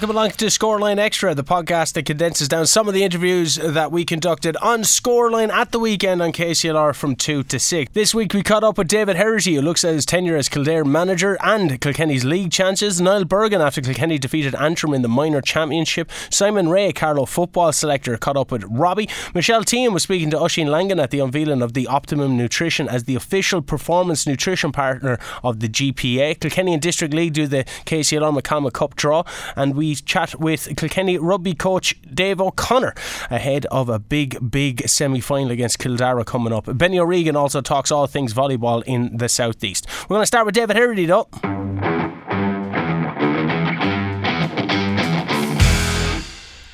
[0.00, 3.92] Welcome along to Scoreline Extra, the podcast that condenses down some of the interviews that
[3.92, 7.92] we conducted on Scoreline at the weekend on KCLR from 2 to 6.
[7.92, 10.86] This week we caught up with David Herity, who looks at his tenure as Kildare
[10.86, 12.98] manager and Kilkenny's league chances.
[12.98, 16.10] Niall Bergin after Kilkenny defeated Antrim in the minor championship.
[16.30, 19.10] Simon Rea, Carlow football selector, caught up with Robbie.
[19.34, 23.04] Michelle Teehan was speaking to Oisín Langan at the unveiling of the Optimum Nutrition as
[23.04, 26.40] the official performance nutrition partner of the GPA.
[26.40, 29.24] Kilkenny and District League do the KCLR McCalmont Cup draw,
[29.56, 32.94] and we chat with Kilkenny rugby coach Dave O'Connor
[33.30, 36.66] ahead of a big, big semi final against Kildare coming up.
[36.76, 39.86] Benny O'Regan also talks all things volleyball in the southeast.
[40.08, 41.89] We're going to start with David Herity though.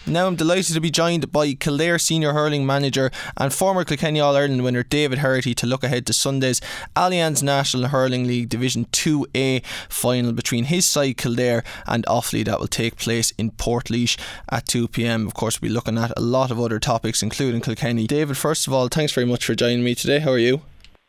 [0.09, 4.37] Now I'm delighted to be joined by Kildare senior hurling manager and former Kilkenny All
[4.37, 6.61] Ireland winner David Herity to look ahead to Sunday's
[6.95, 12.69] Allianz National Hurling League Division 2A final between his side Kildare and Offaly that will
[12.69, 14.17] take place in Portlaoise
[14.49, 15.27] at 2pm.
[15.27, 18.07] Of course, we'll be looking at a lot of other topics including Kilkenny.
[18.07, 20.21] David, first of all, thanks very much for joining me today.
[20.21, 20.63] How are you?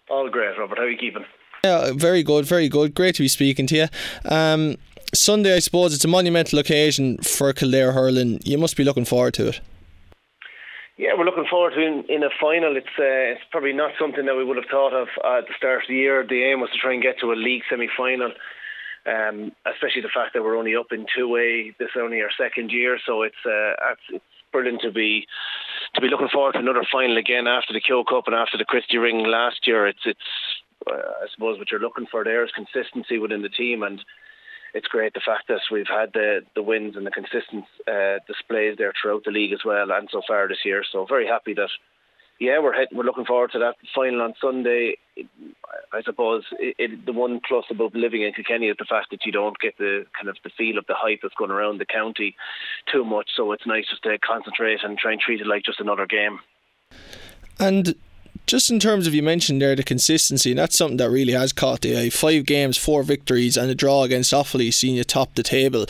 [0.10, 0.80] All great, Robert.
[0.80, 1.26] How are you keeping?
[1.64, 2.96] Yeah, very good, very good.
[2.96, 3.88] Great to be speaking to you.
[4.26, 4.78] Um,
[5.14, 8.40] Sunday, I suppose it's a monumental occasion for Kildare hurling.
[8.44, 9.62] You must be looking forward to it.
[10.98, 12.76] Yeah, we're looking forward to in, in a final.
[12.76, 15.84] It's uh, it's probably not something that we would have thought of at the start
[15.84, 16.26] of the year.
[16.28, 18.32] The aim was to try and get to a league semi-final,
[19.06, 21.72] um, especially the fact that we're only up in two A.
[21.78, 25.28] This is only our second year, so it's uh, it's brilliant to be
[25.94, 28.66] to be looking forward to another final again after the Kehoe Cup and after the
[28.66, 29.86] Christy Ring last year.
[29.86, 30.30] It's it's
[30.90, 34.04] uh, I suppose what you're looking for there is consistency within the team and
[34.78, 38.78] it's great the fact that we've had the the wins and the consistent uh, displays
[38.78, 40.84] there throughout the league as well, and so far this year.
[40.92, 41.70] So very happy that.
[42.40, 44.98] Yeah, we're head, we're looking forward to that final on Sunday.
[45.92, 49.26] I suppose it, it, the one plus about living in Kilkenny is the fact that
[49.26, 51.86] you don't get the kind of the feel of the hype that's going around the
[51.88, 52.36] county
[52.94, 53.32] too much.
[53.36, 56.38] So it's nice just to concentrate and try and treat it like just another game.
[57.60, 57.96] And
[58.48, 61.52] just in terms of you mentioned there the consistency, and that's something that really has
[61.52, 62.10] caught the eye.
[62.10, 65.86] Five games, four victories, and a draw against Offaly, seeing you top the table.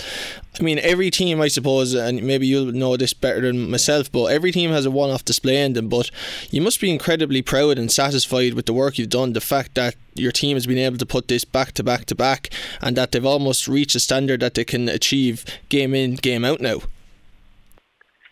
[0.60, 4.26] I mean, every team, I suppose, and maybe you'll know this better than myself, but
[4.26, 5.88] every team has a one off display in them.
[5.88, 6.10] But
[6.50, 9.34] you must be incredibly proud and satisfied with the work you've done.
[9.34, 12.16] The fact that your team has been able to put this back to back to
[12.16, 12.50] back,
[12.82, 16.60] and that they've almost reached a standard that they can achieve game in, game out
[16.60, 16.82] now.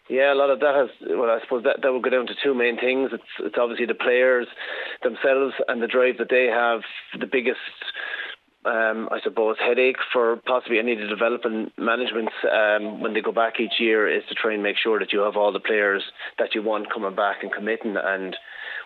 [0.09, 0.89] Yeah, a lot of that has.
[1.09, 3.09] Well, I suppose that that will go down to two main things.
[3.11, 4.47] It's it's obviously the players
[5.01, 6.81] themselves and the drive that they have.
[7.19, 7.57] The biggest,
[8.65, 13.31] um, I suppose, headache for possibly any of the development management um, when they go
[13.31, 16.03] back each year is to try and make sure that you have all the players
[16.37, 17.95] that you want coming back and committing.
[17.97, 18.37] And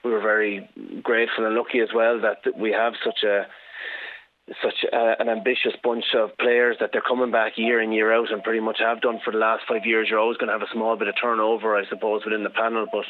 [0.05, 0.69] we were very
[1.03, 3.45] grateful and lucky as well that we have such a
[4.63, 8.31] such a, an ambitious bunch of players that they're coming back year in year out
[8.31, 10.07] and pretty much have done for the last five years.
[10.09, 12.87] You're always going to have a small bit of turnover, I suppose, within the panel,
[12.91, 13.05] but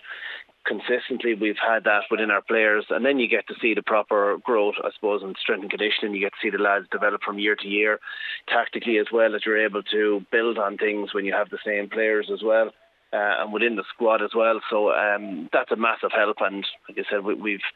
[0.66, 2.86] consistently we've had that within our players.
[2.90, 6.14] And then you get to see the proper growth I suppose in strength and conditioning.
[6.14, 8.00] You get to see the lads develop from year to year
[8.48, 11.90] tactically as well as you're able to build on things when you have the same
[11.90, 12.72] players as well
[13.12, 14.60] uh, and within the squad as well.
[14.70, 16.38] So um, that's a massive help.
[16.42, 17.68] And like I said, we, we've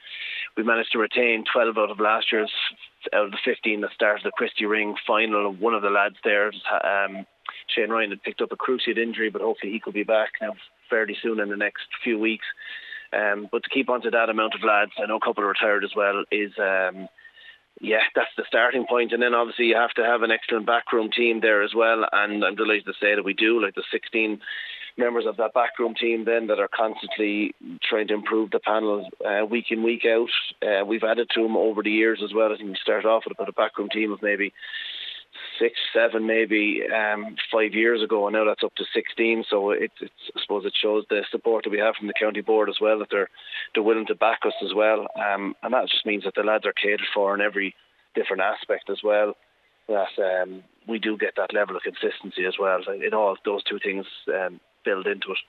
[0.55, 2.51] we managed to retain 12 out of last year's
[3.13, 5.51] out of the 15 that started the Christy Ring final.
[5.53, 6.47] One of the lads there,
[6.83, 7.25] um,
[7.67, 10.53] Shane Ryan, had picked up a cruciate injury, but hopefully he could be back now
[10.89, 12.45] fairly soon in the next few weeks.
[13.11, 15.83] Um, but to keep on to that amount of lads, I know a couple retired
[15.83, 17.07] as well, is um,
[17.81, 19.11] yeah, that's the starting point.
[19.11, 22.05] And then obviously you have to have an excellent backroom team there as well.
[22.11, 23.61] And I'm delighted to say that we do.
[23.61, 24.39] Like the 16
[24.98, 29.45] members of that backroom team then that are constantly trying to improve the panel uh,
[29.45, 30.30] week in week out.
[30.62, 32.51] Uh, we've added to them over the years as well.
[32.54, 34.54] I think we started off with about a backroom team of maybe
[35.60, 39.44] six, seven, maybe um, five years ago, and now that's up to sixteen.
[39.50, 42.42] So it, it's, I suppose it shows the support that we have from the county
[42.42, 43.30] board as well that they're
[43.74, 46.66] they're willing to back us as well, um, and that just means that the lads
[46.66, 47.74] are catered for in every
[48.16, 49.36] different aspect as well.
[49.88, 52.80] That um, we do get that level of consistency as well.
[52.88, 55.39] In all those two things um, build into it.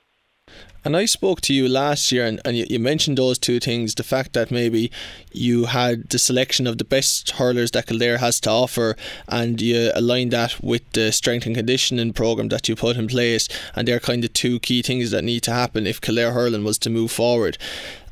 [0.84, 3.94] And I spoke to you last year, and, and you, you, mentioned those two things
[3.94, 4.90] the fact that maybe
[5.32, 8.94] you had the selection of the best hurlers that Kildare has to offer,
[9.26, 13.48] and you aligned that with the strength and conditioning programme that you put in place,
[13.74, 16.76] and they're kind of two key things that need to happen if Kildare hurling was
[16.80, 17.56] to move forward.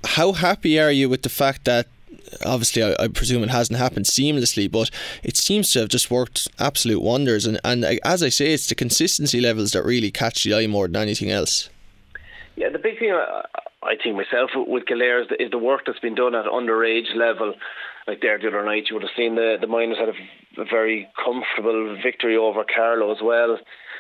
[0.05, 1.87] How happy are you with the fact that
[2.45, 4.91] obviously I, I, presume it hasn't happened seamlessly, but
[5.23, 7.47] it seems to have just worked absolute wonders.
[7.47, 10.87] And, and as I say, it's the consistency levels that really catch the eye more
[10.87, 11.69] than anything else.
[12.57, 13.45] Yeah, the big thing I,
[13.83, 17.15] I think myself with Kildare is the, is the work that's been done at underage
[17.17, 17.55] level.
[18.07, 20.65] Like there the other night, you would have seen the the minors had a, a
[20.65, 23.59] very comfortable victory over Carlow as well.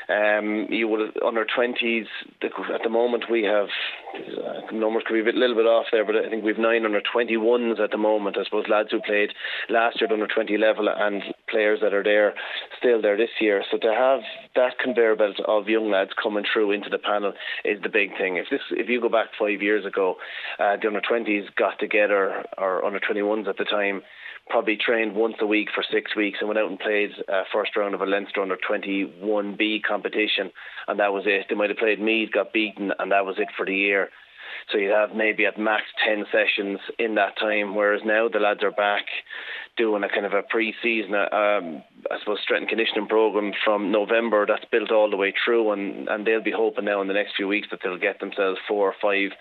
[0.08, 2.06] Um, you would under twenties
[2.42, 3.68] at the moment we have
[4.14, 6.84] uh, numbers could be a bit, little bit off there, but I think we've nine
[6.84, 8.36] under twenty ones at the moment.
[8.38, 9.30] I suppose lads who played
[9.68, 12.34] last year at under twenty level and players that are there
[12.78, 13.62] still there this year.
[13.70, 14.20] So to have
[14.56, 17.32] that conveyor belt of young lads coming through into the panel
[17.64, 18.36] is the big thing.
[18.36, 20.16] If this if you go back five years ago,
[20.58, 24.02] uh, the under twenties got together or under twenty ones at the time
[24.48, 27.76] probably trained once a week for six weeks and went out and played uh, first
[27.76, 30.50] round of a Leinster under 21B competition,
[30.88, 31.46] and that was it.
[31.48, 34.10] They might have played Meath, got beaten, and that was it for the year.
[34.70, 38.62] So you'd have maybe at max 10 sessions in that time, whereas now the lads
[38.62, 39.04] are back
[39.76, 44.44] doing a kind of a pre-season, um, I suppose, strength and conditioning program from November
[44.46, 47.36] that's built all the way through, and, and they'll be hoping now in the next
[47.36, 49.36] few weeks that they'll get themselves four or five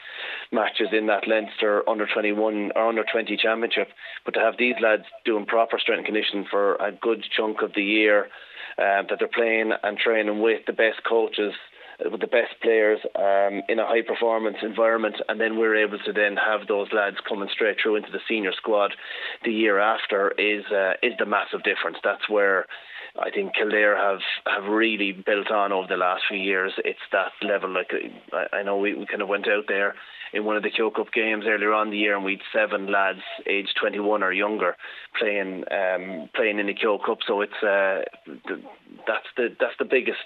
[0.51, 3.89] matches in that Leinster under 21 or under 20 championship.
[4.25, 7.73] But to have these lads doing proper strength and conditioning for a good chunk of
[7.75, 8.27] the year,
[8.77, 11.53] uh, that they're playing and training with the best coaches
[12.09, 16.13] with the best players um, in a high performance environment, and then we're able to
[16.13, 18.93] then have those lads coming straight through into the senior squad
[19.43, 21.97] the year after is uh, is the massive difference.
[22.03, 22.65] That's where
[23.19, 26.73] I think Kildare have have really built on over the last few years.
[26.85, 27.73] It's that level.
[27.73, 27.91] Like
[28.33, 29.95] I, I know we, we kind of went out there
[30.33, 33.21] in one of the Kehoe Cup games earlier on the year, and we'd seven lads
[33.47, 34.75] aged 21 or younger
[35.19, 37.19] playing um, playing in the Kehoe Cup.
[37.27, 38.01] So it's uh,
[39.07, 40.19] that's the that's the biggest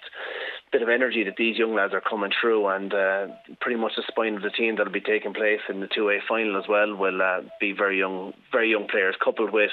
[0.72, 3.28] bit of energy that these young lads are coming through, and uh,
[3.62, 6.20] pretty much the spine of the team that'll be taking place in the two A
[6.28, 9.72] final as well will uh, be very young, very young players, coupled with,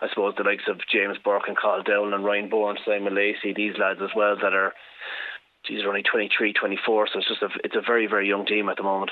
[0.00, 3.52] I suppose, the likes of James Burke and Carl Dowell and Ryan Bourne, Simon Lacey,
[3.54, 4.72] these lads as well that are,
[5.68, 8.68] these are only 23, 24, so it's just a, it's a very, very young team
[8.68, 9.10] at the moment.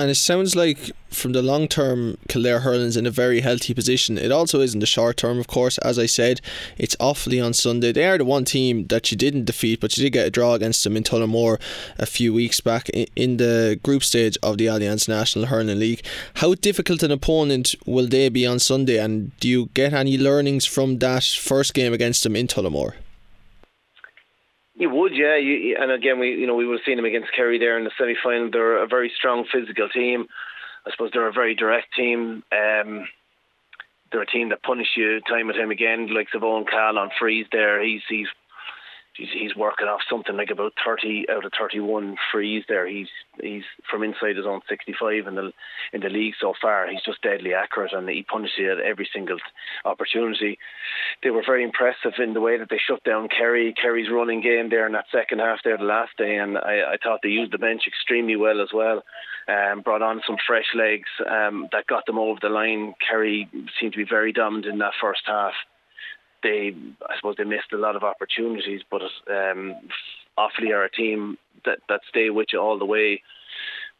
[0.00, 4.16] And it sounds like, from the long term, Kildare Hurling's in a very healthy position.
[4.16, 5.76] It also is in the short term, of course.
[5.76, 6.40] As I said,
[6.78, 7.92] it's Offaly on Sunday.
[7.92, 10.54] They are the one team that you didn't defeat, but you did get a draw
[10.54, 11.60] against them in Tullamore
[11.98, 16.02] a few weeks back in the group stage of the Allianz National Hurling League.
[16.36, 20.64] How difficult an opponent will they be on Sunday, and do you get any learnings
[20.64, 22.94] from that first game against them in Tullamore?
[24.80, 25.36] You would, yeah.
[25.36, 27.84] You, and again, we you know we would have seen them against Kerry there in
[27.84, 28.50] the semi final.
[28.50, 30.26] They're a very strong physical team.
[30.86, 32.42] I suppose they're a very direct team.
[32.50, 33.06] Um,
[34.10, 36.08] they're a team that punish you time and time again.
[36.12, 38.28] Like Savon Cal on frees there, he's he's
[39.20, 42.86] he's, he's working off something like about 30 out of 31 frees there.
[42.86, 43.08] He's
[43.40, 45.52] he's from inside his own 65 in the
[45.92, 46.88] in the league so far.
[46.88, 49.38] He's just deadly accurate and he punishes you at every single
[49.84, 50.58] opportunity.
[51.22, 54.70] They were very impressive in the way that they shut down Kerry, Kerry's running game
[54.70, 57.52] there in that second half there the last day, and I, I thought they used
[57.52, 59.02] the bench extremely well as well.
[59.48, 62.94] Um, brought on some fresh legs um, that got them over the line.
[63.08, 65.54] Kerry seemed to be very dominant in that first half
[66.42, 66.74] they,
[67.08, 68.82] I suppose, they missed a lot of opportunities.
[68.90, 69.76] But um,
[70.38, 73.22] Offaly are a team that that stay with you all the way.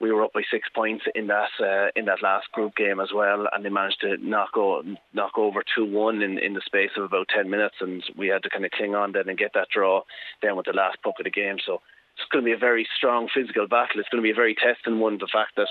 [0.01, 3.11] We were up by six points in that uh, in that last group game as
[3.15, 4.83] well, and they managed to knock o-
[5.13, 8.43] knock over two one in, in the space of about ten minutes, and we had
[8.45, 10.03] to kind of cling on then and get that draw
[10.41, 11.59] then with the last puck of the game.
[11.67, 11.83] So
[12.17, 14.01] it's going to be a very strong physical battle.
[14.01, 15.19] It's going to be a very testing one.
[15.19, 15.69] The fact that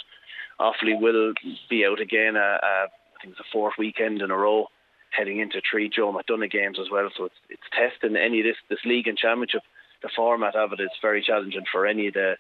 [0.60, 1.34] Offaly will
[1.70, 4.68] be out again, uh, uh, I think it's the fourth weekend in a row
[5.12, 7.10] heading into three Joe McDonagh games as well.
[7.16, 9.62] So it's it's testing any of this this league and championship.
[10.02, 12.36] The format of it is very challenging for any of the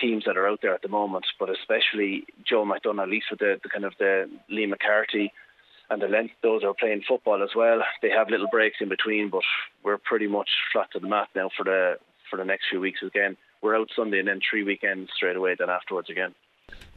[0.00, 3.40] teams that are out there at the moment, but especially Joe McDonagh, at least with
[3.40, 5.32] the, the kind of the Lee McCarthy
[5.90, 7.80] and the length those are playing football as well.
[8.00, 9.42] They have little breaks in between, but
[9.82, 11.98] we're pretty much flat to the mat now for the
[12.30, 13.36] for the next few weeks again.
[13.60, 16.34] We're out Sunday and then three weekends straight away then afterwards again.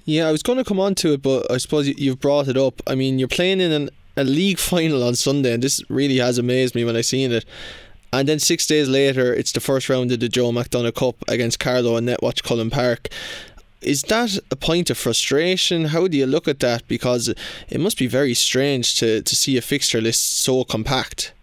[0.06, 2.58] Yeah, I was going to come on to it, but I suppose you've brought it
[2.58, 2.82] up.
[2.86, 6.38] I mean, you're playing in an a league final on Sunday, and this really has
[6.38, 7.46] amazed me when I seen it.
[8.12, 11.60] And then six days later, it's the first round of the Joe McDonagh Cup against
[11.60, 13.10] Carlow and Netwatch Cullen Park.
[13.82, 15.86] Is that a point of frustration?
[15.86, 16.88] How do you look at that?
[16.88, 17.28] Because
[17.70, 21.34] it must be very strange to, to see a fixture list so compact.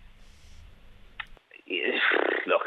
[2.47, 2.63] Look,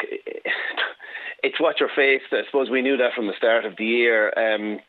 [1.42, 2.26] it's what you're faced.
[2.32, 4.34] I suppose we knew that from the start of the year.
[4.38, 4.80] Um,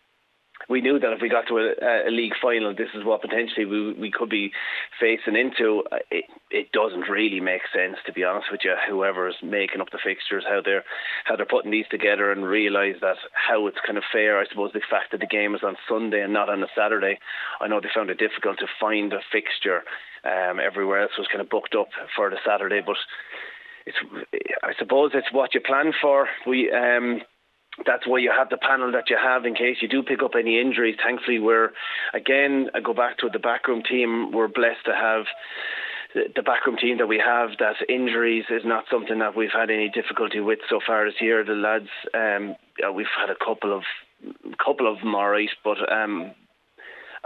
[0.69, 3.67] we knew that if we got to a, a, league final, this is what potentially
[3.67, 4.53] we, we could be
[5.01, 5.83] facing into.
[5.91, 8.75] Uh, it, it doesn't really make sense, to be honest with you.
[8.89, 10.85] Whoever's making up the fixtures, how they're
[11.25, 14.39] how they're putting these together, and realise that how it's kind of fair.
[14.39, 17.19] I suppose the fact that the game is on Sunday and not on a Saturday.
[17.61, 19.83] I know they found it difficult to find a fixture.
[20.25, 22.97] Um, everywhere else was kind of booked up for the Saturday, but
[23.87, 23.99] it's
[24.63, 26.29] I suppose it's what you plan for.
[26.47, 27.21] We um,
[27.87, 30.33] that's why you have the panel that you have in case you do pick up
[30.39, 30.97] any injuries.
[31.03, 31.71] Thankfully, we're
[32.13, 34.33] again, I go back to the backroom team.
[34.33, 35.25] We're blessed to have
[36.15, 39.89] the backroom team that we have, that injuries is not something that we've had any
[39.89, 41.45] difficulty with so far this year.
[41.45, 42.55] The lads, um,
[42.95, 43.83] we've had a couple of
[44.65, 46.31] couple of them alright, but um,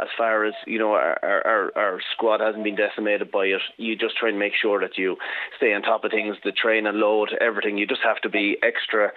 [0.01, 3.61] as far as you know, our, our our squad hasn't been decimated by it.
[3.77, 5.17] You just try and make sure that you
[5.59, 7.77] stay on top of things, the train and load, everything.
[7.79, 9.13] You just have to be extra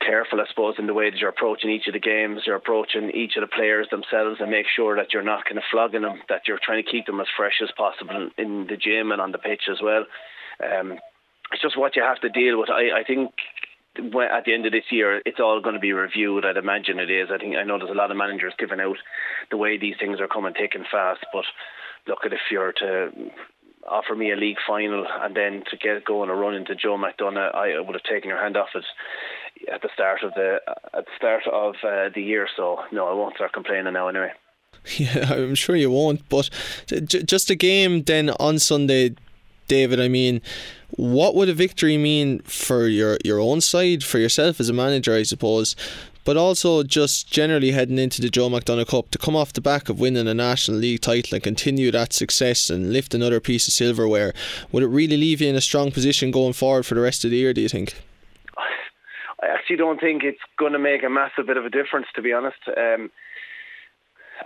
[0.00, 3.10] careful, I suppose, in the way that you're approaching each of the games, you're approaching
[3.10, 6.20] each of the players themselves, and make sure that you're not kind of flogging them,
[6.28, 9.32] that you're trying to keep them as fresh as possible in the gym and on
[9.32, 10.04] the pitch as well.
[10.62, 10.98] Um,
[11.52, 12.70] it's just what you have to deal with.
[12.70, 13.32] I, I think
[13.96, 16.44] at the end of this year, it's all going to be reviewed.
[16.44, 17.28] I'd imagine it is.
[17.32, 18.96] I think I know there's a lot of managers giving out
[19.50, 21.20] the way these things are coming thick and fast.
[21.32, 21.44] But
[22.06, 23.10] look at if you're to
[23.90, 27.54] offer me a league final and then to get going a run into Joe McDonagh,
[27.54, 28.84] I would have taken your hand off it
[29.72, 30.60] at the start of the
[30.94, 32.48] at the start of uh, the year.
[32.56, 34.32] So no, I won't start complaining now anyway.
[34.96, 36.26] Yeah, I'm sure you won't.
[36.30, 36.48] But
[36.86, 39.14] just a game then on Sunday,
[39.68, 40.00] David.
[40.00, 40.40] I mean,
[40.90, 45.14] what would a victory mean for your your own side, for yourself as a manager,
[45.14, 45.76] I suppose?
[46.30, 49.88] But also just generally heading into the Joe McDonagh Cup to come off the back
[49.88, 53.74] of winning a National League title and continue that success and lift another piece of
[53.74, 54.32] silverware,
[54.70, 57.32] would it really leave you in a strong position going forward for the rest of
[57.32, 57.52] the year?
[57.52, 58.00] Do you think?
[59.42, 62.22] I actually don't think it's going to make a massive bit of a difference, to
[62.22, 62.58] be honest.
[62.76, 63.10] Um,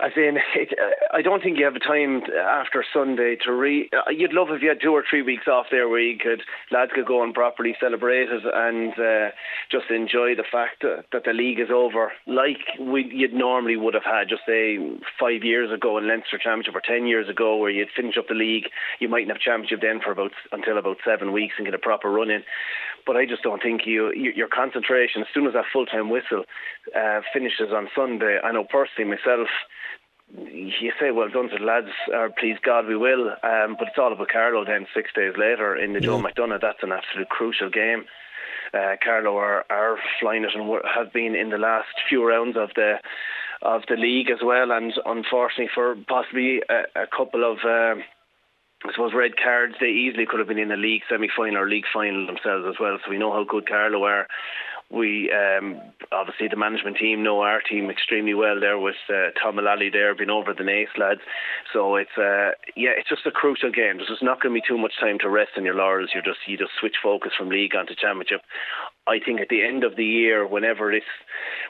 [0.03, 0.77] as in, it,
[1.13, 3.89] I don't think you have a time after Sunday to re.
[3.93, 6.41] Uh, you'd love if you had two or three weeks off there where you could
[6.71, 9.31] lads could go and properly celebrate it and uh,
[9.71, 13.93] just enjoy the fact that, that the league is over, like we you'd normally would
[13.93, 14.77] have had, just say
[15.19, 18.35] five years ago in Leinster Championship or ten years ago, where you'd finish up the
[18.35, 18.65] league,
[18.99, 22.09] you mightn't have championship then for about until about seven weeks and get a proper
[22.09, 22.43] run in.
[23.05, 26.09] But I just don't think you, you your concentration as soon as that full time
[26.09, 26.43] whistle
[26.95, 28.39] uh, finishes on Sunday.
[28.43, 29.47] I know personally myself
[30.51, 33.29] you say well done to the lads, or please God we will.
[33.43, 36.07] Um, but it's all about Carlow then six days later in the yeah.
[36.07, 36.61] Joe McDonagh.
[36.61, 38.05] That's an absolute crucial game.
[38.73, 42.69] Uh, Carlow are, are flying it and have been in the last few rounds of
[42.75, 42.95] the
[43.61, 44.71] of the league as well.
[44.71, 47.59] And unfortunately for possibly a, a couple of.
[47.65, 48.01] Uh,
[48.83, 51.67] I suppose red cards, they easily could have been in a league semi final or
[51.67, 52.99] league final themselves as well.
[53.03, 54.27] So we know how good Carlow are
[54.91, 59.55] we um, obviously the management team know our team extremely well there with uh, Tom
[59.55, 61.21] Mullally there being over the Naas lads.
[61.73, 63.97] So it's uh, yeah it's just a crucial game.
[63.97, 66.11] There's just not going to be too much time to rest in your laurels.
[66.13, 68.41] You just you just switch focus from league onto championship
[69.07, 71.03] I think at the end of the year whenever this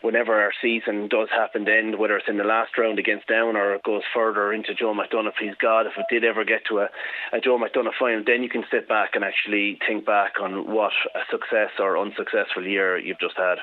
[0.01, 3.57] whenever our season does happen to end whether it's in the last round against Down
[3.57, 6.79] or it goes further into Joe McDonagh please God if it did ever get to
[6.79, 6.89] a,
[7.33, 10.93] a Joe McDonagh final then you can sit back and actually think back on what
[11.13, 13.57] a success or unsuccessful year you've just had.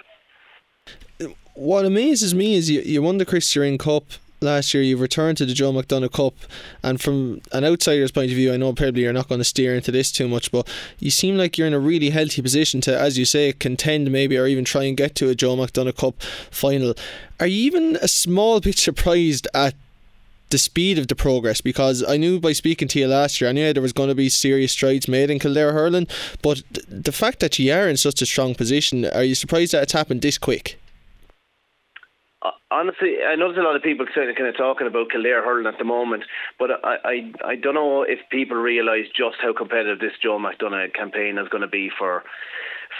[1.55, 4.05] What amazes me is you, you won the Chris Cup
[4.43, 4.83] last year.
[4.83, 6.35] You've returned to the Joe McDonagh Cup,
[6.83, 9.75] and from an outsider's point of view, I know probably you're not going to steer
[9.75, 10.69] into this too much, but
[10.99, 14.37] you seem like you're in a really healthy position to, as you say, contend maybe
[14.37, 16.21] or even try and get to a Joe McDonagh Cup
[16.51, 16.95] final.
[17.41, 19.75] Are you even a small bit surprised at
[20.53, 23.55] the speed of the progress because I knew by speaking to you last year, I
[23.55, 26.07] knew there was going to be serious strides made in Kildare hurling.
[26.43, 29.83] But the fact that you are in such a strong position, are you surprised that
[29.83, 30.79] it's happened this quick?
[32.45, 35.79] Uh, honestly, I there's a lot of people kind of talking about Kildare hurling at
[35.79, 36.25] the moment,
[36.59, 40.95] but I, I, I don't know if people realise just how competitive this Joe McDonagh
[40.95, 42.25] campaign is going to be for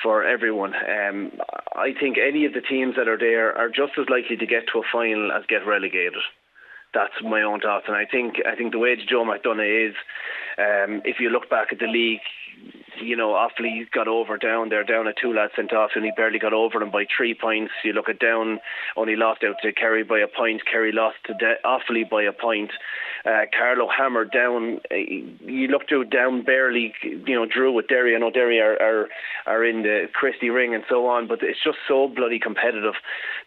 [0.03, 0.75] for everyone.
[0.75, 1.33] Um,
[1.75, 4.65] I think any of the teams that are there are just as likely to get
[4.73, 6.23] to a final as get relegated
[6.95, 7.87] that's my own thoughts.
[7.89, 9.95] And I think I think the way Joe McDonagh is,
[10.59, 12.21] um, if you look back at the league,
[13.01, 14.69] you know, Offaly got over down.
[14.69, 17.35] They're down at two lads sent off, and he barely got over them by three
[17.35, 17.73] points.
[17.85, 18.61] You look at down,
[18.97, 20.63] only lost out to Kerry by a point.
[20.71, 22.71] Kerry lost to De- Offaly by a point.
[23.25, 24.81] Uh, Carlow hammered down.
[24.91, 28.17] Uh, you look to down barely, you know, drew with Derry.
[28.17, 29.09] I know Derry are, are
[29.47, 32.95] are in the Christy Ring and so on, but it's just so bloody competitive.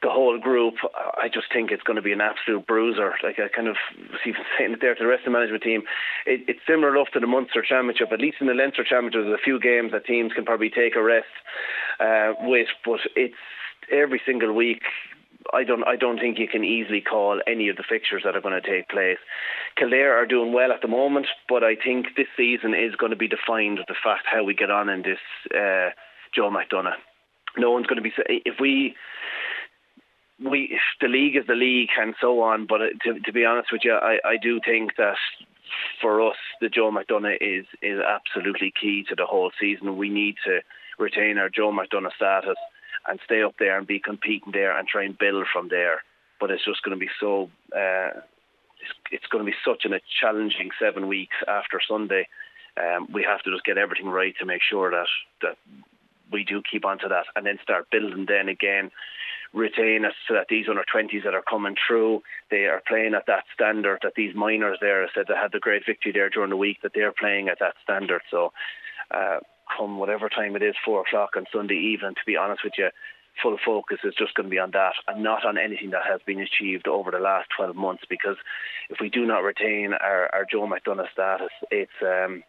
[0.02, 0.76] The whole group.
[0.96, 3.14] I just think it's going to be an absolute bruiser.
[3.24, 5.64] Like I kind of was even saying it there to the rest of the management
[5.64, 5.84] team.
[6.26, 8.12] It, it's similar enough to the Munster Championship.
[8.12, 10.96] At least in the Leinster Championship, there's a few games that teams can probably take
[10.96, 11.28] a rest
[12.00, 13.36] uh, with, but it's
[13.92, 14.82] every single week
[15.54, 18.42] I don't I don't think you can easily call any of the fixtures that are
[18.42, 19.18] going to take place.
[19.78, 23.16] Kildare are doing well at the moment, but I think this season is going to
[23.16, 25.20] be defined with the fact how we get on in this
[25.54, 25.90] uh,
[26.34, 26.98] Joe McDonagh.
[27.58, 28.14] No one's going to be
[28.46, 28.96] if we
[30.44, 32.66] we the league is the league and so on.
[32.66, 35.18] But to, to be honest with you, I, I do think that
[36.02, 39.98] for us, the Joe McDonagh is is absolutely key to the whole season.
[39.98, 40.60] We need to
[40.98, 42.58] retain our Joe McDonagh status
[43.08, 46.04] and stay up there and be competing there and try and build from there.
[46.40, 47.50] But it's just going to be so.
[47.76, 48.22] Uh,
[48.82, 52.28] it's, it's going to be such a challenging seven weeks after Sunday.
[52.78, 55.08] um, we have to just get everything right to make sure that
[55.42, 55.58] that
[56.32, 58.26] we do keep onto that, and then start building.
[58.28, 58.92] Then again,
[59.54, 63.28] retain us so that these under 20s that are coming through, they are playing at
[63.28, 64.00] that standard.
[64.04, 66.82] That these minors there said they had the great victory there during the week.
[66.84, 68.22] That they're playing at that standard.
[68.30, 68.52] So.
[69.12, 69.40] Uh,
[69.76, 72.16] come whatever time it is, four o'clock on Sunday evening.
[72.16, 72.90] To be honest with you,
[73.42, 76.22] full focus is just going to be on that and not on anything that has
[76.26, 78.38] been achieved over the last 12 months because
[78.90, 82.44] if we do not retain our, our Joe McDonagh status, it's, um,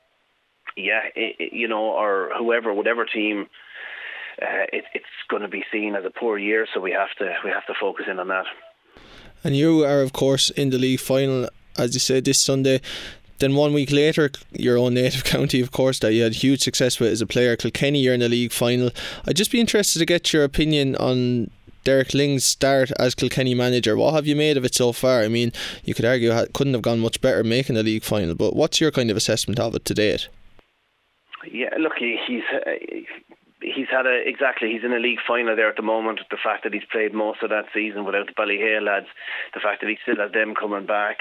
[0.77, 3.47] yeah, it, it, you know, or whoever, whatever team,
[4.41, 7.35] uh, it, it's going to be seen as a poor year, so we have to
[7.43, 8.45] we have to focus in on that.
[9.43, 12.81] And you are, of course, in the league final, as you said, this Sunday.
[13.39, 16.99] Then one week later, your own native county, of course, that you had huge success
[16.99, 18.91] with as a player, Kilkenny, you're in the league final.
[19.27, 21.51] I'd just be interested to get your opinion on
[21.85, 23.97] Derek Lyng's start as Kilkenny manager.
[23.97, 25.23] What have you made of it so far?
[25.23, 25.53] I mean,
[25.85, 28.81] you could argue it couldn't have gone much better making the league final, but what's
[28.81, 30.29] your kind of assessment of it to date?
[31.49, 32.71] Yeah, look, he's uh,
[33.77, 36.21] he's had a exactly he's in a league final there at the moment.
[36.31, 39.07] The fact that he's played most of that season without the Ballyhale lads,
[39.55, 41.19] the fact that he still has them coming back,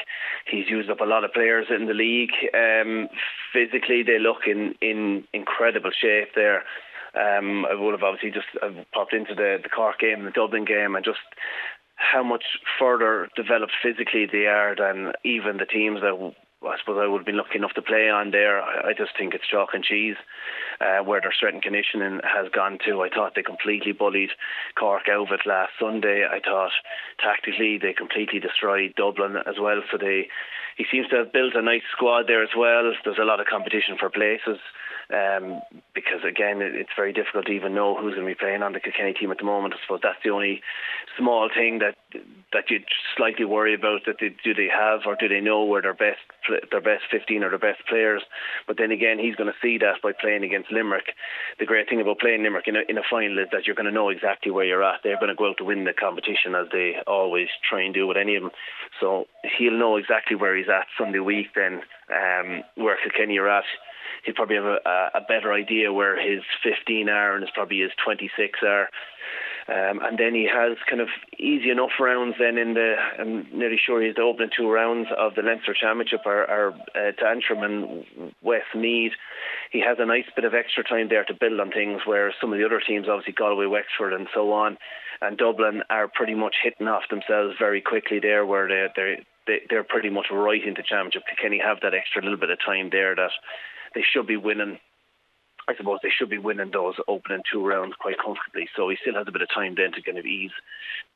[0.50, 2.34] he's used up a lot of players in the league.
[2.54, 3.10] Um,
[3.54, 6.64] physically, they look in in incredible shape there.
[7.16, 10.66] Um, I would have obviously just I've popped into the the Cork game, the Dublin
[10.66, 11.20] game, and just
[11.96, 12.44] how much
[12.80, 16.34] further developed physically they are than even the teams that
[16.64, 18.62] I suppose I would have been lucky enough to play on there.
[18.62, 20.18] I, I just think it's chalk and cheese
[20.82, 23.02] uh, where their strength and conditioning has gone to.
[23.02, 24.32] I thought they completely bullied
[24.78, 26.26] Cork out of it last Sunday.
[26.26, 26.72] I thought
[27.20, 29.82] tactically they completely destroyed Dublin as well.
[29.92, 30.28] So they,
[30.78, 32.92] he seems to have built a nice squad there as well.
[33.04, 34.60] There's a lot of competition for places
[35.14, 35.62] um,
[35.94, 38.80] because again, it's very difficult to even know who's going to be playing on the
[38.80, 39.76] Kilkenny team at the moment.
[39.76, 40.62] I suppose that's the only
[41.18, 41.96] small thing that
[42.54, 42.80] that you
[43.16, 44.02] slightly worry about.
[44.08, 46.22] That they, do they have or do they know where their best
[46.72, 48.24] their best 15 or their best players?
[48.68, 51.14] But then again, he's going to see that by playing against Limerick.
[51.60, 53.88] The great thing about playing Limerick in a, in a final is that you're going
[53.88, 55.02] to know exactly where you're at.
[55.04, 58.08] They're going to go out to win the competition as they always try and do
[58.08, 58.52] with any of them.
[59.00, 59.26] So
[59.58, 61.48] he'll know exactly where he's at Sunday week.
[61.56, 63.66] Then um, where Kilkenny are at
[64.24, 64.80] he'll probably have a,
[65.16, 68.90] a better idea where his 15 are and his probably his 26 are.
[69.68, 71.08] Um, and then he has kind of
[71.40, 75.34] easy enough rounds then in the, I'm nearly sure he's the opening two rounds of
[75.34, 78.06] the Leinster Championship are, are uh, to Antrim and
[78.44, 79.14] Westmeath.
[79.72, 82.54] He has a nice bit of extra time there to build on things where some
[82.54, 84.78] of the other teams, obviously Galway, Wexford and so on,
[85.20, 89.62] and Dublin are pretty much hitting off themselves very quickly there where they, they're, they,
[89.68, 91.24] they're pretty much right into championship.
[91.28, 93.32] Kilkenny have that extra little bit of time there that
[93.96, 94.78] they should be winning.
[95.68, 98.70] I suppose they should be winning those opening two rounds quite comfortably.
[98.76, 100.52] So he still has a bit of time then to kind of ease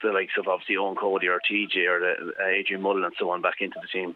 [0.01, 3.41] the likes of obviously Eoin Cody or TJ or uh, Adrian Mullen and so on
[3.41, 4.15] back into the team.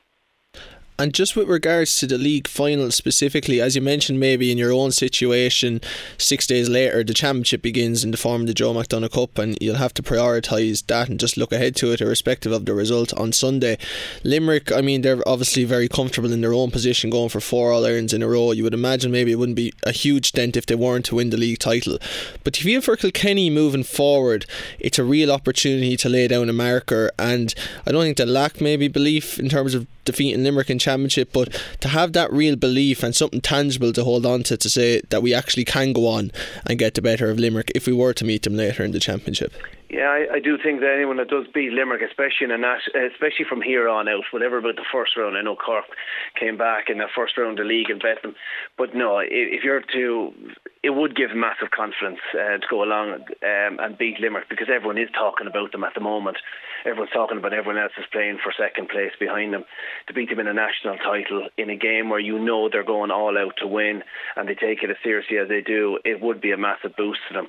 [1.00, 4.72] And just with regards to the league final specifically, as you mentioned, maybe in your
[4.72, 5.82] own situation,
[6.18, 9.58] six days later the championship begins in the form of the Joe McDonagh Cup, and
[9.60, 13.14] you'll have to prioritise that and just look ahead to it, irrespective of the result
[13.14, 13.78] on Sunday.
[14.24, 17.86] Limerick, I mean, they're obviously very comfortable in their own position, going for four All
[17.86, 18.52] Irons in a row.
[18.52, 21.32] You would imagine maybe it wouldn't be a huge dent if they weren't to win
[21.32, 21.98] the league title.
[22.44, 24.46] But if you feel for Kilkenny moving forward,
[24.80, 27.54] it's a real opportunity to lay down a marker, and
[27.86, 31.50] I don't think they lack maybe belief in terms of defeating Limerick in championship, but
[31.82, 35.22] to have that real belief and something tangible to hold on to to say that
[35.22, 36.32] we actually can go on
[36.66, 39.00] and get the better of Limerick if we were to meet them later in the
[39.00, 39.54] championship.
[39.94, 42.90] Yeah, I, I do think that anyone that does beat Limerick, especially in a nat-
[43.14, 45.38] especially from here on out, whatever about the first round.
[45.38, 45.86] I know Cork
[46.34, 48.34] came back in the first round of the league and bet them,
[48.76, 50.34] but no, if, you're to,
[50.82, 54.98] it would give massive confidence uh, to go along um, and beat Limerick because everyone
[54.98, 56.38] is talking about them at the moment.
[56.86, 59.66] Everyone's talking about everyone else is playing for second place behind them.
[60.08, 63.12] To beat them in a national title in a game where you know they're going
[63.12, 64.04] all out to win
[64.36, 67.20] and they take it as seriously as they do, it would be a massive boost
[67.30, 67.48] to them.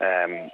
[0.00, 0.50] Um,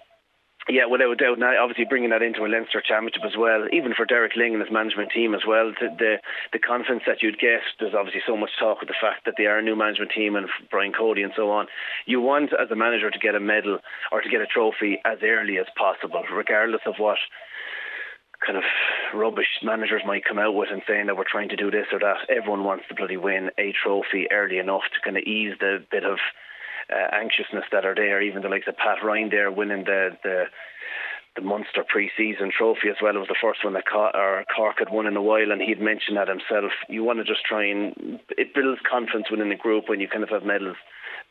[0.69, 1.41] yeah, without a doubt.
[1.41, 4.63] Now, obviously, bringing that into a Leinster Championship as well, even for Derek Lyng and
[4.63, 6.15] his management team as well, the, the
[6.53, 7.67] the confidence that you'd get.
[7.81, 10.37] There's obviously so much talk of the fact that they are a new management team
[10.37, 11.67] and Brian Cody and so on.
[12.07, 13.79] You want, as a manager, to get a medal
[14.13, 17.19] or to get a trophy as early as possible, regardless of what
[18.45, 18.65] kind of
[19.15, 21.99] rubbish managers might come out with and saying that we're trying to do this or
[22.01, 22.29] that.
[22.29, 26.05] Everyone wants to bloody win a trophy early enough to kind of ease the bit
[26.05, 26.19] of
[26.91, 28.21] uh, anxiousness that are there.
[28.23, 30.45] Even the likes of Pat Ryan there winning the the
[31.35, 33.17] the Munster pre-season trophy as well.
[33.17, 35.63] It was the first one that Cork, or Cork had won in a while, and
[35.63, 36.73] he'd mentioned that himself.
[36.89, 40.25] You want to just try and it builds confidence within the group when you kind
[40.25, 40.77] of have medals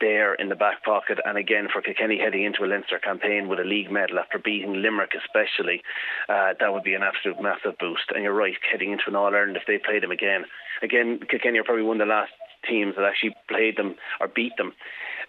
[0.01, 1.19] there in the back pocket.
[1.23, 4.81] And again, for Kilkenny heading into a Leinster campaign with a league medal after beating
[4.81, 5.81] Limerick, especially,
[6.27, 8.11] uh, that would be an absolute massive boost.
[8.13, 10.45] And you're right, heading into an All Ireland if they play them again.
[10.81, 12.33] Again, Kilkenny are probably one of the last
[12.67, 14.73] teams that actually played them or beat them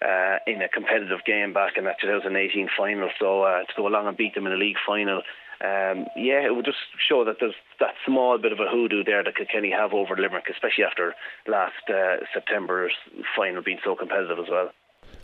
[0.01, 3.09] uh, in a competitive game back in that 2018 final.
[3.19, 5.21] So uh, to go along and beat them in a league final.
[5.63, 9.23] Um, yeah, it would just show that there's that small bit of a hoodoo there
[9.23, 11.15] that Kilkenny have over Limerick, especially after
[11.47, 12.93] last uh, September's
[13.35, 14.71] final being so competitive as well.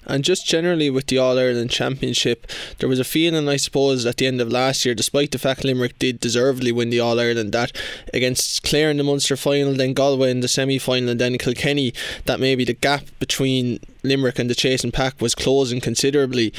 [0.05, 2.47] And just generally with the All Ireland Championship,
[2.79, 5.63] there was a feeling, I suppose, at the end of last year, despite the fact
[5.63, 7.71] Limerick did deservedly win the All Ireland, that
[8.13, 11.93] against Clare in the Munster final, then Galway in the semi final, and then Kilkenny,
[12.25, 16.53] that maybe the gap between Limerick and the chasing pack was closing considerably.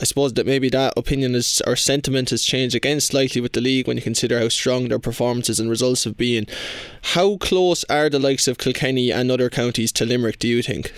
[0.00, 3.60] I suppose that maybe that opinion is or sentiment has changed again slightly with the
[3.60, 6.46] league when you consider how strong their performances and results have been.
[7.14, 10.92] How close are the likes of Kilkenny and other counties to Limerick, do you think?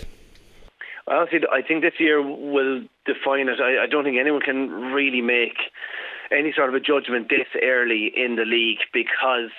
[1.09, 3.59] Honestly, I think this year will define it.
[3.59, 5.57] I, I don't think anyone can really make
[6.31, 9.49] any sort of a judgment this early in the league because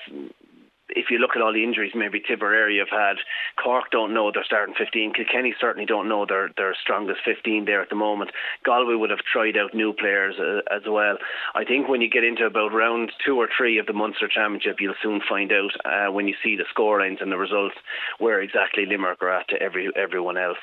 [0.91, 3.17] if you look at all the injuries maybe Tipperary have had,
[3.63, 7.83] Cork don't know they're starting 15, Kilkenny certainly don't know their, their strongest 15 there
[7.83, 8.31] at the moment.
[8.65, 11.17] Galway would have tried out new players uh, as well.
[11.55, 14.77] I think when you get into about round two or three of the Munster Championship,
[14.81, 17.77] you'll soon find out uh, when you see the scorelines and the results
[18.19, 20.59] where exactly Limerick are at to every everyone else.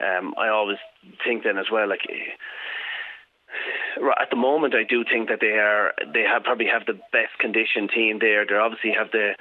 [0.00, 0.78] Um, I always
[1.24, 2.00] think then as well, like
[4.20, 7.38] at the moment, I do think that they are they have probably have the best
[7.40, 8.44] conditioned team there.
[8.46, 9.32] They obviously have the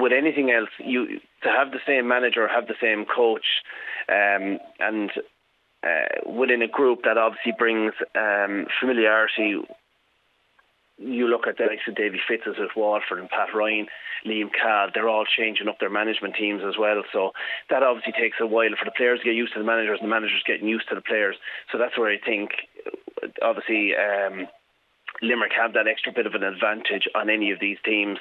[0.00, 3.46] with anything else you to have the same manager, have the same coach,
[4.08, 5.10] um, and
[5.82, 9.56] uh, within a group that obviously brings um, familiarity
[11.02, 13.86] you look at the likes of Davy Fitzes at Waterford and Pat Ryan,
[14.26, 17.02] Liam Cahill, they're all changing up their management teams as well.
[17.12, 17.32] So
[17.70, 20.08] that obviously takes a while for the players to get used to the managers and
[20.08, 21.36] the managers getting used to the players.
[21.70, 22.50] So that's where I think,
[23.42, 24.46] obviously, um,
[25.20, 28.18] Limerick have that extra bit of an advantage on any of these teams.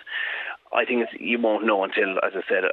[0.73, 2.63] I think you won't know until, as I said,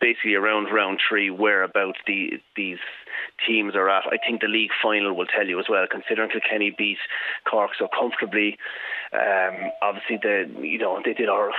[0.00, 2.78] basically around round three whereabouts the, these
[3.46, 4.04] teams are at.
[4.06, 5.86] I think the league final will tell you as well.
[5.90, 6.98] Considering Kilkenny beat
[7.48, 8.56] Cork so comfortably,
[9.12, 11.50] um, obviously the you know they did our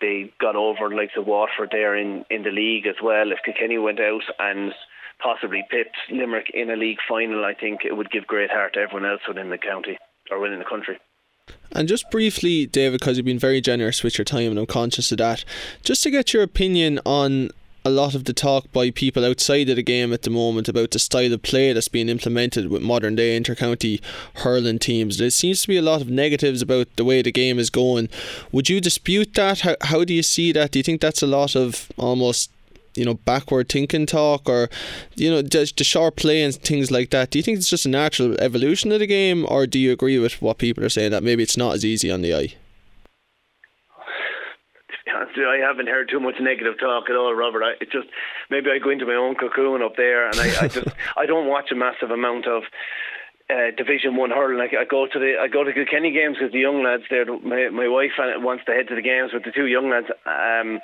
[0.00, 3.30] they got over like the Waterford there in in the league as well.
[3.30, 4.72] If Kilkenny went out and
[5.22, 8.80] possibly pipped Limerick in a league final, I think it would give great heart to
[8.80, 9.98] everyone else within the county
[10.30, 10.98] or within the country.
[11.74, 15.10] And just briefly, David, because you've been very generous with your time and I'm conscious
[15.10, 15.44] of that,
[15.82, 17.50] just to get your opinion on
[17.84, 20.92] a lot of the talk by people outside of the game at the moment about
[20.92, 24.00] the style of play that's being implemented with modern day intercounty
[24.36, 25.18] hurling teams.
[25.18, 28.08] There seems to be a lot of negatives about the way the game is going.
[28.52, 29.60] Would you dispute that?
[29.60, 30.70] How, how do you see that?
[30.70, 32.50] Do you think that's a lot of almost
[32.94, 34.68] you know backward thinking talk or
[35.14, 37.86] you know the, the sharp play and things like that do you think it's just
[37.86, 41.10] a natural evolution of the game or do you agree with what people are saying
[41.10, 42.54] that maybe it's not as easy on the eye
[45.36, 47.62] I haven't heard too much negative talk at all, Robert.
[47.62, 48.08] I, just
[48.50, 51.48] maybe I go into my own cocoon up there, and I, I just I don't
[51.48, 52.64] watch a massive amount of
[53.50, 54.60] uh, Division One hurling.
[54.60, 57.24] I, I go to the I go to Kilkenny games because the young lads there.
[57.26, 60.08] My my wife wants to head to the games with the two young lads.
[60.26, 60.80] Um,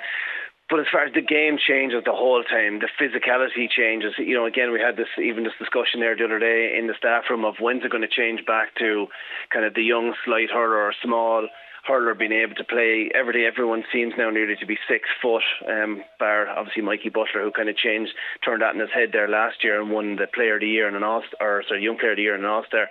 [0.69, 4.13] but as far as the game changes the whole time, the physicality changes.
[4.17, 6.93] You know, again, we had this even this discussion there the other day in the
[6.97, 9.07] staff room of when's it going to change back to
[9.51, 11.47] kind of the young slight hurler or small
[11.85, 13.47] hurler being able to play every day.
[13.47, 17.69] Everyone seems now nearly to be six foot, um, bar obviously Mikey Butler, who kind
[17.69, 18.11] of changed,
[18.45, 20.87] turned that in his head there last year and won the Player of the Year
[20.87, 22.87] and an All or sorry, Young Player of the Year and an All Star.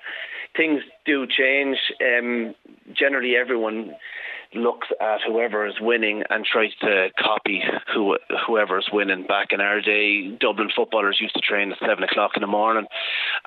[0.57, 1.77] Things do change.
[2.01, 2.55] Um,
[2.93, 3.95] generally, everyone
[4.55, 7.63] looks at whoever is winning and tries to copy
[7.95, 9.27] who whoever is winning.
[9.27, 12.87] Back in our day, Dublin footballers used to train at seven o'clock in the morning,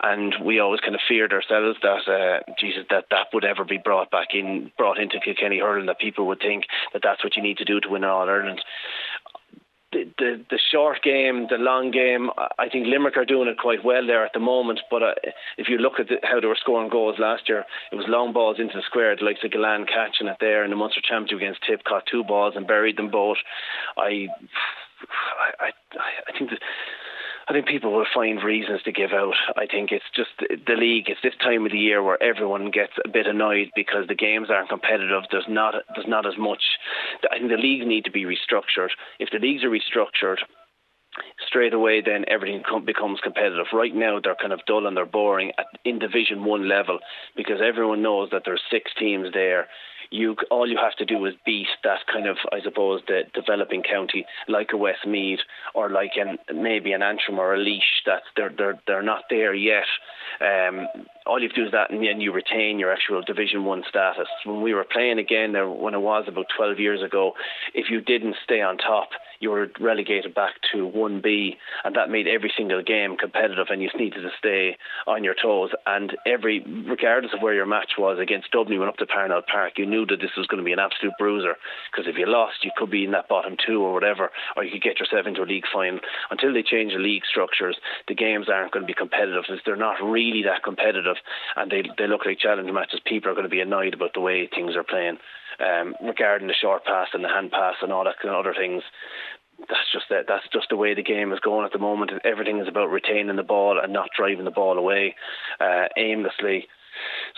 [0.02, 3.80] and we always kind of feared ourselves that uh, Jesus that that would ever be
[3.84, 5.88] brought back in, brought into Kilkenny hurling.
[5.88, 8.62] That people would think that that's what you need to do to win All Ireland
[9.92, 13.84] the, the the short game, the long game, I think Limerick are doing it quite
[13.84, 14.80] well there at the moment.
[14.90, 15.14] But uh,
[15.58, 18.34] if you look at the, how they were scoring goals last year, it was long
[18.34, 19.16] balls into the square.
[19.16, 22.24] The likes of Gillane catching it there, and the Munster Championship against Tip caught two
[22.24, 23.38] balls and buried them both.
[23.98, 24.28] I,
[25.60, 25.72] I, I,
[26.28, 26.60] I think that
[27.52, 29.34] I think people will find reasons to give out.
[29.58, 31.10] I think it's just the league.
[31.10, 34.48] It's this time of the year where everyone gets a bit annoyed because the games
[34.50, 35.24] aren't competitive.
[35.30, 36.64] There's not there's not as much.
[37.30, 38.92] I think the leagues need to be restructured.
[39.20, 40.38] If the leagues are restructured,
[41.46, 43.66] straight away then everything becomes competitive.
[43.74, 47.00] Right now they're kind of dull and they're boring at in Division One level
[47.36, 49.68] because everyone knows that there's six teams there
[50.12, 53.82] you all you have to do is beat that kind of, I suppose, the developing
[53.82, 55.40] county like a Westmeath
[55.74, 59.54] or like an maybe an Antrim or a Laois that they're they're they're not there
[59.54, 59.86] yet.
[60.42, 60.88] Um,
[61.26, 63.84] all you have to do is that, and then you retain your actual Division One
[63.88, 64.28] status.
[64.46, 67.34] When we were playing again, there when it was about 12 years ago,
[67.74, 69.10] if you didn't stay on top,
[69.42, 73.90] you were relegated back to 1B, and that made every single game competitive, and you
[73.90, 74.78] just needed to stay
[75.08, 75.72] on your toes.
[75.86, 79.74] And every, regardless of where your match was against Dublin, went up to Parnell Park,
[79.78, 81.56] you knew that this was going to be an absolute bruiser,
[81.92, 84.72] because if you lost, you could be in that bottom two or whatever, or you
[84.72, 86.00] could get yourself into a league final.
[86.30, 87.78] Until they change the league structures,
[88.08, 89.44] the games aren't going to be competitive.
[89.66, 91.18] They're not really that competitive,
[91.56, 93.00] and they they look like challenge matches.
[93.06, 95.18] People are going to be annoyed about the way things are playing
[95.62, 98.84] um, regarding the short pass and the hand pass and all that of other things.
[99.60, 100.26] That's just that.
[100.28, 102.12] That's just the way the game is going at the moment.
[102.26, 105.16] Everything is about retaining the ball and not driving the ball away
[105.60, 106.68] uh, aimlessly.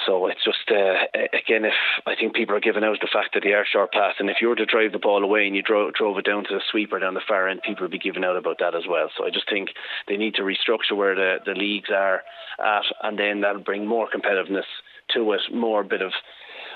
[0.05, 1.73] So it's just uh, again, if
[2.05, 4.37] I think people are giving out the fact that they are short pass, and if
[4.41, 6.61] you were to drive the ball away and you drove, drove it down to the
[6.71, 9.09] sweeper down the far end, people would be giving out about that as well.
[9.17, 9.69] So I just think
[10.07, 12.23] they need to restructure where the, the leagues are
[12.59, 14.67] at, and then that'll bring more competitiveness
[15.13, 16.11] to it, more bit of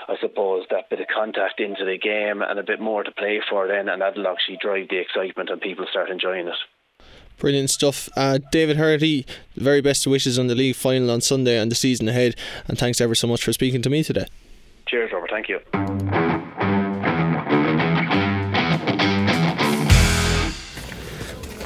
[0.08, 3.40] I suppose, that bit of contact into the game and a bit more to play
[3.48, 6.54] for then, and that'll actually drive the excitement and people start enjoying it.
[7.38, 8.08] Brilliant stuff.
[8.16, 11.76] Uh, David Herity, the very best wishes on the league final on Sunday and the
[11.76, 12.34] season ahead,
[12.66, 14.26] and thanks ever so much for speaking to me today.
[14.86, 15.30] Cheers, Robert.
[15.30, 15.60] Thank you.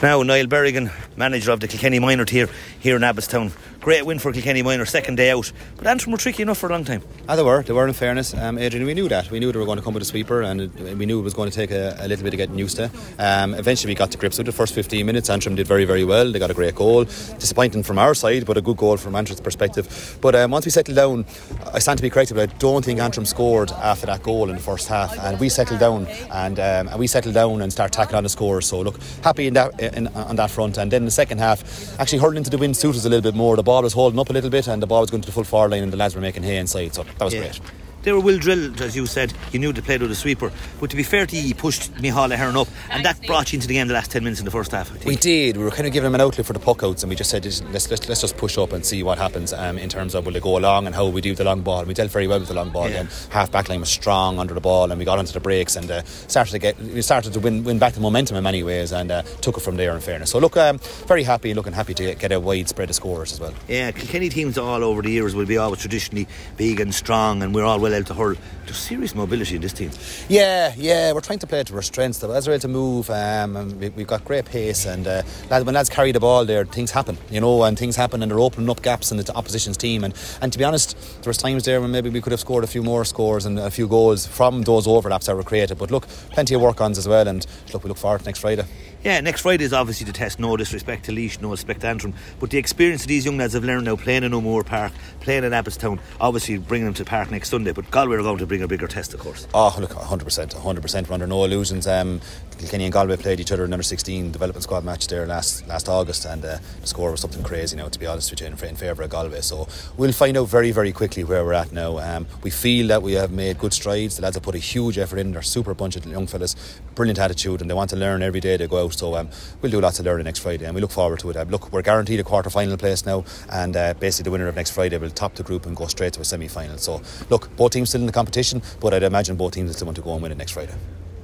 [0.02, 2.48] Now, Niall Bergin, manager of the Kilkenny Minor tier
[2.80, 3.52] here in Abbottstown.
[3.82, 5.50] Great win for Kilkenny Minor, second day out.
[5.76, 7.02] But Antrim were tricky enough for a long time.
[7.28, 7.64] Ah, they were.
[7.64, 8.32] They were, in fairness.
[8.32, 9.28] Um, Adrian, we knew that.
[9.32, 11.34] We knew they were going to come with a sweeper and we knew it was
[11.34, 12.88] going to take a, a little bit of getting used to.
[13.18, 15.28] Um, eventually, we got to grips with the first 15 minutes.
[15.28, 16.30] Antrim did very, very well.
[16.30, 17.02] They got a great goal.
[17.06, 20.16] Disappointing from our side, but a good goal from Antrim's perspective.
[20.20, 21.26] But um, once we settled down,
[21.74, 24.54] I stand to be corrected, but I don't think Antrim scored after that goal in
[24.54, 25.18] the first half.
[25.18, 28.28] And we settled down and, um, and we settled down and started tackling on the
[28.28, 28.60] score.
[28.60, 30.78] So, look, happy in that, in, on that front.
[30.78, 33.34] And then the second half, actually hurling into the wind suited us a little bit
[33.34, 33.56] more.
[33.56, 35.32] The ball was holding up a little bit, and the ball was going to the
[35.32, 36.94] full forward line, and the lads were making hay inside.
[36.94, 37.40] So that was yeah.
[37.40, 37.60] great.
[38.02, 39.32] They were well drilled, as you said.
[39.52, 40.50] You knew they played with a sweeper.
[40.80, 43.56] But to be fair to you, you pushed Micheál Ahern up, and that brought you
[43.58, 44.92] into the game the last 10 minutes in the first half.
[45.04, 45.56] We did.
[45.56, 47.30] We were kind of giving him an outlet for the puck outs, and we just
[47.30, 50.26] said, let's, let's, let's just push up and see what happens um, in terms of
[50.26, 51.80] will they go along and how we do the long ball.
[51.80, 52.88] And we dealt very well with the long ball.
[52.88, 53.06] Yeah.
[53.30, 55.90] half back line was strong under the ball, and we got into the breaks and
[55.90, 58.92] uh, started to get we started to win, win back the momentum in many ways,
[58.92, 59.92] and uh, took it from there.
[59.92, 62.88] In fairness, so look, um, very happy, and looking happy to get a wide spread
[62.88, 63.54] of scorers as well.
[63.68, 67.54] Yeah, Kilkenny teams all over the years will be always traditionally big and strong, and
[67.54, 69.90] we're all well able to hurl there's serious mobility in this team.
[70.28, 72.18] Yeah, yeah, we're trying to play to our strengths.
[72.18, 72.30] Though.
[72.30, 75.64] As we're able to move, um, and we, have got great pace, and uh, lads,
[75.64, 78.40] when lads carry the ball, there things happen, you know, and things happen, and they're
[78.40, 80.04] opening up gaps in the opposition's team.
[80.04, 82.64] And and to be honest, there was times there when maybe we could have scored
[82.64, 85.78] a few more scores and a few goals from those overlaps that were created.
[85.78, 88.40] But look, plenty of work ons as well, and look, we look forward to next
[88.40, 88.64] Friday.
[89.04, 90.38] Yeah, next Friday is obviously the test.
[90.38, 93.54] No disrespect to Laois, no respect to Antrim, but the experience that these young lads
[93.54, 97.28] have learned now playing in O'Moore Park, playing in Abbottstown, obviously bringing them to Park
[97.32, 97.72] next Sunday.
[97.72, 99.48] But Galway are going to bring a bigger test, of course.
[99.54, 101.08] Oh, look, 100%, 100%.
[101.08, 101.88] We're under no illusions.
[101.88, 102.20] Um,
[102.58, 105.88] Kilkenny and Galway played each other in under 16 development squad match there last last
[105.88, 107.76] August, and uh, the score was something crazy.
[107.76, 109.40] Now, to be honest with you, in, in favour of Galway.
[109.40, 111.98] So we'll find out very, very quickly where we're at now.
[111.98, 114.14] Um, we feel that we have made good strides.
[114.14, 115.32] The lads have put a huge effort in.
[115.32, 116.54] They're super bunch of young fellas,
[116.94, 118.91] brilliant attitude, and they want to learn every day they go out.
[118.92, 119.28] So um,
[119.60, 121.36] we'll do lots of learning next Friday, and we look forward to it.
[121.36, 124.56] Uh, look, we're guaranteed a quarter final place now, and uh, basically the winner of
[124.56, 126.78] next Friday will top the group and go straight to a semi final.
[126.78, 129.86] So look, both teams still in the competition, but I'd imagine both teams are still
[129.86, 130.74] want to go and win it next Friday.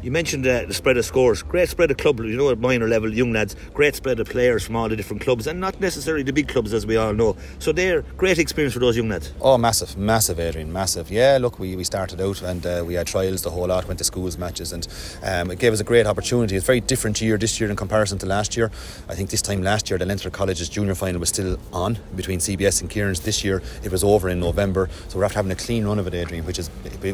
[0.08, 1.42] You mentioned uh, the spread of scores.
[1.42, 3.54] Great spread of club, you know, at minor level, young lads.
[3.74, 6.72] Great spread of players from all the different clubs, and not necessarily the big clubs,
[6.72, 7.36] as we all know.
[7.58, 9.34] So they're great experience for those young lads.
[9.38, 11.10] Oh, massive, massive, Adrian, massive.
[11.10, 13.98] Yeah, look, we, we started out and uh, we had trials the whole lot, went
[13.98, 14.88] to schools matches, and
[15.22, 16.56] um, it gave us a great opportunity.
[16.56, 18.70] It's very different year this year in comparison to last year.
[19.10, 22.38] I think this time last year, the Leinster College's junior final was still on between
[22.38, 23.20] CBS and Kieran's.
[23.20, 26.06] This year, it was over in November, so we're after having a clean run of
[26.06, 26.68] it, Adrian, which is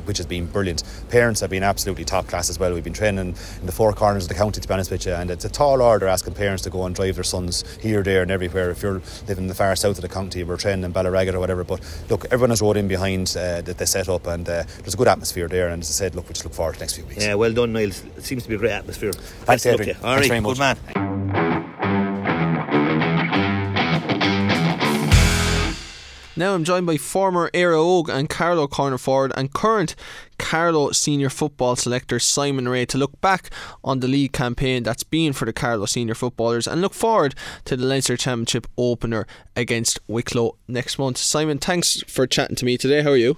[0.04, 0.85] which has been brilliant.
[1.09, 2.72] Parents have been absolutely top class as well.
[2.72, 5.12] We've been training in the four corners of the county, to be honest with you.
[5.12, 8.23] And it's a tall order asking parents to go and drive their sons here, there,
[8.23, 8.70] and everywhere.
[8.70, 11.40] If you're living in the far south of the county, we're training in Ballyragget or
[11.40, 11.64] whatever.
[11.64, 14.94] But look, everyone has rode in behind uh, that they set up, and uh, there's
[14.94, 15.68] a good atmosphere there.
[15.68, 17.25] And as I said, look, we just look forward to the next few weeks.
[17.25, 17.88] Yeah, well done, Niall.
[17.88, 19.12] It seems to be a great atmosphere.
[19.12, 19.97] Thanks, Adrian.
[20.03, 20.59] All right, very much.
[20.59, 21.53] good man.
[26.37, 29.94] Now I'm joined by former Éire Óg and Carlow corner forward and current
[30.37, 33.51] Carlow senior football selector Simon Rea to look back
[33.85, 37.77] on the league campaign that's been for the Carlow senior footballers and look forward to
[37.77, 41.18] the Leinster Championship opener against Wicklow next month.
[41.18, 43.03] Simon, thanks for chatting to me today.
[43.03, 43.37] How are you?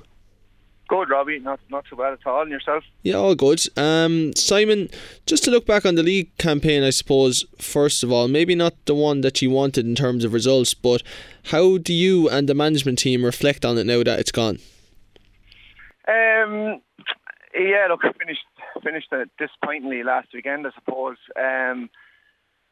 [0.88, 1.40] Good, Robbie.
[1.40, 2.42] Not not too bad at all.
[2.42, 2.85] And yourself?
[3.03, 3.61] Yeah, all good.
[3.77, 4.88] Um, Simon,
[5.27, 8.75] just to look back on the league campaign, I suppose first of all, maybe not
[8.87, 11.03] the one that you wanted in terms of results, but
[11.46, 14.59] how do you and the management team reflect on it now that it's gone?
[16.07, 16.81] Um,
[17.53, 18.44] yeah, look, I finished
[18.85, 21.16] finished it disappointingly last weekend, I suppose.
[21.37, 21.90] Um,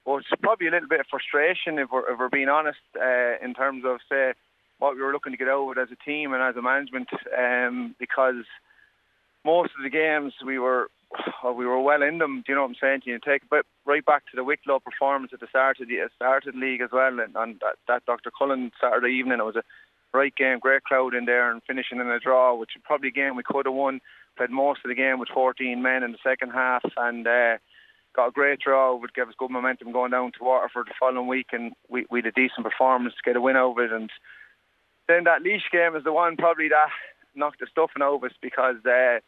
[0.04, 3.42] but it's probably a little bit of frustration, if we're, if we're being honest, uh,
[3.42, 4.34] in terms of say
[4.78, 7.94] what we were looking to get out as a team and as a management, um,
[7.98, 8.44] because
[9.44, 10.88] most of the games we were
[11.56, 12.42] we were well in them.
[12.44, 13.02] Do you know what I'm saying?
[13.04, 16.46] You take but right back to the Wicklow performance at the start of the start
[16.46, 18.30] of the league as well, and, and that, that Dr.
[18.36, 19.38] Cullen Saturday evening.
[19.38, 19.62] It was a
[20.12, 23.36] right game, great crowd in there, and finishing in a draw, which probably a game
[23.36, 24.00] we could have won.
[24.36, 27.26] Played most of the game with 14 men in the second half, and.
[27.26, 27.58] Uh,
[28.14, 31.26] got a great draw, would give us good momentum going down to Waterford the following
[31.26, 33.92] week, and we, we had a decent performance to get a win over it.
[33.92, 34.08] And
[35.08, 36.88] then that Laois game is the one probably that
[37.34, 39.18] knocked the stuffing of us because uh,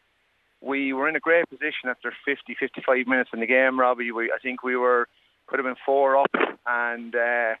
[0.61, 4.11] we were in a great position after 50, 55 minutes in the game, Robbie.
[4.11, 5.07] We, I think we were
[5.47, 6.31] could have been four up,
[6.65, 7.55] and uh,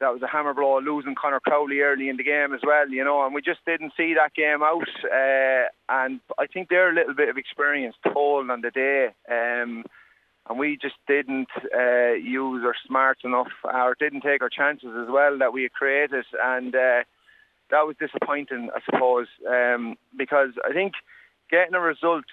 [0.00, 3.04] that was a hammer blow, losing Connor Crowley early in the game as well, you
[3.04, 4.88] know, and we just didn't see that game out.
[5.04, 9.08] Uh, and I think they're a little bit of experience told on the day.
[9.30, 9.84] Um,
[10.48, 15.08] and we just didn't uh, use our smarts enough or didn't take our chances as
[15.08, 16.24] well that we had created.
[16.42, 17.04] And uh,
[17.70, 20.94] that was disappointing, I suppose, um, because I think
[21.50, 22.24] getting a result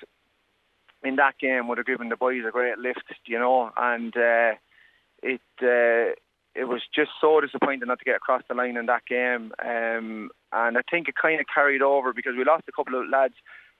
[1.04, 4.54] in that game would have given the boys a great lift, you know, and uh,
[5.24, 6.14] it uh,
[6.54, 9.54] it was just so disappointing not to get across the line in that game.
[9.64, 13.10] Um, and I think it kind of carried over because we lost a couple of
[13.10, 13.36] lads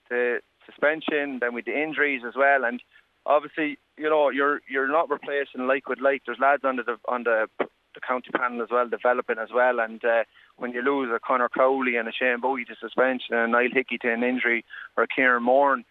[0.10, 2.82] to suspension, then with the injuries as well, and
[3.26, 6.24] obviously, you know, you're you're not replacing like with like.
[6.26, 9.80] There's lads under the on the the county panel as well, developing as well.
[9.80, 10.24] And uh,
[10.58, 13.72] when you lose a Connor Crowley and a Shane Bowie to suspension and a Niall
[13.74, 14.64] Hickey to an injury
[14.96, 15.84] or a Kieran Moran,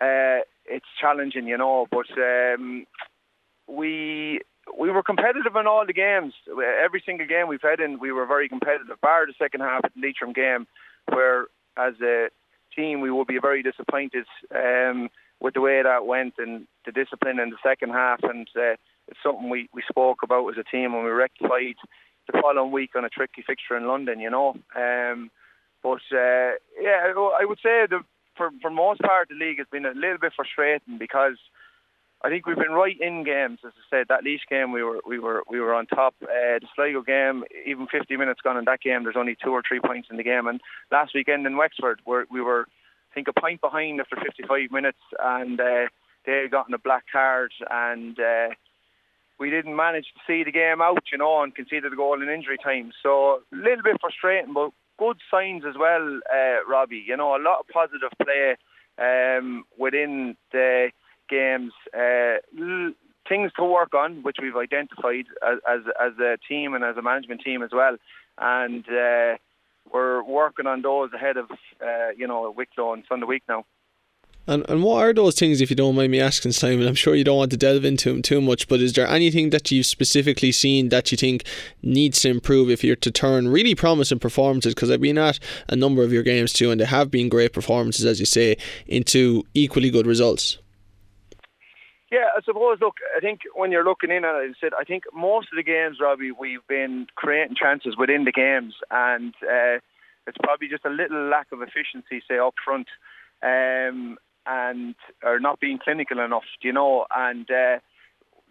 [0.00, 1.86] uh, it's challenging, you know.
[1.90, 2.86] But um,
[3.66, 4.40] we
[4.78, 6.34] we were competitive in all the games.
[6.82, 9.00] Every single game we've had in, we were very competitive.
[9.00, 10.66] Bar the second half of the Leitrim game,
[11.08, 12.28] where as a
[12.74, 14.26] team we would be very disappointed.
[14.54, 15.10] Um,
[15.42, 18.20] with the way that went and the discipline in the second half.
[18.22, 18.78] And uh,
[19.08, 21.74] it's something we, we spoke about as a team and we rectified
[22.30, 24.54] the following week on a tricky fixture in London, you know.
[24.76, 25.30] Um,
[25.82, 28.00] but uh, yeah, I would say the,
[28.36, 31.36] for for most part the league has been a little bit frustrating because
[32.24, 33.58] I think we've been right in games.
[33.66, 36.14] As I said, that Laois game we were we were we were on top.
[36.22, 39.62] Uh, the Sligo game, even 50 minutes gone in that game, there's only two or
[39.66, 40.46] three points in the game.
[40.46, 40.60] And
[40.92, 42.66] last weekend in Wexford, where we were
[43.14, 45.86] think a point behind after 55 minutes, and uh,
[46.24, 48.48] they got gotten a black card, and uh,
[49.38, 52.28] we didn't manage to see the game out, you know, and conceded a goal in
[52.28, 52.92] injury time.
[53.02, 57.04] So a little bit frustrating, but good signs as well, uh, Robbie.
[57.06, 58.56] You know, a lot of positive play
[58.98, 60.90] um, within the
[61.28, 61.72] games.
[61.96, 62.94] Uh, l-
[63.28, 67.02] things to work on, which we've identified as, as, as a team and as a
[67.02, 67.96] management team as well,
[68.38, 68.84] and.
[68.88, 69.36] Uh,
[69.90, 73.64] we're working on those ahead of uh, you know Wicklow and Sunday week now.
[74.44, 76.88] And and what are those things, if you don't mind me asking, Simon?
[76.88, 79.50] I'm sure you don't want to delve into them too much, but is there anything
[79.50, 81.44] that you've specifically seen that you think
[81.80, 84.74] needs to improve if you're to turn really promising performances?
[84.74, 87.52] Because I've been at a number of your games too, and they have been great
[87.52, 90.58] performances, as you say, into equally good results.
[92.12, 92.76] Yeah, I suppose.
[92.78, 95.56] Look, I think when you're looking in at it, I said I think most of
[95.56, 99.80] the games, Robbie, we've been creating chances within the games, and uh,
[100.26, 102.88] it's probably just a little lack of efficiency, say up front,
[103.42, 104.94] um, and
[105.24, 107.50] or not being clinical enough, you know, and.
[107.50, 107.78] Uh,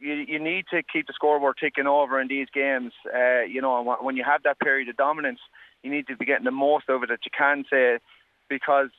[0.03, 2.91] you, you need to keep the scoreboard ticking over in these games.
[3.05, 5.37] Uh, you know, when you have that period of dominance,
[5.83, 7.99] you need to be getting the most of it that you can say,
[8.49, 8.89] because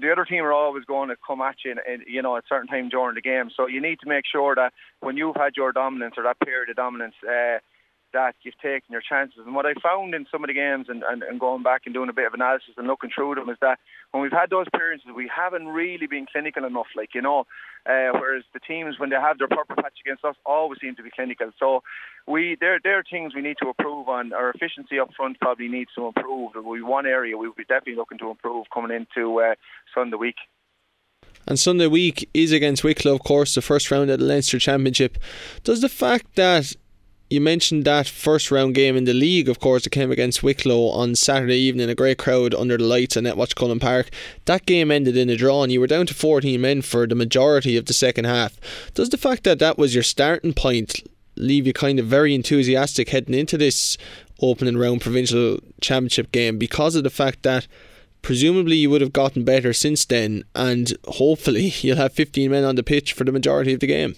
[0.00, 2.44] the other team are always going to come at you, in, in, you know, at
[2.48, 3.50] certain time during the game.
[3.56, 6.70] So you need to make sure that when you've had your dominance or that period
[6.70, 7.58] of dominance, uh,
[8.12, 9.40] that you've taken your chances.
[9.44, 11.94] And what I found in some of the games and, and, and going back and
[11.94, 13.78] doing a bit of analysis and looking through them is that
[14.10, 17.40] when we've had those appearances, we haven't really been clinical enough, like, you know,
[17.86, 21.02] uh, whereas the teams, when they have their proper patch against us, always seem to
[21.02, 21.50] be clinical.
[21.58, 21.82] So
[22.28, 24.32] we there, there are things we need to improve on.
[24.32, 26.52] Our efficiency up front probably needs to improve.
[26.64, 29.54] We one area we will be definitely looking to improve coming into uh,
[29.94, 30.36] Sunday week.
[31.46, 35.18] And Sunday week is against Wicklow, of course, the first round of the Leinster Championship.
[35.64, 36.76] Does the fact that
[37.32, 40.88] you mentioned that first round game in the league, of course, it came against Wicklow
[40.88, 44.10] on Saturday evening, a great crowd under the lights at Netwatch Cullen Park.
[44.44, 47.14] That game ended in a draw, and you were down to 14 men for the
[47.14, 48.58] majority of the second half.
[48.92, 53.08] Does the fact that that was your starting point leave you kind of very enthusiastic
[53.08, 53.96] heading into this
[54.42, 57.66] opening round provincial championship game because of the fact that
[58.20, 62.74] presumably you would have gotten better since then, and hopefully you'll have 15 men on
[62.74, 64.16] the pitch for the majority of the game.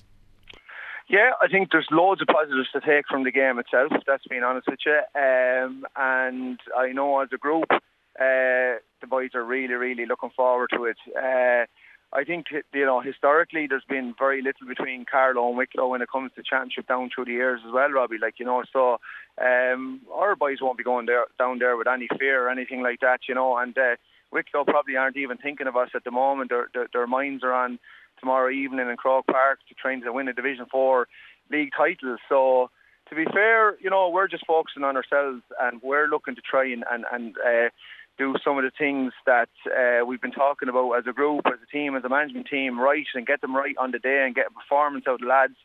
[1.09, 3.93] Yeah, I think there's loads of positives to take from the game itself.
[4.07, 5.01] That's being honest with you.
[5.15, 10.71] Um, and I know as a group, uh, the boys are really, really looking forward
[10.73, 10.97] to it.
[11.15, 11.67] Uh,
[12.15, 16.09] I think you know historically there's been very little between Carlow and Wicklow when it
[16.11, 18.19] comes to championship down through the years as well, Robbie.
[18.23, 18.99] Like you know, so
[19.45, 23.01] um, our boys won't be going there down there with any fear or anything like
[23.01, 23.57] that, you know.
[23.59, 23.97] And uh,
[24.31, 26.51] Wicklow probably aren't even thinking of us at the moment.
[26.51, 27.81] Their, their, their minds are on
[28.21, 31.09] tomorrow evening in Croke Park to try to win a Division Four
[31.51, 32.17] league title.
[32.29, 32.71] So
[33.09, 36.71] to be fair, you know, we're just focusing on ourselves and we're looking to try
[36.73, 37.69] and and, and uh,
[38.17, 41.59] do some of the things that uh, we've been talking about as a group, as
[41.63, 44.35] a team, as a management team, right, and get them right on the day and
[44.35, 45.57] get a performance out of the lads.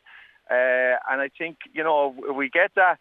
[0.50, 2.98] Uh, and I think, you know, if we get that,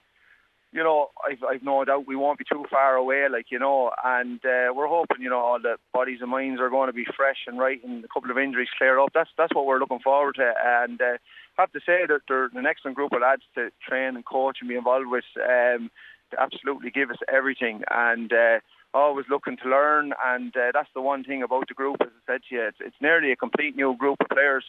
[0.72, 3.92] you know, I've, I've no doubt we won't be too far away, like, you know,
[4.04, 7.06] and uh, we're hoping, you know, all the bodies and minds are going to be
[7.16, 9.10] fresh and right and a couple of injuries clear up.
[9.14, 10.54] That's that's what we're looking forward to.
[10.64, 11.18] And uh,
[11.58, 14.70] have to say that they're an excellent group of lads to train and coach and
[14.70, 15.26] be involved with.
[15.38, 15.90] Um,
[16.38, 17.82] absolutely give us everything.
[17.90, 18.60] And uh,
[18.94, 21.98] always looking to learn, and uh, that's the one thing about the group.
[22.02, 24.66] As I said to you, it's, it's nearly a complete new group of players,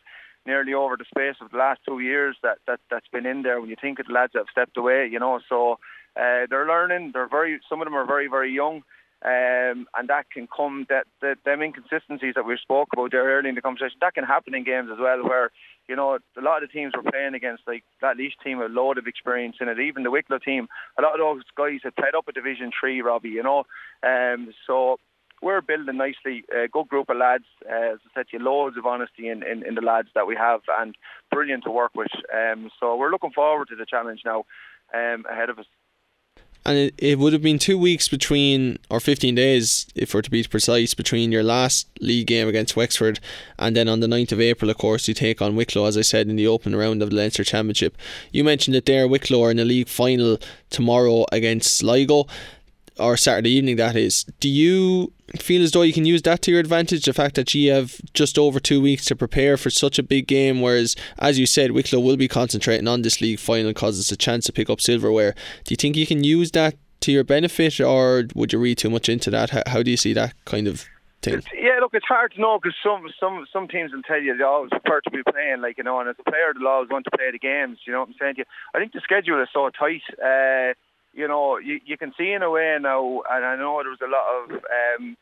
[0.47, 3.61] nearly over the space of the last two years that, that that's been in there.
[3.61, 5.79] When you think of the lads that have stepped away, you know, so
[6.17, 7.11] uh, they're learning.
[7.13, 7.61] They're very.
[7.69, 8.83] Some of them are very very young.
[9.23, 13.51] Um, and that can come that, that them inconsistencies that we spoke about there early
[13.51, 15.51] in the conversation that can happen in games as well where
[15.89, 18.65] you know a lot of the teams we're playing against like that Laois team a
[18.65, 20.69] load of experience in it even the Wicklow team
[20.99, 23.65] a lot of those guys had played up at Division 3 Robbie you know
[24.03, 24.97] um, so
[25.43, 26.45] we're building nicely.
[26.55, 29.65] A good group of lads uh, as I said you loads of honesty in, in,
[29.67, 30.95] in the lads that we have and
[31.31, 32.13] brilliant to work with.
[32.35, 34.45] Um, so we're looking forward to the challenge now
[34.95, 35.67] um, ahead of us.
[36.65, 40.31] And it, it would have been two weeks between, or 15 days, if we're to
[40.31, 43.19] be precise, between your last league game against Wexford
[43.59, 46.03] and then on the 9th of April, of course, you take on Wicklow, as I
[46.03, 47.97] said, in the open round of the Leinster Championship.
[48.31, 50.39] You mentioned that there, Wicklow are in a league final
[50.69, 52.27] tomorrow against Sligo
[53.01, 54.25] or Saturday evening that is.
[54.41, 57.05] Do you feel as though you can use that to your advantage?
[57.05, 60.27] The fact that you have just over two weeks to prepare for such a big
[60.27, 64.13] game, whereas, as you said, Wicklow will be concentrating on this league final because it's
[64.13, 65.35] a chance to pick up silverware.
[65.65, 68.91] Do you think you can use that to your benefit, or would you read too
[68.91, 69.51] much into that?
[69.51, 70.87] How, how do you see that kind of
[71.23, 71.43] thing?
[71.55, 74.45] Yeah, look, it's hard to know because some some some teams will tell you they
[74.45, 77.05] always prefer to be playing, like you know, and as a player, they'll always want
[77.07, 77.79] to play the games.
[77.87, 78.35] You know what I'm saying?
[78.35, 78.45] To you?
[78.75, 80.03] I think the schedule is so tight.
[80.19, 80.75] Uh,
[81.21, 84.01] you know, you, you can see in a way now, and I know there was
[84.01, 85.17] a lot of, um,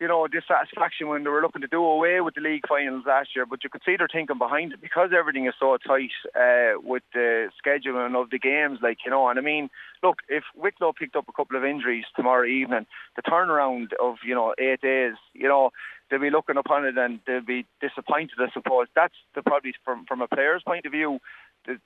[0.00, 3.30] you know, dissatisfaction when they were looking to do away with the league finals last
[3.34, 6.78] year, but you could see they're thinking behind it because everything is so tight uh,
[6.80, 9.70] with the scheduling of the games, like, you know, and I mean,
[10.04, 14.36] look, if Wicklow picked up a couple of injuries tomorrow evening, the turnaround of, you
[14.36, 15.70] know, eight days, you know,
[16.08, 18.86] they'll be looking upon it and they'll be disappointed, I suppose.
[18.94, 21.18] That's the probably from from a player's point of view,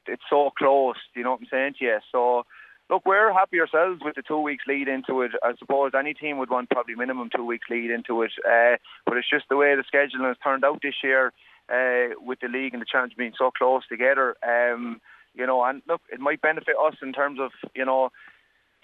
[0.07, 1.99] it's so close, you know what I'm saying to you?
[2.11, 2.45] So,
[2.93, 5.33] look, we're happy ourselves with the two weeks lead into it.
[5.43, 8.77] I suppose any team would want probably minimum two weeks lead into it, uh,
[9.07, 11.33] but it's just the way the scheduling has turned out this year
[11.73, 14.37] uh, with the league and the challenge being so close together.
[14.47, 15.01] Um,
[15.35, 18.11] you know, and look, it might benefit us in terms of you know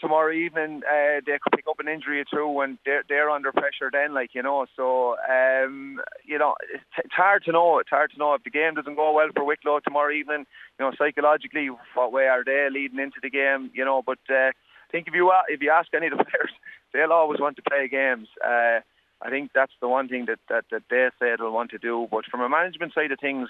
[0.01, 3.53] tomorrow evening uh, they could pick up an injury or two when they're, they're under
[3.53, 4.67] pressure then like you know.
[4.77, 8.35] So um, you know it's, it's hard to know it's hard to know.
[8.35, 10.47] If the game doesn't go well for Wicklow tomorrow evening
[10.79, 14.03] you know psychologically what way are they leading into the game you know.
[14.05, 16.53] But uh, I think if you if you ask any of the players
[16.93, 18.29] they'll always want to play games.
[18.45, 18.81] Uh,
[19.21, 22.07] I think that's the one thing that, that, that they say they'll want to do.
[22.11, 23.49] But from a management side of things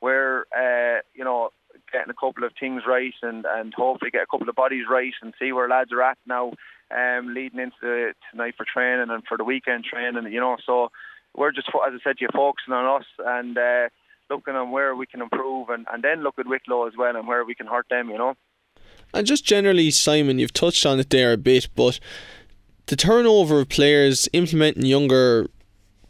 [0.00, 1.50] where uh, you know
[1.92, 5.12] getting a couple of things right and, and hopefully get a couple of bodies right
[5.22, 6.52] and see where lads are at now
[6.90, 10.56] um, leading into the, tonight for training and for the weekend training, you know.
[10.64, 10.90] So
[11.36, 13.88] we're just, as I said, you're focusing on us and uh,
[14.30, 17.26] looking on where we can improve and, and then look at Wicklow as well and
[17.26, 18.34] where we can hurt them, you know.
[19.14, 21.98] And just generally, Simon, you've touched on it there a bit, but
[22.86, 25.48] the turnover of players, implementing younger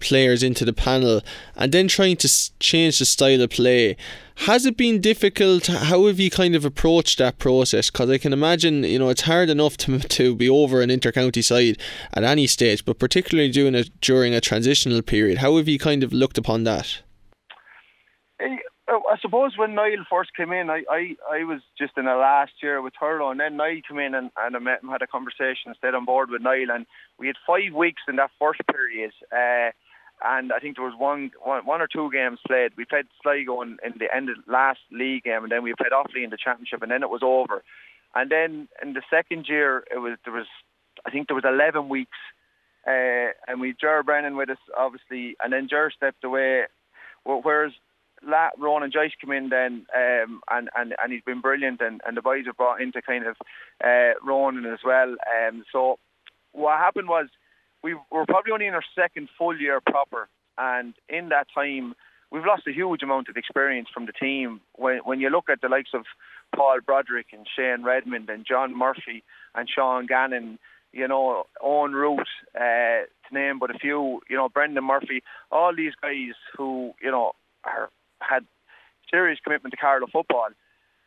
[0.01, 1.21] players into the panel
[1.57, 2.29] and then trying to
[2.61, 3.97] change the style of play.
[4.47, 5.67] Has it been difficult?
[5.67, 7.91] How have you kind of approached that process?
[7.91, 11.43] Because I can imagine, you know, it's hard enough to, to be over an intercounty
[11.43, 11.79] side
[12.13, 15.39] at any stage, but particularly doing it during a transitional period.
[15.39, 17.03] How have you kind of looked upon that?
[18.89, 22.53] I suppose when Niall first came in, I, I, I was just in the last
[22.63, 25.07] year with Turlough, and then Niall came in and, and I met him, had a
[25.07, 26.87] conversation, stayed on board with Niall, and
[27.19, 29.13] we had five weeks in that first period.
[29.33, 29.73] Uh,
[30.25, 32.73] and I think there was one, one, one or two games played.
[32.77, 35.93] We played Sligo in, in the end of last league game, and then we played
[35.93, 37.63] Offaly in the championship, and then it was over.
[38.15, 40.47] And then in the second year, it was there was
[41.07, 42.17] I think there was 11 weeks
[42.89, 46.63] uh, and we Ger Brennan with us obviously, and then Ger stepped away.
[47.25, 47.73] Whereas
[48.23, 52.17] La- Ronan Joyce came in then, um, and, and and he's been brilliant, and, and
[52.17, 53.37] the boys have brought into kind of
[53.85, 55.11] uh, Ronan as well.
[55.11, 55.99] Um, so
[56.53, 57.27] what happened was
[57.83, 61.95] we were probably only in our second full year proper, and in that time
[62.31, 64.61] we've lost a huge amount of experience from the team.
[64.75, 66.05] When when you look at the likes of
[66.55, 69.23] Paul Broderick and Shane Redmond and John Murphy
[69.55, 70.59] and Sean Gannon,
[70.93, 75.75] you know, Owen Root, uh, to name but a few, you know, Brendan Murphy, all
[75.75, 77.33] these guys who, you know,
[77.65, 78.45] are, had
[79.11, 80.49] serious commitment to Carlow football.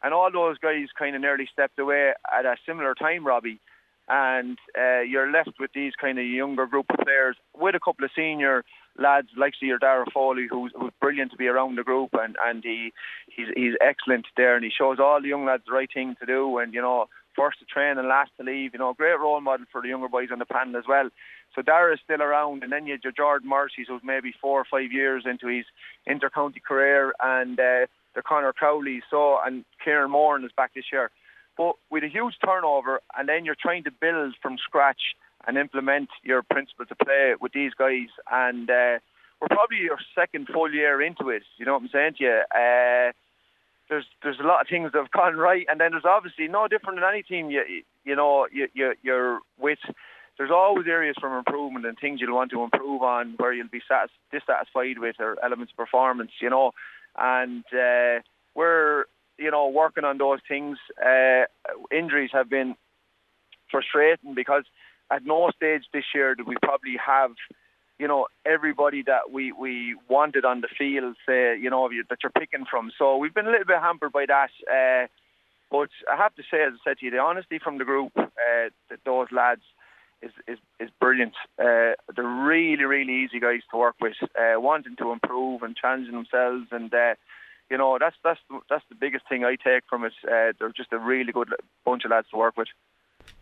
[0.03, 3.59] And all those guys kind of nearly stepped away at a similar time, Robbie.
[4.07, 8.03] And uh, you're left with these kind of younger group of players with a couple
[8.03, 8.63] of senior
[8.97, 12.63] lads like your Dara Foley, who's, who's brilliant to be around the group, and and
[12.63, 12.91] he
[13.27, 16.25] he's he's excellent there, and he shows all the young lads the right thing to
[16.25, 18.73] do, and you know first to train and last to leave.
[18.73, 21.09] You know, great role model for the younger boys on the panel as well.
[21.55, 24.65] So Dara is still around, and then you have Jordan Morrissey, who's maybe four or
[24.69, 25.65] five years into his
[26.05, 29.01] inter-county career, and uh, the Connor Crowley.
[29.09, 31.11] So and Kieran Moran is back this year.
[31.57, 35.15] But with a huge turnover, and then you're trying to build from scratch
[35.47, 38.07] and implement your principle to play with these guys.
[38.31, 38.99] And uh,
[39.39, 41.43] we're probably your second full year into it.
[41.57, 42.41] You know what I'm saying to you?
[42.53, 43.11] Uh,
[43.89, 46.67] there's there's a lot of things that have gone right, and then there's obviously no
[46.67, 47.49] different than any team.
[47.51, 47.63] You
[48.05, 49.79] you know you, you you're with.
[50.37, 53.81] There's always areas for improvement and things you'll want to improve on where you'll be
[53.87, 56.31] satis- dissatisfied with or elements of performance.
[56.39, 56.71] You know,
[57.17, 58.21] and uh,
[58.55, 59.05] we're
[59.37, 60.77] you know working on those things.
[61.03, 61.43] Uh,
[61.91, 62.75] injuries have been
[63.71, 64.65] frustrating because
[65.11, 67.31] at no stage this year did we probably have,
[67.99, 72.31] you know, everybody that we, we wanted on the field, say, you know, that you're
[72.31, 72.91] picking from.
[72.97, 74.51] So we've been a little bit hampered by that.
[74.69, 75.07] Uh,
[75.69, 78.11] but I have to say, as I said to you, the honesty from the group,
[78.17, 79.61] uh, that those lads,
[80.21, 81.33] is is, is brilliant.
[81.57, 86.13] Uh, they're really, really easy guys to work with, uh, wanting to improve and challenging
[86.13, 87.15] themselves, and uh,
[87.71, 90.13] you know that's that's that's the biggest thing I take from it.
[90.27, 91.49] Uh, they're just a really good
[91.85, 92.67] bunch of lads to work with.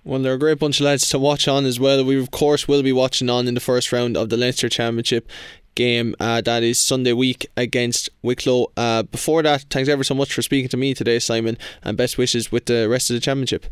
[0.03, 2.05] Well, they're a great bunch of lads to watch on as well.
[2.05, 5.27] We, of course, will be watching on in the first round of the Leinster Championship
[5.75, 6.15] game.
[6.19, 8.71] Uh, that is Sunday week against Wicklow.
[8.77, 12.17] Uh, before that, thanks ever so much for speaking to me today, Simon, and best
[12.17, 13.65] wishes with the rest of the championship.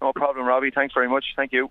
[0.00, 0.70] No problem, Robbie.
[0.70, 1.24] Thanks very much.
[1.36, 1.66] Thank you.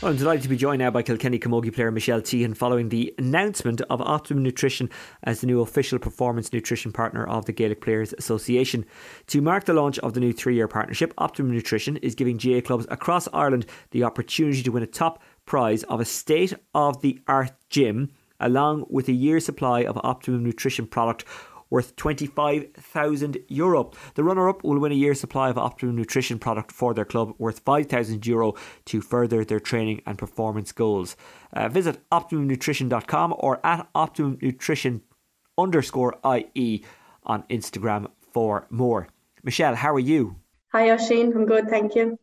[0.00, 3.12] Well, I'm delighted to be joined now by Kilkenny Camogie player Michelle Teehan following the
[3.18, 4.90] announcement of Optimum Nutrition
[5.24, 8.86] as the new official performance nutrition partner of the Gaelic Players Association.
[9.26, 12.60] To mark the launch of the new three year partnership, Optimum Nutrition is giving GAA
[12.60, 17.18] clubs across Ireland the opportunity to win a top prize of a state of the
[17.26, 21.24] art gym along with a year's supply of Optimum Nutrition product
[21.70, 23.90] worth 25,000 euro.
[24.14, 27.34] The runner up will win a year's supply of Optimum Nutrition product for their club
[27.38, 28.54] worth 5,000 euro
[28.86, 31.16] to further their training and performance goals.
[31.52, 35.02] Uh, visit optimumnutrition.com or at optimumnutrition
[35.56, 36.84] underscore IE
[37.24, 39.08] on Instagram for more.
[39.42, 40.36] Michelle, how are you?
[40.72, 41.32] Hi, Oisin.
[41.34, 42.18] I'm good, thank you.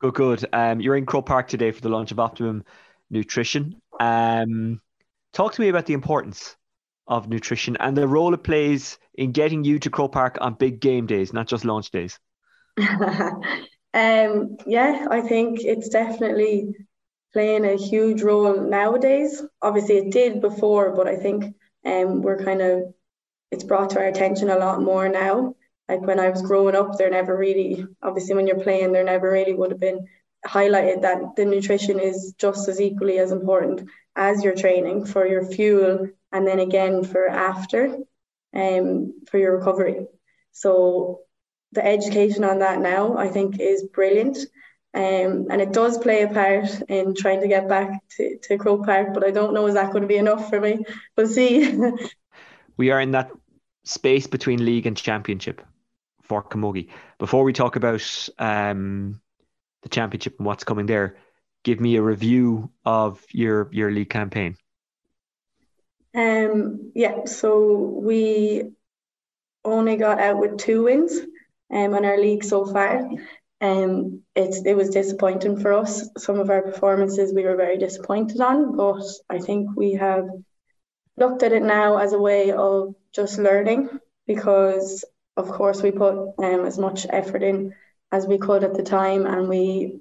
[0.00, 0.46] Good, good.
[0.52, 2.64] Um, you're in Croke Park today for the launch of Optimum
[3.10, 3.80] Nutrition.
[4.00, 4.80] Um,
[5.32, 6.56] talk to me about the importance
[7.08, 10.80] of nutrition and the role it plays in getting you to Croke Park on big
[10.80, 12.18] game days, not just launch days?
[12.78, 16.74] um, yeah, I think it's definitely
[17.32, 19.42] playing a huge role nowadays.
[19.60, 22.94] Obviously, it did before, but I think um, we're kind of
[23.50, 25.54] it's brought to our attention a lot more now.
[25.88, 29.30] Like when I was growing up, there never really, obviously, when you're playing, there never
[29.30, 30.06] really would have been
[30.46, 35.46] highlighted that the nutrition is just as equally as important as your training for your
[35.46, 37.96] fuel and then again for after
[38.54, 40.06] um, for your recovery.
[40.52, 41.20] So
[41.72, 44.38] the education on that now I think is brilliant.
[44.94, 48.86] Um, and it does play a part in trying to get back to, to Croke
[48.86, 50.84] Park, but I don't know is that going to be enough for me.
[51.16, 51.78] We'll see.
[52.78, 53.30] we are in that
[53.84, 55.60] space between league and championship
[56.22, 56.88] for Camogie.
[57.18, 59.20] Before we talk about um,
[59.82, 61.16] the championship and what's coming there,
[61.64, 64.56] give me a review of your your league campaign.
[66.18, 68.72] Um, yeah, so we
[69.64, 71.16] only got out with two wins
[71.72, 73.08] um, in our league so far.
[73.60, 76.08] Um, it was disappointing for us.
[76.18, 80.28] Some of our performances we were very disappointed on, but I think we have
[81.16, 83.88] looked at it now as a way of just learning
[84.26, 85.04] because
[85.36, 87.74] of course we put um, as much effort in
[88.10, 90.00] as we could at the time and we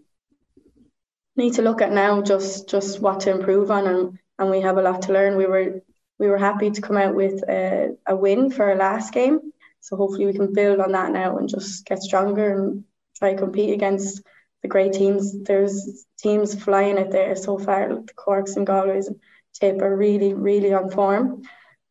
[1.35, 4.77] need to look at now just just what to improve on and, and we have
[4.77, 5.37] a lot to learn.
[5.37, 5.81] We were
[6.19, 9.39] we were happy to come out with a, a win for our last game.
[9.81, 12.83] So hopefully we can build on that now and just get stronger and
[13.17, 14.21] try to compete against
[14.61, 15.43] the great teams.
[15.43, 17.87] There's teams flying it there so far.
[17.89, 19.19] The Corks and Galways and
[19.53, 21.43] Tip are really, really on form.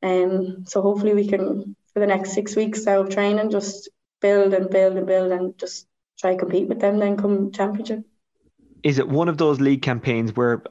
[0.02, 3.88] Um, so hopefully we can, for the next six weeks now of training, just
[4.20, 5.86] build and build and build and just
[6.18, 8.04] try to compete with them then come championship.
[8.82, 10.62] Is it one of those league campaigns where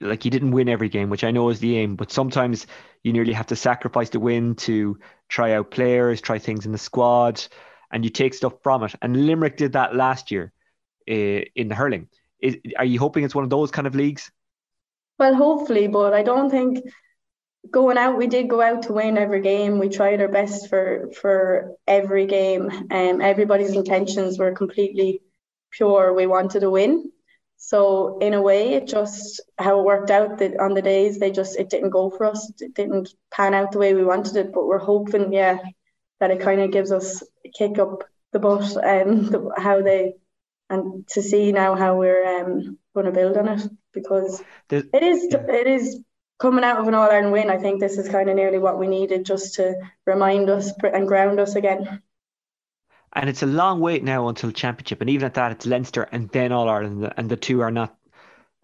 [0.00, 2.66] like you didn't win every game, which I know is the aim, but sometimes
[3.02, 6.78] you nearly have to sacrifice the win to try out players, try things in the
[6.78, 7.44] squad,
[7.90, 8.94] and you take stuff from it.
[9.02, 10.52] And Limerick did that last year
[11.10, 12.08] uh, in the hurling.
[12.40, 14.30] Is, are you hoping it's one of those kind of leagues?
[15.18, 16.78] Well, hopefully, but I don't think
[17.68, 18.16] going out.
[18.16, 19.78] We did go out to win every game.
[19.78, 25.22] We tried our best for for every game, and um, everybody's intentions were completely
[25.72, 26.14] pure.
[26.14, 27.10] We wanted to win.
[27.58, 31.32] So in a way, it just how it worked out that on the days they
[31.32, 32.50] just it didn't go for us.
[32.60, 34.52] It didn't pan out the way we wanted it.
[34.52, 35.58] But we're hoping, yeah,
[36.20, 40.14] that it kind of gives us a kick up the butt and the, how they
[40.70, 45.02] and to see now how we're um, going to build on it because There's, it
[45.02, 45.44] is yeah.
[45.48, 46.00] it is
[46.38, 47.50] coming out of an All Ireland win.
[47.50, 49.74] I think this is kind of nearly what we needed just to
[50.06, 52.02] remind us and ground us again.
[53.14, 56.28] And it's a long wait now until championship, and even at that, it's Leinster and
[56.30, 57.96] then All Ireland, and the two are not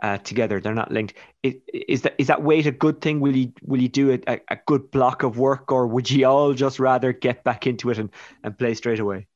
[0.03, 1.15] uh, together; they're not linked.
[1.43, 3.21] Is, is that is that wait a good thing?
[3.21, 6.53] Will you will you do a, a good block of work, or would you all
[6.53, 8.11] just rather get back into it and,
[8.43, 9.27] and play straight away?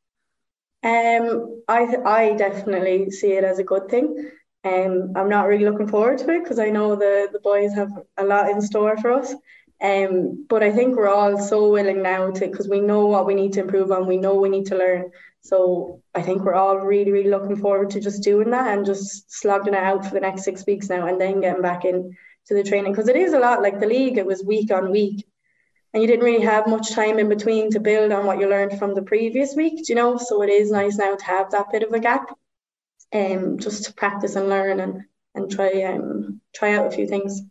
[0.83, 4.31] Um, I I definitely see it as a good thing.
[4.65, 7.91] Um, I'm not really looking forward to it because I know the the boys have
[8.17, 9.35] a lot in store for us.
[9.81, 13.35] Um, but I think we're all so willing now to because we know what we
[13.35, 15.11] need to improve on, we know we need to learn.
[15.41, 19.33] So I think we're all really, really looking forward to just doing that and just
[19.33, 22.17] slogging it out for the next six weeks now and then getting back in
[22.47, 24.19] to the training because it is a lot like the league.
[24.19, 25.27] It was week on week,
[25.95, 28.79] and you didn't really have much time in between to build on what you learned
[28.79, 29.89] from the previous week.
[29.89, 32.37] You know, so it is nice now to have that bit of a gap,
[33.13, 35.03] um, just to practice and learn and
[35.35, 37.43] and try um try out a few things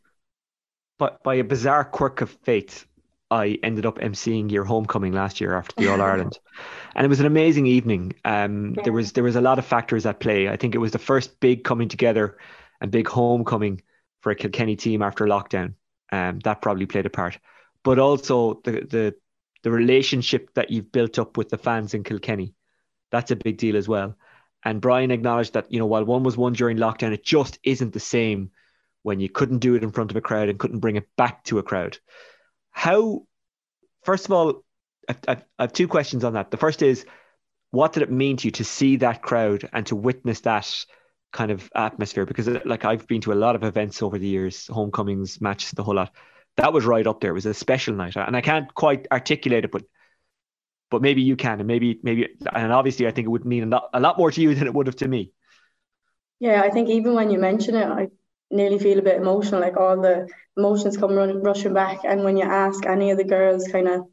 [0.97, 2.85] by, by a bizarre quirk of fate,
[3.29, 6.39] I ended up emceeing your homecoming last year after the All Ireland,
[6.95, 8.13] and it was an amazing evening.
[8.23, 8.83] Um, yeah.
[8.83, 10.47] there was there was a lot of factors at play.
[10.47, 12.37] I think it was the first big coming together
[12.79, 13.81] and big homecoming
[14.21, 15.73] for a Kilkenny team after lockdown.
[16.11, 17.37] Um, that probably played a part,
[17.83, 19.15] but also the the
[19.63, 22.53] the relationship that you've built up with the fans in Kilkenny,
[23.11, 24.15] that's a big deal as well.
[24.63, 27.91] And Brian acknowledged that you know while one was won during lockdown, it just isn't
[27.91, 28.51] the same
[29.07, 31.41] when you couldn't do it in front of a crowd and couldn't bring it back
[31.45, 31.97] to a crowd.
[32.71, 33.21] How,
[34.03, 34.65] first of all,
[35.07, 36.51] I, I have two questions on that.
[36.51, 37.05] The first is,
[37.71, 40.85] what did it mean to you to see that crowd and to witness that
[41.31, 42.25] kind of atmosphere?
[42.25, 45.71] Because uh, like I've been to a lot of events over the years, homecomings, matches,
[45.71, 46.13] the whole lot.
[46.57, 47.31] That was right up there.
[47.31, 49.83] It was a special night, and I can't quite articulate it, but
[50.89, 53.67] but maybe you can, and maybe maybe, and obviously, I think it would mean a
[53.67, 55.31] lot, a lot more to you than it would have to me.
[56.39, 58.07] Yeah, I think even when you mention it, I
[58.49, 61.99] nearly feel a bit emotional, like all the emotions come run, rushing back.
[62.03, 64.05] And when you ask any of the girls, kind of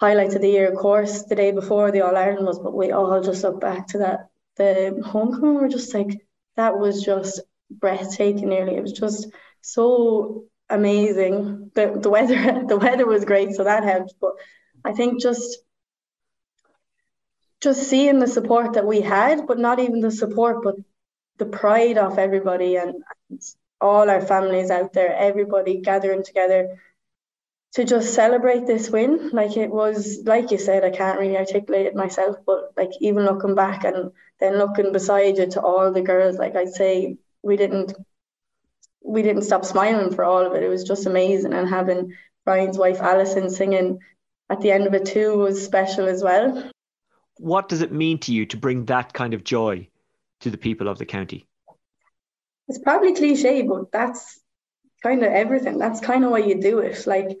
[0.00, 2.92] highlights of the year, of course, the day before the All Ireland was, but we
[2.92, 5.54] all just look back to that the homecoming.
[5.54, 7.40] We're just like that was just
[7.70, 8.48] breathtaking.
[8.48, 9.28] Nearly, it was just
[9.60, 11.70] so amazing.
[11.74, 14.14] the The weather, the weather was great, so that helped.
[14.20, 14.32] But
[14.84, 15.58] I think just
[17.60, 20.76] just seeing the support that we had, but not even the support, but
[21.38, 22.94] the pride of everybody and
[23.80, 26.78] all our families out there, everybody gathering together
[27.72, 29.30] to just celebrate this win.
[29.32, 33.24] Like it was, like you said, I can't really articulate it myself, but like even
[33.24, 37.56] looking back and then looking beside you to all the girls, like I'd say we
[37.56, 37.94] didn't
[39.04, 40.64] we didn't stop smiling for all of it.
[40.64, 42.12] It was just amazing, and having
[42.44, 44.00] Brian's wife Alison singing
[44.50, 46.70] at the end of it too was special as well.
[47.38, 49.88] What does it mean to you to bring that kind of joy
[50.40, 51.46] to the people of the county?
[52.68, 54.40] It's probably cliche, but that's
[55.02, 55.78] kind of everything.
[55.78, 57.06] That's kind of why you do it.
[57.06, 57.36] Like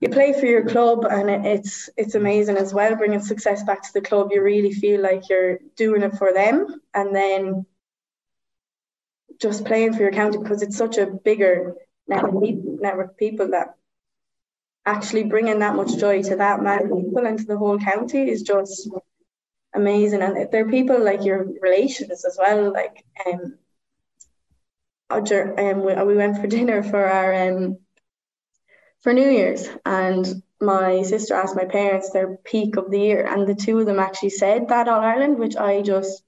[0.00, 2.94] you play for your club, and it's it's amazing as well.
[2.94, 6.80] Bringing success back to the club, you really feel like you're doing it for them,
[6.94, 7.66] and then
[9.40, 11.74] just playing for your county because it's such a bigger
[12.06, 13.74] network of people, that
[14.86, 18.42] actually bringing that much joy to that many people and to the whole county is
[18.42, 18.88] just
[19.74, 20.22] amazing.
[20.22, 22.72] And they're people like your relations as well.
[22.72, 23.58] Like um,
[25.10, 27.78] um we, we went for dinner for our um
[29.00, 33.46] for New Year's and my sister asked my parents their peak of the year and
[33.46, 36.22] the two of them actually said that All Ireland, which I just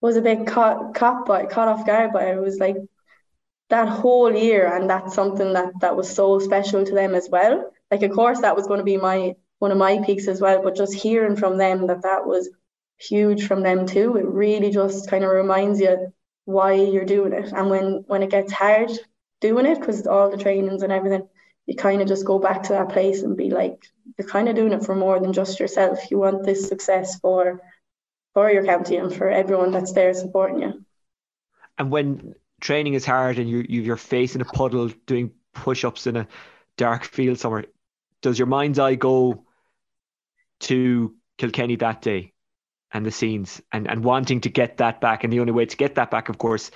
[0.00, 2.30] was a bit caught caught by caught off guard by.
[2.30, 2.76] It was like
[3.70, 7.70] that whole year and that's something that that was so special to them as well.
[7.90, 10.62] Like of course that was going to be my one of my peaks as well,
[10.62, 12.48] but just hearing from them that that was
[12.98, 14.16] huge from them too.
[14.16, 16.12] It really just kind of reminds you
[16.46, 17.52] why you're doing it.
[17.52, 18.90] And when when it gets hard
[19.42, 21.28] doing it, because all the trainings and everything,
[21.66, 23.84] you kind of just go back to that place and be like,
[24.16, 26.10] you're kind of doing it for more than just yourself.
[26.10, 27.60] You want this success for
[28.32, 30.84] for your county and for everyone that's there supporting you.
[31.78, 36.28] And when training is hard and you you're facing a puddle doing push-ups in a
[36.76, 37.66] dark field somewhere,
[38.22, 39.44] does your mind's eye go
[40.60, 42.32] to Kilkenny that day
[42.96, 45.22] and the scenes and, and wanting to get that back?
[45.22, 46.70] And the only way to get that back, of course,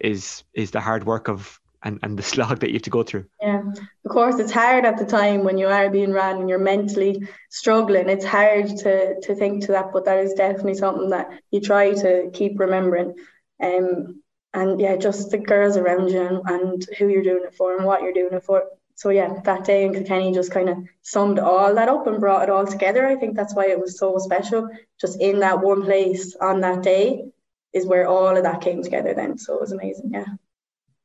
[0.00, 3.02] is is the hard work of and, and the slog that you have to go
[3.02, 3.24] through.
[3.40, 3.62] Yeah,
[4.04, 7.26] of course, it's hard at the time when you are being ran and you're mentally
[7.50, 8.08] struggling.
[8.08, 11.92] It's hard to to think to that, but that is definitely something that you try
[11.94, 13.14] to keep remembering.
[13.62, 14.22] Um,
[14.54, 17.86] and yeah, just the girls around you and, and who you're doing it for and
[17.86, 18.64] what you're doing it for.
[19.02, 22.44] So yeah, that day in Kilkenny just kind of summed all that up and brought
[22.44, 23.04] it all together.
[23.04, 24.68] I think that's why it was so special.
[25.00, 27.24] Just in that one place on that day
[27.72, 29.12] is where all of that came together.
[29.12, 30.12] Then, so it was amazing.
[30.14, 30.26] Yeah.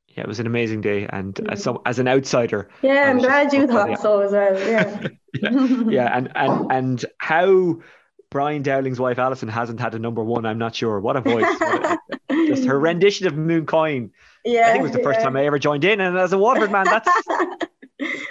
[0.10, 1.52] Yeah, it was an amazing day, and mm.
[1.52, 2.70] as some as an outsider.
[2.84, 4.60] Yeah, I'm glad you thought so as well.
[4.60, 5.08] Yeah.
[5.34, 7.82] yeah, yeah, and and and how
[8.30, 10.46] Brian Dowling's wife Alison hasn't had a number one.
[10.46, 11.00] I'm not sure.
[11.00, 11.46] What a voice!
[11.60, 14.12] What a, just her rendition of Mooncoin.
[14.46, 15.26] Yeah, I think it was the first yeah.
[15.26, 17.10] time I ever joined in, and as a Waterford man, that's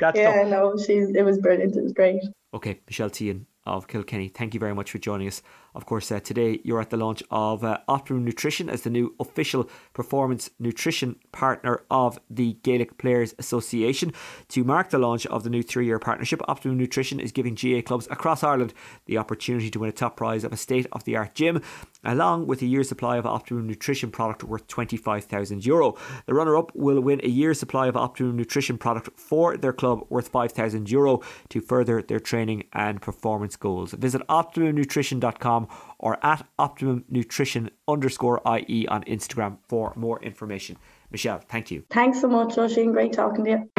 [0.00, 0.42] that's yeah.
[0.42, 0.50] Tough.
[0.50, 1.76] No, she's it was brilliant.
[1.76, 2.22] It was great.
[2.54, 4.28] Okay, Michelle Teehan of Kilkenny.
[4.28, 5.42] Thank you very much for joining us.
[5.76, 9.14] Of course, uh, today you're at the launch of uh, Optimum Nutrition as the new
[9.20, 14.14] official performance nutrition partner of the Gaelic Players Association.
[14.48, 17.82] To mark the launch of the new three year partnership, Optimum Nutrition is giving GAA
[17.82, 18.72] clubs across Ireland
[19.04, 21.60] the opportunity to win a top prize of a state of the art gym,
[22.02, 25.98] along with a year's supply of Optimum Nutrition product worth €25,000.
[26.24, 30.06] The runner up will win a year's supply of Optimum Nutrition product for their club
[30.08, 33.92] worth €5,000 to further their training and performance goals.
[33.92, 35.65] Visit optimumnutrition.com
[35.98, 40.76] or at Optimum Nutrition underscore IE on Instagram for more information.
[41.10, 41.84] Michelle, thank you.
[41.90, 42.92] Thanks so much, Oisin.
[42.92, 43.70] Great talking to you.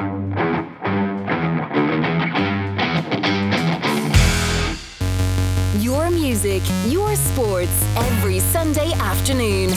[5.82, 9.70] Your music, your sports, every Sunday afternoon.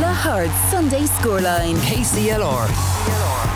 [0.00, 1.76] Lahard Sunday Scoreline.
[1.76, 3.55] KCLR.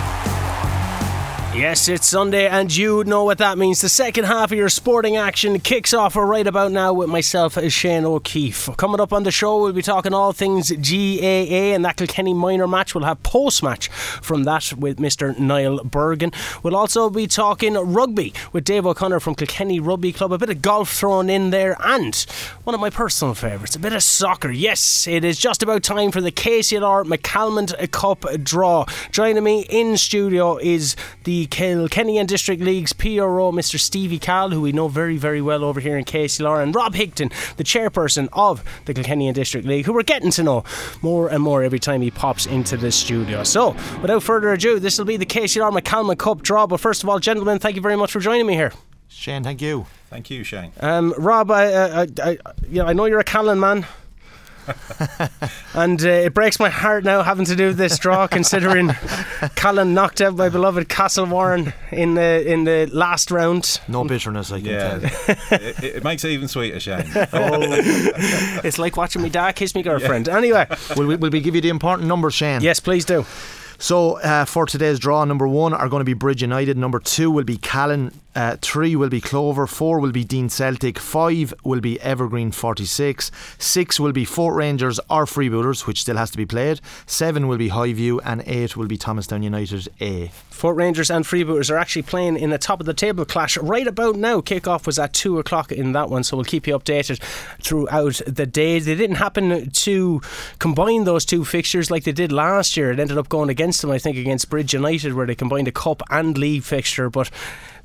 [1.52, 3.80] Yes, it's Sunday, and you know what that means.
[3.80, 8.04] The second half of your sporting action kicks off right about now with myself, Shane
[8.04, 8.68] O'Keefe.
[8.76, 12.68] Coming up on the show, we'll be talking all things GAA and that Kilkenny minor
[12.68, 12.94] match.
[12.94, 15.36] We'll have post match from that with Mr.
[15.40, 16.32] Niall Bergin.
[16.62, 20.32] We'll also be talking rugby with Dave O'Connor from Kilkenny Rugby Club.
[20.32, 22.14] A bit of golf thrown in there, and
[22.62, 24.52] one of my personal favourites, a bit of soccer.
[24.52, 28.86] Yes, it is just about time for the KCLR McCalmont Cup draw.
[29.10, 30.94] Joining me in studio is
[31.24, 33.78] the Kilkenny and District League's PRO, Mr.
[33.78, 37.32] Stevie Cal, who we know very, very well over here in KCLR, and Rob Higton,
[37.56, 40.64] the chairperson of the Kilkenny and District League, who we're getting to know
[41.02, 43.44] more and more every time he pops into the studio.
[43.44, 46.66] So, without further ado, this will be the KCLR McCalmont Cup draw.
[46.66, 48.72] But first of all, gentlemen, thank you very much for joining me here.
[49.08, 49.86] Shane, thank you.
[50.08, 50.72] Thank you, Shane.
[50.80, 52.38] Um, Rob, I, I, I,
[52.68, 53.86] you know, I know you're a Callan man.
[55.74, 58.90] and uh, it breaks my heart now having to do this draw, considering
[59.56, 63.80] Callan knocked out my beloved Castlewarren in the in the last round.
[63.88, 64.98] No bitterness, I can yeah.
[64.98, 65.10] tell.
[65.52, 67.10] it, it, makes it even sweeter, Shane.
[67.14, 67.24] Oh.
[68.64, 70.26] it's like watching me dad kiss me girlfriend.
[70.26, 70.36] Yeah.
[70.36, 70.66] Anyway,
[70.96, 72.62] will we, will we give you the important numbers, Shane?
[72.62, 73.24] Yes, please do.
[73.80, 76.76] So uh, for today's draw, number one are going to be Bridge United.
[76.76, 78.12] Number two will be Callan.
[78.34, 79.66] Uh, three will be Clover.
[79.66, 80.98] Four will be Dean Celtic.
[80.98, 83.30] Five will be Evergreen 46.
[83.58, 86.80] Six will be Fort Rangers or Freebooters, which still has to be played.
[87.06, 88.20] Seven will be Highview.
[88.24, 90.30] And eight will be Thomastown United A.
[90.50, 93.86] Fort Rangers and Freebooters are actually playing in the top of the table clash right
[93.86, 94.40] about now.
[94.40, 97.18] Kickoff was at two o'clock in that one, so we'll keep you updated
[97.62, 98.78] throughout the day.
[98.78, 100.20] They didn't happen to
[100.58, 102.90] combine those two fixtures like they did last year.
[102.90, 105.72] It ended up going against them, I think, against Bridge United, where they combined a
[105.72, 107.08] cup and league fixture.
[107.08, 107.30] But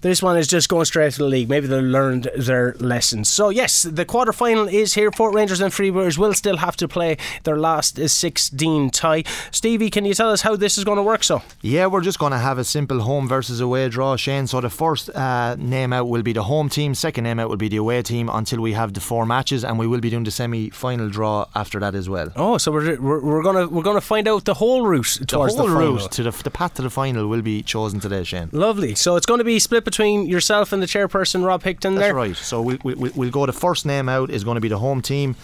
[0.01, 1.49] this one is just going straight to the league.
[1.49, 3.29] Maybe they learned their lessons.
[3.29, 5.11] So, yes, the quarter final is here.
[5.11, 9.23] Fort Rangers and Freebooters will still have to play their last 16 tie.
[9.51, 11.23] Stevie, can you tell us how this is going to work?
[11.23, 14.47] So, yeah, we're just going to have a simple home versus away draw, Shane.
[14.47, 17.57] So, the first uh, name out will be the home team, second name out will
[17.57, 20.23] be the away team until we have the four matches, and we will be doing
[20.23, 22.31] the semi final draw after that as well.
[22.35, 25.55] Oh, so we're, we're, we're going to we're to find out the whole route towards
[25.55, 28.23] the, whole the route to the, the path to the final will be chosen today,
[28.23, 28.49] Shane.
[28.51, 28.95] Lovely.
[28.95, 31.95] So, it's going to be split between between yourself and the chairperson, Rob Hickton.
[31.95, 32.15] That's there.
[32.15, 32.35] right.
[32.35, 33.45] So we, we, we'll go.
[33.45, 35.35] The first name out is going to be the home team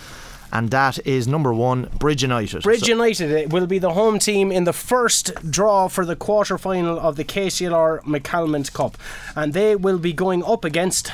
[0.54, 2.64] and that is number one, Bridge United.
[2.64, 6.58] Bridge so United will be the home team in the first draw for the quarter
[6.58, 8.98] final of the KCLR McCalmont Cup,
[9.34, 11.14] and they will be going up against.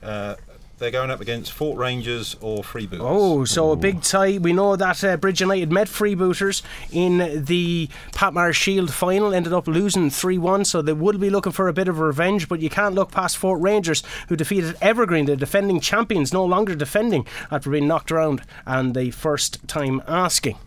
[0.00, 0.36] Uh,
[0.82, 2.98] they're going up against Fort Rangers or Freebooters.
[3.00, 4.38] Oh, so a big tie.
[4.38, 9.68] We know that uh, Bridge United met Freebooters in the Patmar Shield final, ended up
[9.68, 12.68] losing 3 1, so they will be looking for a bit of revenge, but you
[12.68, 17.70] can't look past Fort Rangers, who defeated Evergreen, the defending champions, no longer defending after
[17.70, 20.58] being knocked around and the first time asking.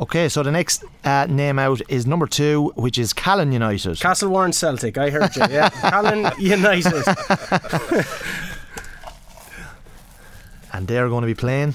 [0.00, 3.96] Okay, so the next uh, name out is number two, which is Callan United.
[3.96, 5.68] Castlewarren Celtic, I heard you, yeah.
[5.90, 7.04] Callan United.
[10.78, 11.74] and they're going to be playing.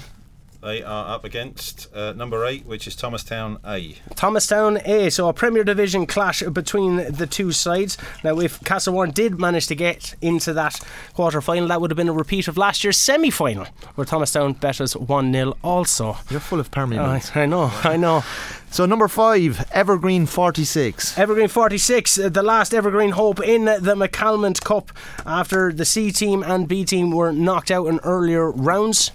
[0.64, 3.96] They are up against uh, number eight, which is Thomastown A.
[4.14, 7.98] Thomastown A, so a Premier Division clash between the two sides.
[8.24, 10.80] Now, if Castlewarren did manage to get into that
[11.12, 14.54] quarter final, that would have been a repeat of last year's semi final, where Thomastown
[14.54, 16.16] bet us 1 0 also.
[16.30, 17.36] You're full of permanent.
[17.36, 18.24] I know, I know.
[18.70, 21.18] So number five, Evergreen 46.
[21.18, 24.92] Evergreen 46, uh, the last Evergreen hope in the McCalmont Cup
[25.26, 29.10] after the C team and B team were knocked out in earlier rounds.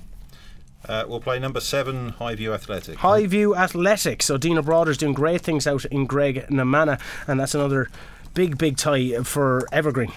[0.88, 2.99] Uh, we'll play number seven, Highview Athletic.
[2.99, 4.23] Highview Athletic.
[4.23, 7.89] So Dina Broder's doing great things out in Graiguenamanagh, and that's another
[8.34, 10.11] big, big tie for Evergreen.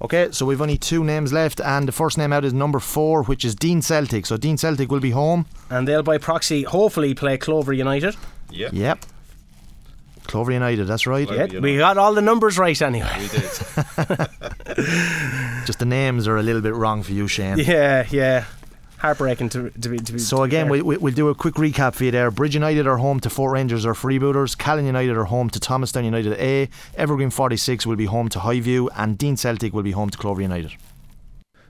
[0.00, 3.24] Okay, so we've only two names left, and the first name out is number four,
[3.24, 4.26] which is Dean Celtic.
[4.26, 5.46] So Dean Celtic will be home.
[5.70, 8.14] And they'll by proxy hopefully play Clover United.
[8.50, 8.72] Yep.
[8.72, 9.04] Yep.
[10.28, 11.26] Clover United, that's right.
[11.26, 13.10] Clover yep, we got all the numbers right anyway.
[13.18, 13.42] We did.
[15.66, 17.58] Just the names are a little bit wrong for you, Shane.
[17.68, 18.44] Yeah, yeah
[18.98, 20.18] heartbreaking to, to, be, to be.
[20.18, 22.30] So again, we, we, we'll do a quick recap for you there.
[22.30, 24.56] Bridge United are home to Fort Rangers or Freebooters.
[24.56, 26.68] Callan United are home to Thomastown United A.
[26.96, 30.42] Evergreen 46 will be home to Highview, and Dean Celtic will be home to Clover
[30.42, 30.72] United.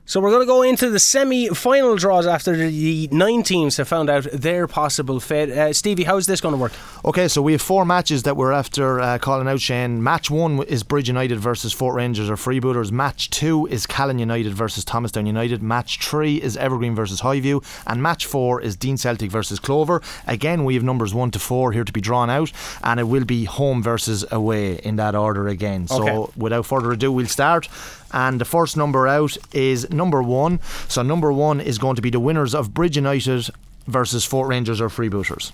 [0.09, 4.09] So we're going to go into the semi-final draws after the nine teams have found
[4.09, 5.51] out their possible fate.
[5.51, 6.73] Uh, Stevie, how's this going to work?
[7.05, 9.61] Okay, so we have four matches that we're after uh, calling out.
[9.61, 12.91] Shane, match one is Bridge United versus Fort Rangers or Freebooters.
[12.91, 15.63] Match two is Callan United versus Thomastown United.
[15.63, 20.01] Match three is Evergreen versus Highview, and match four is Dean Celtic versus Clover.
[20.27, 22.51] Again, we have numbers one to four here to be drawn out,
[22.83, 25.87] and it will be home versus away in that order again.
[25.87, 26.33] So okay.
[26.35, 27.69] without further ado, we'll start
[28.13, 30.61] and the first number out is number one.
[30.89, 33.51] So number one is going to be the winners of Bridge United
[33.87, 35.53] versus Fort Rangers or Freebooters.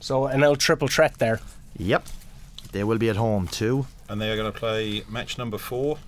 [0.00, 1.40] So an L triple threat there.
[1.76, 2.06] Yep,
[2.72, 3.86] they will be at home too.
[4.08, 5.98] And they are going to play match number four,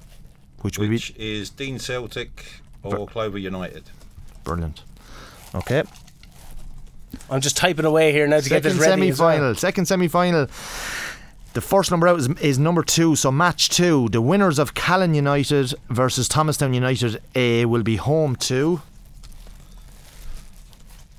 [0.63, 3.85] which, which be is Dean Celtic or Clover United.
[4.45, 4.83] Brilliant.
[5.55, 5.85] Okay.
[7.31, 8.91] I'm just typing away here now to Second get this ready.
[9.03, 9.45] Semi-final.
[9.49, 9.55] Well.
[9.55, 10.49] Second semi-final.
[11.55, 14.09] The first number out is, is, number two, so match two.
[14.09, 18.81] The winners of Callan United versus Thomastown United A will be home to.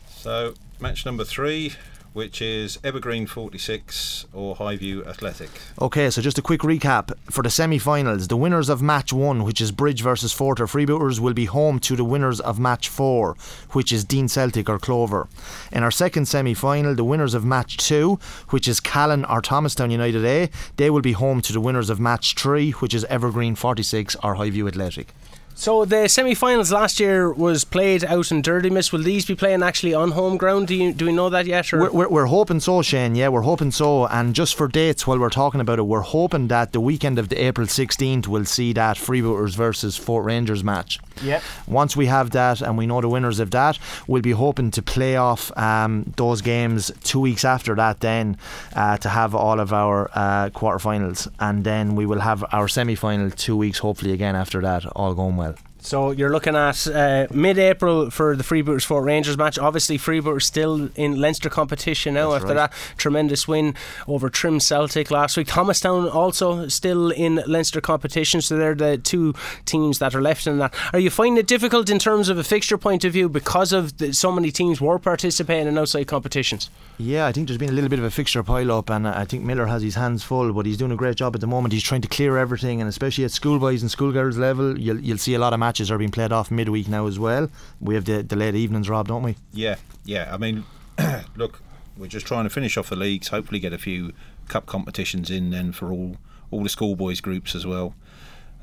[0.10, 1.74] So, match number three
[2.14, 5.50] which is Evergreen 46 or Highview Athletic.
[5.82, 8.28] Okay, so just a quick recap for the semi finals.
[8.28, 11.80] The winners of match one, which is Bridge versus Fort or Freebooters, will be home
[11.80, 13.36] to the winners of match four,
[13.72, 15.28] which is Dean Celtic or Clover.
[15.72, 19.92] In our second semi final, the winners of match two, which is Callan or Thomastown
[19.92, 23.56] United A, they will be home to the winners of match three, which is Evergreen
[23.56, 25.08] 46 or Highview Athletic.
[25.56, 28.92] So the semi-finals last year was played out in Derdimus.
[28.92, 30.68] Will these be playing actually on home ground?
[30.68, 31.72] Do you do we know that yet?
[31.72, 33.16] We're, we're, we're, hoping so, Shane.
[33.16, 34.08] Yeah, we're hoping so.
[34.08, 37.30] And just for dates, while we're talking about it, we're hoping that the weekend of
[37.30, 41.00] the April 16th will see that Freebooters versus Fort Rangers match.
[41.22, 41.42] Yeah.
[41.68, 43.78] Once we have that and we know the winners of that,
[44.08, 48.00] we'll be hoping to play off um, those games two weeks after that.
[48.00, 48.38] Then
[48.76, 53.32] uh, to have all of our uh, quarterfinals, and then we will have our semi-final
[53.32, 55.53] two weeks, hopefully again after that, all going well.
[55.84, 59.60] So you're looking at uh, mid-April for the Freebooters Fort Rangers match.
[59.60, 62.72] Obviously, Freebooters still in Leinster competition now That's after right.
[62.72, 63.76] that tremendous win
[64.08, 65.48] over Trim Celtic last week.
[65.48, 69.34] Thomastown also still in Leinster competition, so they're the two
[69.66, 70.74] teams that are left in that.
[70.94, 73.98] Are you finding it difficult in terms of a fixture point of view because of
[73.98, 76.70] the, so many teams were participating in outside competitions?
[76.98, 79.26] Yeah, I think there's been a little bit of a fixture pile up, and I
[79.26, 81.74] think Miller has his hands full, but he's doing a great job at the moment.
[81.74, 85.34] He's trying to clear everything, and especially at schoolboys and schoolgirls level, you'll you'll see
[85.34, 87.50] a lot of matches are being played off midweek now as well.
[87.80, 89.36] We have the, the late evenings, Rob, don't we?
[89.52, 90.30] Yeah, yeah.
[90.34, 90.66] I mean,
[91.36, 91.62] look,
[91.98, 93.30] we're just trying to finish off the leagues.
[93.30, 94.14] Hopefully, get a few
[94.48, 96.18] cup competitions in then for all
[96.52, 97.96] all the schoolboys groups as well.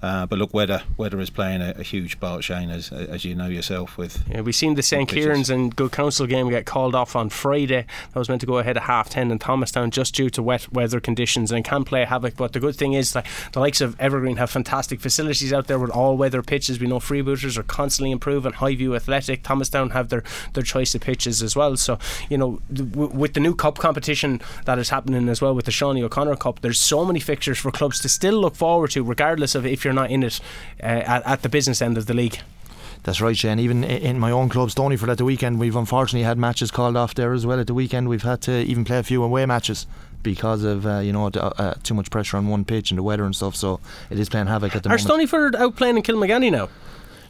[0.03, 3.35] Uh, but look, weather weather is playing a, a, huge part, Shane, as as you
[3.35, 3.99] know yourself.
[3.99, 7.29] With yeah, we've seen the St Kieran's and Good Counsel game get called off on
[7.29, 7.85] Friday.
[8.13, 10.73] That was meant to go ahead at half ten in Thomastown just due to wet
[10.73, 12.37] weather conditions and can play havoc.
[12.37, 15.79] But the good thing is that the likes of Evergreen have fantastic facilities out there
[15.79, 16.81] with all weather pitches.
[16.81, 18.53] We know freebooters are constantly improving.
[18.53, 20.25] Highview Athletic, Thomastown have their
[20.55, 21.77] their choice of pitches as well.
[21.77, 21.99] So
[22.31, 25.71] you know, w- with the new cup competition that is happening as well with the
[25.71, 29.55] Shawnee O'Connor Cup, there's so many fixtures for clubs to still look forward to, regardless
[29.55, 30.41] of if you're not in it
[30.83, 32.41] uh, at, at the business end of the league.
[33.03, 33.59] That's right, Shane.
[33.59, 37.15] Even in my own club, Stonyford, at the weekend, we've unfortunately had matches called off
[37.15, 37.59] there as well.
[37.59, 39.87] At the weekend, we've had to even play a few away matches
[40.23, 43.25] because of uh, you know uh, too much pressure on one pitch and the weather
[43.25, 43.57] and stuff.
[43.57, 43.81] So
[44.11, 45.33] it is playing havoc at the Are moment.
[45.33, 46.69] Are Stonyford out playing in Kilmaganny now?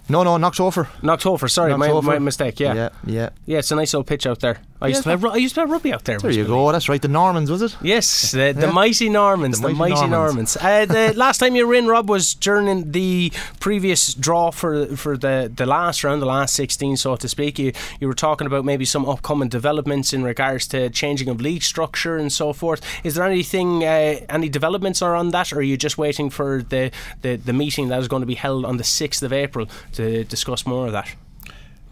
[0.09, 0.87] No, no, Knocktopher.
[1.03, 2.03] Knocktopher, sorry, my, Knocktopher.
[2.03, 2.59] my mistake.
[2.59, 2.75] Yeah.
[2.75, 3.31] Yeah, yeah.
[3.47, 4.59] Yeah, it's a nice old pitch out there.
[4.83, 6.19] I used, Yeah, to play, I used to play rugby out there.
[6.19, 6.73] There you go.
[6.73, 7.03] That's right.
[7.03, 7.77] The Normans, was it?
[7.83, 8.71] Yes, the, the Yeah.
[8.73, 10.57] mighty Normans, the, The mighty, mighty Normans.
[10.57, 10.57] Normans.
[10.57, 15.17] Uh, the last time you were in, Rob, was during the previous draw for for
[15.19, 17.59] the, the last round, the last 16, so to speak.
[17.59, 21.63] You, you were talking about maybe some upcoming developments in regards to changing of league
[21.63, 22.81] structure and so forth.
[23.05, 26.63] Is there anything, uh, any developments are on that, or are you just waiting for
[26.63, 26.91] the,
[27.23, 30.25] the, the meeting that is going to be held on the 6th of April to
[30.25, 31.15] discuss more of that?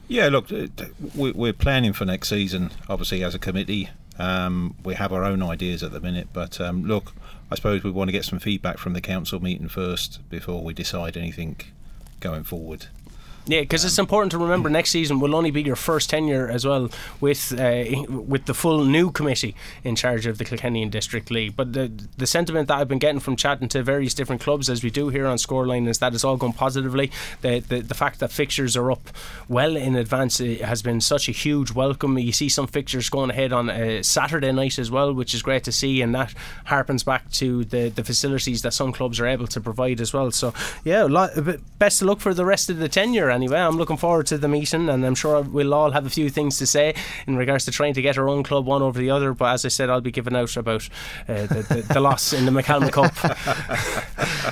[0.09, 0.67] Yeah, look, uh,
[1.15, 3.91] we- we're planning for next season, obviously, as a committee.
[4.19, 7.13] Um, we have our own ideas at the minute, but um, look,
[7.51, 10.73] I suppose we want to get some feedback from the council meeting first before we
[10.75, 11.57] decide anything
[12.21, 12.87] going forward.
[13.49, 16.67] Yeah, because it's important to remember next season will only be your first tenure as
[16.67, 21.57] well with uh, with the full new committee in charge of the Kilkenny District League.
[21.57, 24.85] But the the sentiment that I've been getting from chatting to various different clubs as
[24.85, 27.11] we do here on Scoreline is that it's all gone positively.
[27.41, 29.09] The the, the fact that fixtures are up
[29.49, 32.19] well in advance uh, has been such a huge welcome.
[32.19, 35.65] You see some fixtures going ahead on a Saturday night as well, which is great
[35.65, 36.35] to see, and that
[36.67, 40.31] harpens back to the the facilities that some clubs are able to provide as well.
[40.33, 40.53] So
[40.85, 41.31] yeah, lot,
[41.79, 43.59] best of luck for the rest of the tenure anyway.
[43.61, 46.59] I'm looking forward to the meeting, and I'm sure we'll all have a few things
[46.59, 46.95] to say
[47.26, 49.32] in regards to trying to get our own club one over the other.
[49.32, 50.89] But as I said, I'll be giving out about
[51.28, 53.14] uh, the, the, the loss in the McCalmont Cup.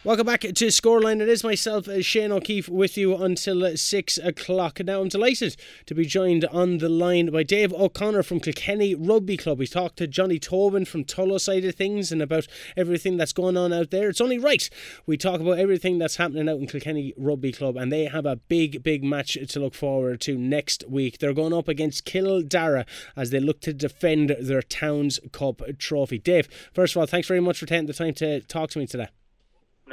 [0.06, 1.22] Welcome back to Scoreline.
[1.22, 4.82] It is myself, uh, Shane O'Keefe, with you until six o'clock.
[4.82, 9.38] Now, I'm delighted to be joined on the line by Dave O'Connor from Kilkenny Rugby
[9.38, 9.60] Club.
[9.60, 13.56] We talked to Johnny Tobin from Tullow side of things and about everything that's going
[13.56, 14.10] on out there.
[14.10, 14.70] It's only right
[15.06, 18.36] we talk about everything that's happening out in Kilkenny Rugby Club, and they have a
[18.36, 21.20] big, big match to look forward to next week.
[21.20, 22.86] They're going up against Kildare
[23.16, 26.18] as they look to defend their Towns Cup trophy.
[26.18, 28.86] Dave, first of all, thanks very much for taking the time to talk to me
[28.86, 29.08] today.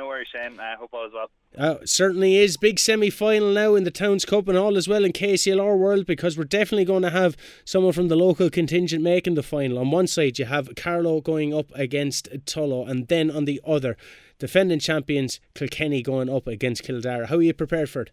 [0.01, 0.59] No worries, Shane.
[0.59, 1.31] I hope all is well.
[1.59, 2.57] Uh, it certainly is.
[2.57, 6.07] Big semi final now in the Towns Cup and all as well in KCLR World
[6.07, 7.37] because we're definitely going to have
[7.67, 9.79] someone from the local contingent making the final.
[9.79, 13.99] On one side, you have Carlow going up against Tullow, and then on the other,
[14.39, 17.27] defending champions Kilkenny going up against Kildare.
[17.27, 18.11] How are you prepared for it?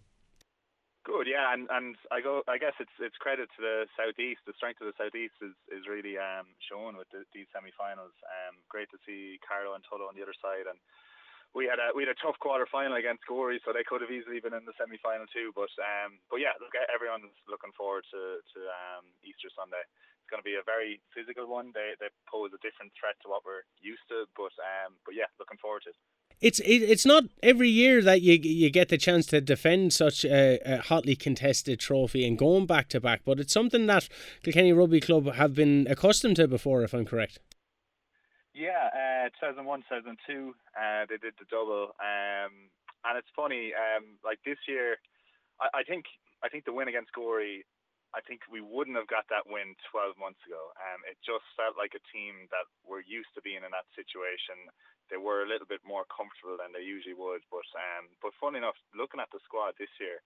[1.05, 2.43] Good, yeah, and and I go.
[2.49, 4.41] I guess it's it's credit to the southeast.
[4.45, 8.11] The strength of the southeast is is really um, shown with the, these semi-finals.
[8.27, 10.75] Um, great to see Carlow and Tullow on the other side, and
[11.55, 14.11] we had a we had a tough quarter final against Gorey, so they could have
[14.11, 15.55] easily been in the semi final too.
[15.55, 19.81] But um, but yeah, look, everyone's looking forward to to um, Easter Sunday.
[19.81, 21.71] It's going to be a very physical one.
[21.71, 25.31] They they pose a different threat to what we're used to, but um, but yeah,
[25.39, 25.99] looking forward to it.
[26.39, 30.23] It's it, it's not every year that you you get the chance to defend such
[30.25, 34.09] a, a hotly contested trophy and going back to back, but it's something that
[34.43, 37.39] Kilkenny Rugby Club have been accustomed to before, if I'm correct.
[38.57, 38.89] Yeah,
[39.29, 40.17] uh, 2001, 2002,
[40.73, 42.73] uh, they did the double, um,
[43.05, 43.69] and it's funny.
[43.77, 44.97] Um, like this year,
[45.61, 46.09] I, I think
[46.41, 47.61] I think the win against Gorey
[48.15, 50.71] I think we wouldn't have got that win 12 months ago.
[50.79, 54.71] Um, it just felt like a team that were used to being in that situation.
[55.11, 57.43] They were a little bit more comfortable than they usually would.
[57.51, 60.23] But um, but funny enough, looking at the squad this year,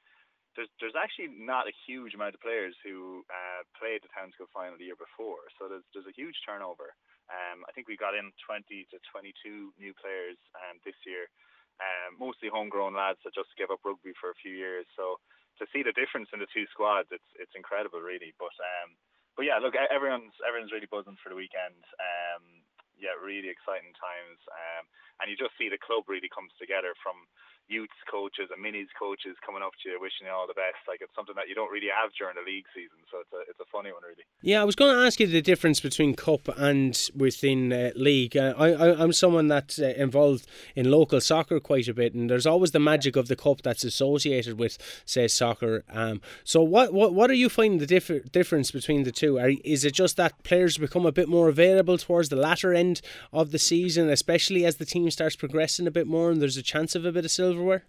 [0.54, 4.50] there's there's actually not a huge amount of players who uh, played the Towns Cup
[4.54, 5.42] final the year before.
[5.58, 6.94] So there's there's a huge turnover.
[7.32, 11.32] Um, I think we got in 20 to 22 new players um, this year,
[11.80, 14.84] um, mostly homegrown lads that just gave up rugby for a few years.
[15.00, 15.18] So
[15.58, 18.36] to see the difference in the two squads, it's it's incredible, really.
[18.36, 19.00] But um,
[19.40, 21.82] but yeah, look, everyone's everyone's really buzzing for the weekend.
[21.98, 22.68] Um,
[23.00, 24.40] yeah, really exciting times.
[24.52, 24.84] Um,
[25.22, 27.30] and you just see the club really comes together from
[27.72, 30.84] youths coaches and minis coaches coming up to you, wishing you all the best.
[30.88, 33.42] Like it's something that you don't really have during the league season, so it's a
[33.50, 34.28] it's a funny one, really.
[34.42, 38.36] Yeah, I was going to ask you the difference between cup and within uh, league.
[38.36, 42.46] Uh, I, am someone that's uh, involved in local soccer quite a bit, and there's
[42.46, 45.84] always the magic of the cup that's associated with, say, soccer.
[45.90, 49.40] Um, so what what what are you finding the differ- difference between the two?
[49.40, 53.02] Are, is it just that players become a bit more available towards the latter end
[53.32, 56.96] of the season, especially as the starts progressing a bit more, and there's a chance
[56.96, 57.84] of a bit of silverware?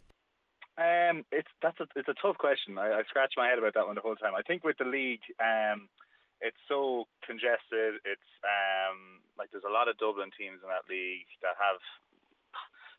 [0.78, 2.78] Um, it's that's a, it's a tough question.
[2.78, 4.34] I, I scratch my head about that one the whole time.
[4.34, 5.88] I think with the league, um,
[6.40, 8.00] it's so congested.
[8.04, 11.78] It's um, like there's a lot of Dublin teams in that league that have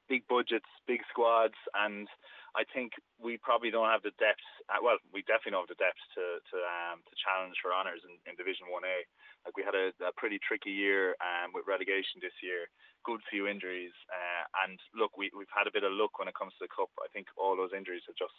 [0.08, 2.08] big budgets, big squads, and
[2.54, 4.45] I think we probably don't have the depth.
[4.70, 8.06] Uh, well, we definitely don't have the depth to to um, to challenge for honours
[8.06, 9.01] in, in Division One A.
[9.41, 12.70] Like we had a, a pretty tricky year um, with relegation this year,
[13.01, 16.38] good few injuries, uh, and look, we we've had a bit of luck when it
[16.38, 16.93] comes to the cup.
[17.01, 18.38] I think all those injuries have just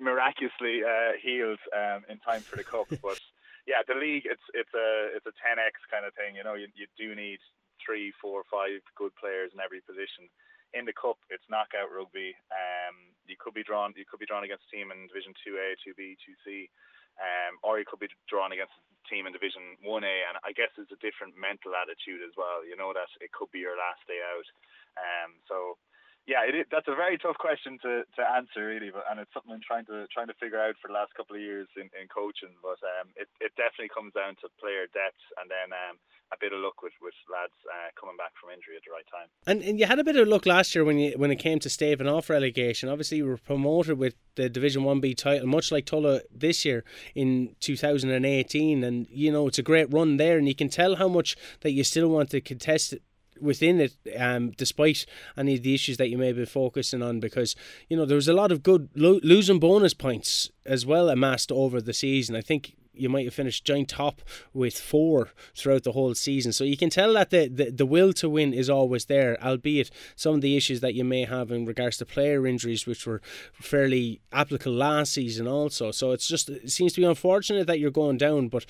[0.00, 2.88] miraculously uh, healed um, in time for the cup.
[3.04, 3.20] but
[3.68, 6.40] yeah, the league it's it's a it's a 10x kind of thing.
[6.40, 7.38] You know, you you do need
[7.84, 10.28] three, four, five good players in every position
[10.72, 12.34] in the cup, it's knockout rugby.
[12.50, 15.58] Um, you could be drawn, you could be drawn against a team in Division Two
[15.58, 16.70] A, Two B, Two C,
[17.18, 20.16] um, or you could be drawn against a team in Division One A.
[20.30, 22.62] And I guess it's a different mental attitude as well.
[22.62, 24.48] You know that it could be your last day out.
[24.98, 25.78] Um, so
[26.30, 29.50] yeah, it, that's a very tough question to, to answer really, but and it's something
[29.50, 32.06] I'm trying to trying to figure out for the last couple of years in, in
[32.06, 32.54] coaching.
[32.62, 35.98] But um, it, it definitely comes down to player depth and then um,
[36.30, 39.08] a bit of luck with, with lads uh, coming back from injury at the right
[39.10, 39.26] time.
[39.50, 41.58] And and you had a bit of luck last year when you when it came
[41.66, 42.86] to staving off relegation.
[42.88, 46.86] Obviously, you were promoted with the Division One B title, much like Tullow this year
[47.18, 48.86] in 2018.
[48.86, 51.34] And you know it's a great run there, and you can tell how much
[51.66, 53.02] that you still want to contest it
[53.40, 57.56] within it, um, despite any of the issues that you may be focusing on, because
[57.88, 61.50] you know there was a lot of good lo- losing bonus points as well amassed
[61.50, 62.36] over the season.
[62.36, 64.20] I think you might have finished joint top
[64.52, 66.52] with four throughout the whole season.
[66.52, 69.90] So you can tell that the, the, the will to win is always there, albeit
[70.16, 73.22] some of the issues that you may have in regards to player injuries, which were
[73.54, 75.90] fairly applicable last season also.
[75.90, 78.66] So it's just it seems to be unfortunate that you're going down, but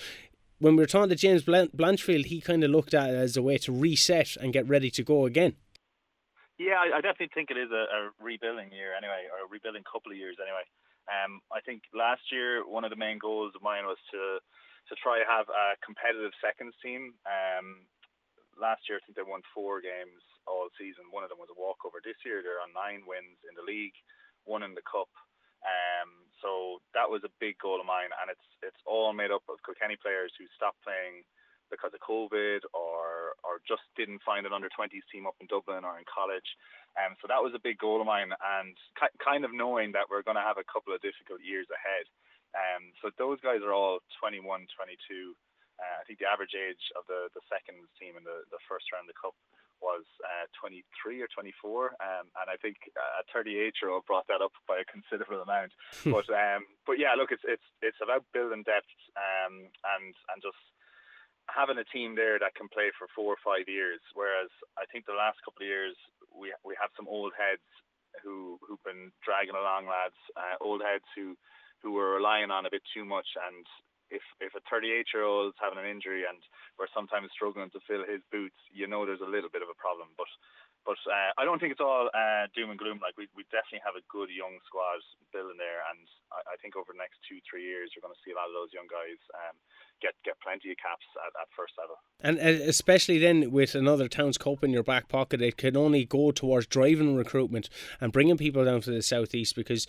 [0.61, 3.43] when we were talking to James Blanchfield, he kind of looked at it as a
[3.43, 5.57] way to reset and get ready to go again.
[6.61, 9.81] Yeah, I, I definitely think it is a, a, rebuilding year anyway, or a rebuilding
[9.89, 10.61] couple of years anyway.
[11.09, 14.45] Um, I think last year one of the main goals of mine was to
[14.93, 17.17] to try to have a competitive seconds team.
[17.25, 17.89] Um,
[18.61, 21.09] last year I think they won four games all season.
[21.09, 22.05] One of them was a walkover.
[22.05, 23.97] This year they're on nine wins in the league,
[24.45, 25.09] one in the cup.
[25.61, 29.45] Um, so that was a big goal of mine, and it's it's all made up
[29.49, 31.25] of Kilkenny players who stopped playing
[31.69, 35.85] because of COVID or or just didn't find an under 20s team up in Dublin
[35.85, 36.57] or in college.
[36.99, 40.09] Um, so that was a big goal of mine, and ki- kind of knowing that
[40.11, 42.09] we're going to have a couple of difficult years ahead.
[42.51, 44.67] Um, so those guys are all 21, 22.
[45.79, 48.91] Uh, I think the average age of the the seconds team in the, the first
[48.91, 49.37] round of the cup
[49.81, 54.45] was uh, 23 or 24, um, and I think a 38 year old brought that
[54.45, 55.73] up by a considerable amount.
[56.05, 60.61] but um, but yeah, look, it's it's it's about building depth um, and and just
[61.49, 64.01] having a team there that can play for four or five years.
[64.15, 65.97] Whereas I think the last couple of years
[66.31, 67.65] we we have some old heads
[68.23, 71.35] who who've been dragging along lads, uh, old heads who
[71.83, 73.65] who were relying on a bit too much and
[74.11, 76.39] if if a 38 year old is having an injury and
[76.79, 79.79] we're sometimes struggling to fill his boots, you know there's a little bit of a
[79.79, 80.11] problem.
[80.19, 80.31] But
[80.85, 82.99] but uh, I don't think it's all uh, doom and gloom.
[83.03, 86.01] Like we, we definitely have a good young squad building there, and
[86.33, 88.49] I, I think over the next two three years you're going to see a lot
[88.49, 89.57] of those young guys um,
[90.01, 91.97] get get plenty of caps at, at first level.
[92.21, 96.31] And especially then with another Towns Cup in your back pocket, it can only go
[96.31, 97.69] towards driving recruitment
[98.01, 99.55] and bringing people down to the southeast.
[99.55, 99.87] Because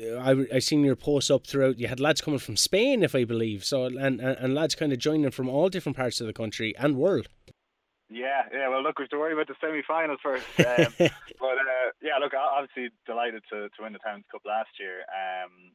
[0.00, 1.78] uh, I I seen your posts up throughout.
[1.78, 4.98] You had lads coming from Spain, if I believe so, and, and lads kind of
[4.98, 7.28] joining from all different parts of the country and world.
[8.10, 8.68] Yeah, yeah.
[8.68, 10.44] Well, look, we have to worry about the semi-finals first.
[10.60, 10.92] Um,
[11.38, 15.06] but uh, yeah, look, I obviously delighted to, to win the Towns Cup last year.
[15.08, 15.72] Um,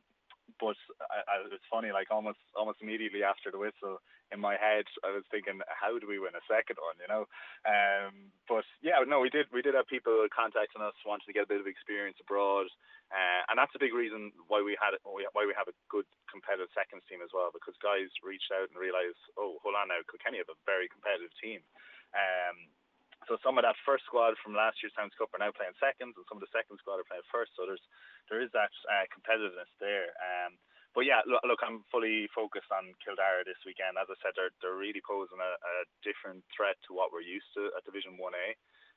[0.60, 0.78] but
[1.12, 4.00] I, I, it's funny, like almost almost immediately after the whistle,
[4.32, 6.96] in my head, I was thinking, how do we win a second one?
[7.02, 7.24] You know,
[7.68, 11.48] um, but yeah, no, we did we did have people contacting us wanting to get
[11.48, 12.72] a bit of experience abroad,
[13.12, 16.72] uh, and that's a big reason why we had why we have a good competitive
[16.72, 20.40] seconds team as well, because guys reached out and realised, oh, hold on now, Kilkenny
[20.40, 21.64] have a very competitive team.
[22.16, 22.72] Um,
[23.28, 26.14] so some of that first squad from last year's Towns Cup are now playing seconds,
[26.14, 27.54] and some of the second squad are playing first.
[27.58, 27.82] So there's
[28.30, 30.14] there is that uh, competitiveness there.
[30.18, 30.58] Um,
[30.94, 34.00] but yeah, look, look, I'm fully focused on Kildare this weekend.
[34.00, 35.76] As I said, they're they're really posing a, a
[36.06, 38.56] different threat to what we're used to at Division One A.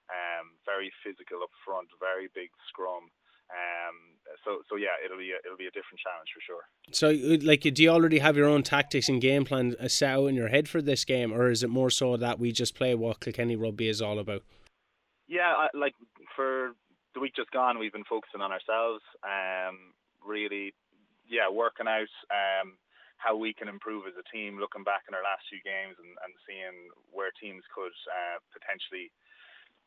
[0.09, 3.13] Um, very physical up front, very big scrum.
[3.51, 6.65] Um, so so yeah, it'll be a, it'll be a different challenge for sure.
[6.93, 7.09] So
[7.47, 10.49] like, do you already have your own tactics and game plan set out in your
[10.49, 13.57] head for this game, or is it more so that we just play what Kilkenny
[13.57, 14.43] rugby is all about?
[15.27, 15.95] Yeah, I, like
[16.37, 16.73] for
[17.15, 19.03] the week just gone, we've been focusing on ourselves.
[19.25, 19.93] Um,
[20.25, 20.75] really,
[21.29, 22.77] yeah, working out um
[23.19, 24.63] how we can improve as a team.
[24.63, 29.11] Looking back in our last few games and, and seeing where teams could uh, potentially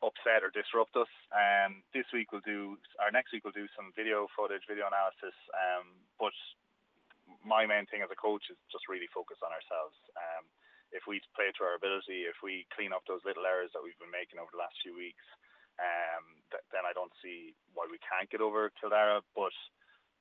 [0.02, 1.10] upset or disrupt us.
[1.30, 5.34] Um, this week we'll do, our next week we'll do some video footage, video analysis.
[5.54, 6.34] Um, but
[7.46, 9.96] my main thing as a coach is just really focus on ourselves.
[10.18, 10.44] Um,
[10.92, 13.96] if we play to our ability, if we clean up those little errors that we've
[13.96, 15.24] been making over the last few weeks,
[15.80, 19.24] um, th- then I don't see why we can't get over Kildare.
[19.32, 19.56] But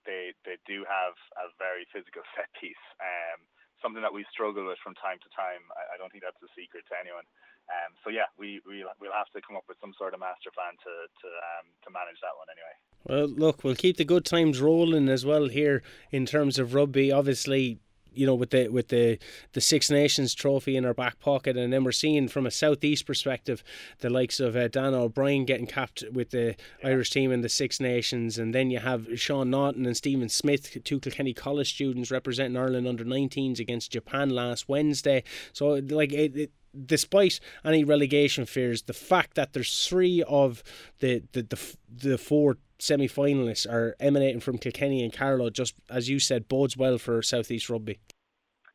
[0.08, 2.86] they they do have a very physical set piece.
[3.04, 3.44] Um,
[3.82, 5.66] something that we struggle with from time to time.
[5.74, 7.26] I, I don't think that's a secret to anyone.
[7.70, 10.50] Um, so yeah, we we we'll have to come up with some sort of master
[10.54, 12.76] plan to to um, to manage that one anyway.
[13.06, 15.82] Well, look, we'll keep the good times rolling as well here
[16.12, 17.12] in terms of rugby.
[17.12, 17.80] Obviously,
[18.14, 19.18] you know, with the with the
[19.54, 23.06] the Six Nations trophy in our back pocket, and then we're seeing from a southeast
[23.06, 23.64] perspective
[24.00, 26.88] the likes of uh, Dannah O'Brien getting capped with the yeah.
[26.88, 30.78] Irish team in the Six Nations, and then you have Sean Naughton and Stephen Smith,
[30.84, 35.24] two Kilkenny College students representing Ireland under 19s against Japan last Wednesday.
[35.54, 36.52] So, like it, it
[36.86, 40.64] despite any relegation fears, the fact that there's three of
[41.00, 41.76] the the the,
[42.10, 46.76] the four semi finalists are emanating from Kilkenny and Carlow, just as you said, bodes
[46.76, 48.00] well for Southeast Rugby.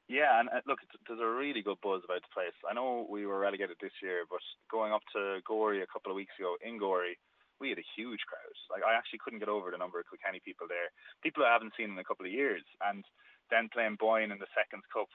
[0.08, 0.78] Yeah, and uh, look,
[1.08, 2.54] there's a really good buzz about the place.
[2.62, 4.38] I know we were relegated this year, but
[4.70, 7.18] going up to Gorey a couple of weeks ago in Gorey,
[7.58, 8.54] we had a huge crowd.
[8.70, 10.94] Like I actually couldn't get over the number of Kilkenny people there,
[11.26, 13.02] people I haven't seen in a couple of years, and
[13.50, 15.10] then playing Boyne in the Seconds Cup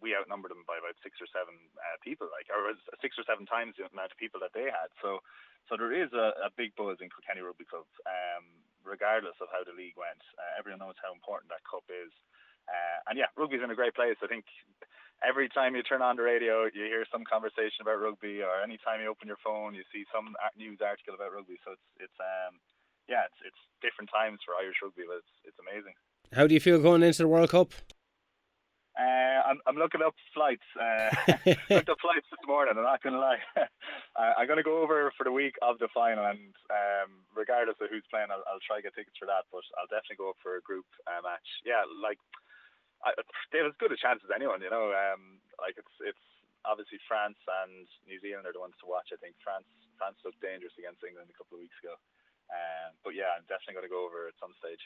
[0.00, 2.72] we outnumbered them by about six or seven uh, people, like or
[3.04, 4.88] six or seven times the amount of people that they had.
[5.00, 5.20] So,
[5.68, 8.44] so there is a, a big buzz in Kilkenny Rugby Club, um,
[8.82, 10.20] regardless of how the league went.
[10.34, 12.10] Uh, everyone knows how important that cup is,
[12.66, 14.16] uh, and yeah, rugby's in a great place.
[14.24, 14.48] I think
[15.20, 18.80] every time you turn on the radio, you hear some conversation about rugby, or any
[18.80, 21.60] time you open your phone, you see some news article about rugby.
[21.64, 22.56] So it's it's um
[23.08, 25.94] yeah, it's it's different times for Irish rugby, but it's it's amazing.
[26.32, 27.74] How do you feel going into the World Cup?
[29.00, 30.66] Uh, I'm, I'm looking up flights.
[30.76, 31.08] Uh,
[31.72, 32.76] looked up flights this morning.
[32.76, 33.40] I'm not going to lie.
[34.20, 37.88] I'm going to go over for the week of the final, and um, regardless of
[37.88, 39.48] who's playing, I'll, I'll try to get tickets for that.
[39.48, 41.48] But I'll definitely go up for a group uh, match.
[41.64, 42.20] Yeah, like
[43.00, 43.16] I,
[43.48, 44.60] they have as good a chance as anyone.
[44.60, 46.26] You know, um, like it's it's
[46.68, 49.08] obviously France and New Zealand are the ones to watch.
[49.16, 51.96] I think France France looked dangerous against England a couple of weeks ago.
[52.52, 54.82] Um, but yeah, I'm definitely going to go over at some stage.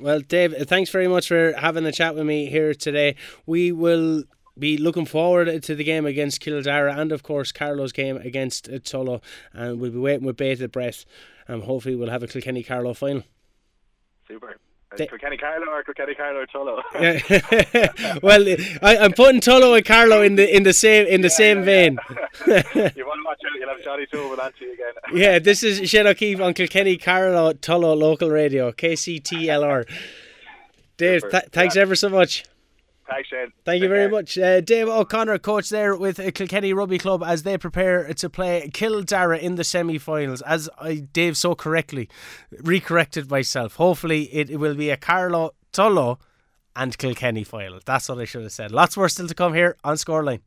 [0.00, 3.16] Well, Dave, thanks very much for having a chat with me here today.
[3.46, 4.24] We will
[4.58, 9.22] be looking forward to the game against Kildare and, of course, Carlow's game against Tullow.
[9.52, 11.04] And we'll be waiting with bated breath.
[11.46, 13.24] And hopefully, we'll have a Kilkenny Carlow final.
[14.26, 14.56] Super.
[14.96, 16.82] Kilkenny Carlow or Kilkenny Carlow Tullow?
[18.22, 21.34] well, I, am putting Tullow and Carlow in the in the same in the yeah,
[21.34, 21.98] same yeah, vein.
[22.46, 22.62] Yeah.
[22.96, 23.60] you want to watch out?
[23.60, 24.92] You'll have Johnny Tobin on to you again.
[25.12, 29.88] yeah, this is Shane O'Keefe on Kilkenny Carlow Tullow local radio KCTLR.
[30.96, 32.44] Dave, th- thanks ever so much.
[33.08, 33.52] Thanks, Shane.
[33.64, 34.10] Thank Take you very care.
[34.10, 34.38] much.
[34.38, 39.34] Uh, Dave O'Connor, coach there with Kilkenny Rugby Club as they prepare to play Kildare
[39.34, 40.42] in the semi finals.
[40.42, 42.08] As I, Dave so correctly
[42.52, 46.18] recorrected myself, hopefully it, will be a Carlow Tullow,
[46.76, 47.80] and Kilkenny final.
[47.84, 48.72] That's what I should have said.
[48.72, 50.40] Lots more still to come here on Scoreline.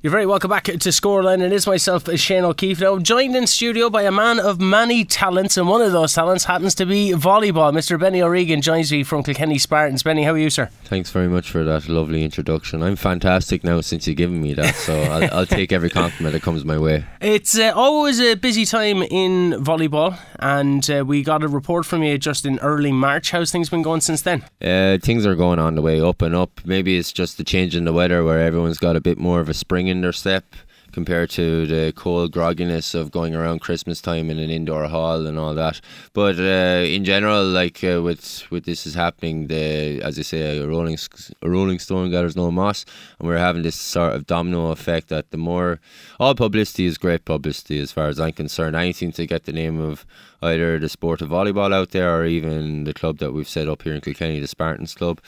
[0.00, 1.42] You're very welcome back to Scoreline.
[1.42, 2.80] It is myself, Shane O'Keefe.
[2.80, 6.44] Now, joined in studio by a man of many talents, and one of those talents
[6.44, 7.72] happens to be volleyball.
[7.72, 7.98] Mr.
[7.98, 10.04] Benny O'Regan joins me from Kilkenny Spartans.
[10.04, 10.70] Benny, how are you, sir?
[10.84, 12.80] Thanks very much for that lovely introduction.
[12.80, 16.42] I'm fantastic now since you've given me that, so I'll, I'll, take every compliment that
[16.42, 17.04] comes my way.
[17.20, 22.04] It's uh, always a busy time in volleyball, and uh, we got a report from
[22.04, 23.32] you just in early March.
[23.32, 24.44] How's things been going since then?
[24.62, 26.60] Uh, things are going on the way up and up.
[26.64, 29.48] Maybe it's just the change in the weather where everyone's got a bit more of
[29.48, 30.54] a spring in their step
[30.92, 35.38] compared to the cold grogginess of going around Christmas time in an indoor hall and
[35.38, 35.80] all that.
[36.12, 40.58] But uh, in general, like uh, with with this is happening, the as I say,
[40.58, 40.98] a rolling
[41.42, 42.84] a rolling stone gathers no moss,
[43.18, 45.80] and we're having this sort of domino effect that the more
[46.18, 48.76] all publicity is great publicity as far as I'm concerned.
[48.76, 50.06] Anything to get the name of
[50.42, 53.82] either the sport of volleyball out there or even the club that we've set up
[53.82, 55.20] here in Kilkenny, the Spartans Club.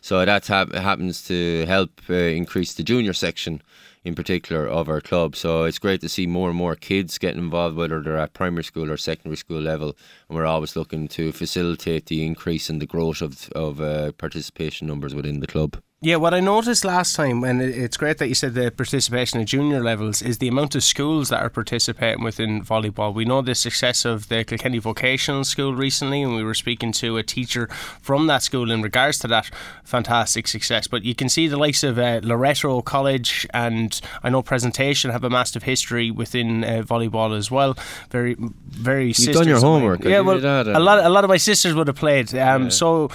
[0.00, 3.62] So that ha- happens to help uh, increase the junior section
[4.02, 5.36] in particular of our club.
[5.36, 8.64] So it's great to see more and more kids getting involved, whether they're at primary
[8.64, 9.96] school or secondary school level.
[10.28, 14.86] And we're always looking to facilitate the increase in the growth of, of uh, participation
[14.86, 15.82] numbers within the club.
[16.02, 19.48] Yeah, what I noticed last time, and it's great that you said the participation at
[19.48, 23.12] junior levels, is the amount of schools that are participating within volleyball.
[23.12, 27.18] We know the success of the Kilkenny Vocational School recently, and we were speaking to
[27.18, 27.66] a teacher
[28.00, 29.50] from that school in regards to that
[29.84, 30.86] fantastic success.
[30.86, 35.22] But you can see the likes of uh, Loreto College and I know Presentation have
[35.22, 37.76] a massive history within uh, volleyball as well.
[38.08, 39.12] Very, very.
[39.14, 40.02] You've done your homework.
[40.02, 42.34] Yeah, well, a lot, a lot of my sisters would have played.
[42.34, 42.68] Um, yeah.
[42.70, 43.10] So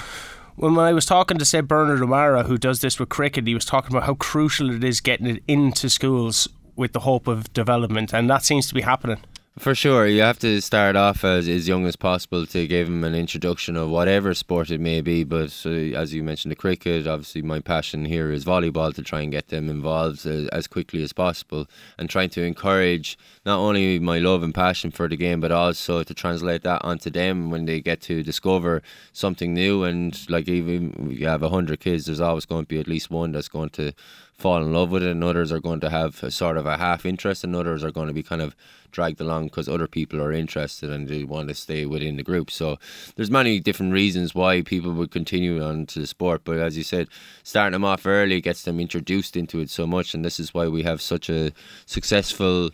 [0.56, 3.66] when I was talking to say Bernard O'Mara, who does this with cricket, he was
[3.66, 8.14] talking about how crucial it is getting it into schools with the hope of development,
[8.14, 9.20] and that seems to be happening.
[9.58, 13.06] For sure, you have to start off as, as young as possible to give them
[13.06, 15.24] an introduction of whatever sport it may be.
[15.24, 19.22] But uh, as you mentioned, the cricket, obviously, my passion here is volleyball to try
[19.22, 21.68] and get them involved as, as quickly as possible
[21.98, 26.04] and trying to encourage not only my love and passion for the game, but also
[26.04, 28.84] to translate that onto them when they get to discover
[29.14, 29.86] something new.
[29.86, 33.32] And like, even you have 100 kids, there's always going to be at least one
[33.32, 33.94] that's going to
[34.38, 36.78] fall in love with it, and others are going to have a sort of a
[36.78, 38.56] half interest, and others are going to be kind of
[38.92, 42.50] dragged along because other people are interested and they want to stay within the group.
[42.50, 42.78] So
[43.16, 46.84] there's many different reasons why people would continue on to the sport, but as you
[46.84, 47.08] said,
[47.44, 50.68] starting them off early gets them introduced into it so much, and this is why
[50.68, 51.52] we have such a
[51.86, 52.72] successful.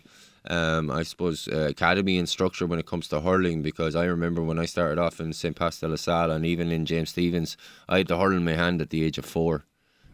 [0.50, 4.42] Um, I suppose uh, academy and structure when it comes to hurling because I remember
[4.42, 5.54] when I started off in St.
[5.54, 7.56] Pat's de la Salle and even in James Stephens,
[7.88, 9.66] I had the hurling in my hand at the age of four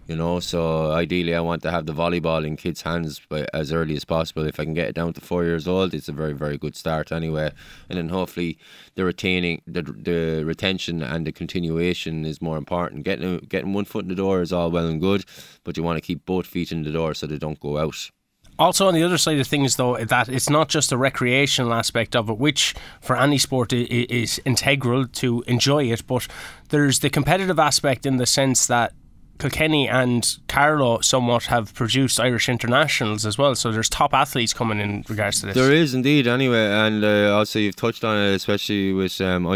[0.09, 0.41] you know.
[0.41, 3.21] So ideally, I want to have the volleyball in kids' hands
[3.55, 4.45] as early as possible.
[4.45, 6.75] If I can get it down to four years old, it's a very very good
[6.75, 7.53] start anyway.
[7.89, 8.59] And then hopefully
[8.97, 13.05] the retaining the the retention and the continuation is more important.
[13.05, 15.25] Getting getting one foot in the door is all well and good,
[15.63, 18.11] but you want to keep both feet in the door so they don't go out.
[18.59, 22.17] Also, on the other side of things, though, that it's not just the recreational aspect
[22.17, 26.27] of it, which for any sport is integral to enjoy it, but
[26.71, 28.93] there's the competitive aspect in the sense that
[29.39, 33.55] Kilkenny and Carlow somewhat have produced Irish internationals as well.
[33.55, 35.55] So there's top athletes coming in regards to this.
[35.55, 39.53] There is indeed, anyway, and uh, also you've touched on it, especially with um, uh,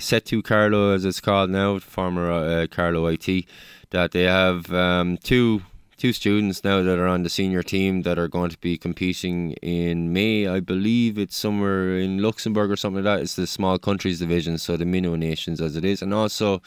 [0.00, 3.46] SETU Carlow, as it's called now, former uh, Carlow IT,
[3.90, 5.62] that they have um, two
[5.96, 9.52] two students now that are on the senior team that are going to be competing
[9.62, 10.46] in May.
[10.46, 13.22] I believe it's somewhere in Luxembourg or something like that.
[13.22, 16.62] It's the small countries division, so the Minnow nations as it is, and also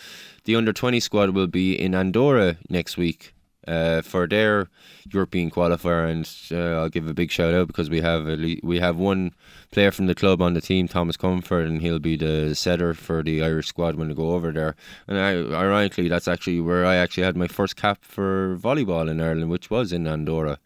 [0.45, 3.33] the under twenty squad will be in Andorra next week
[3.69, 4.69] uh, for their
[5.11, 8.79] European qualifier, and uh, I'll give a big shout out because we have a, we
[8.79, 9.33] have one
[9.71, 13.21] player from the club on the team, Thomas Comfort, and he'll be the setter for
[13.23, 14.75] the Irish squad when they go over there.
[15.07, 19.21] And I, ironically, that's actually where I actually had my first cap for volleyball in
[19.21, 20.59] Ireland, which was in Andorra.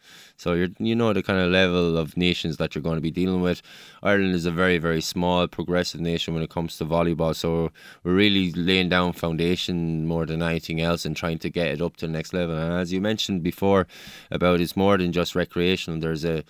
[0.44, 3.12] So you you know the kind of level of nations that you're going to be
[3.12, 3.62] dealing with.
[4.12, 7.34] Ireland is a very very small progressive nation when it comes to volleyball.
[7.34, 7.72] So
[8.04, 11.96] we're really laying down foundation more than anything else and trying to get it up
[11.98, 12.58] to the next level.
[12.58, 13.88] And as you mentioned before
[14.32, 16.00] about it's more than just recreational.
[16.02, 16.44] There's a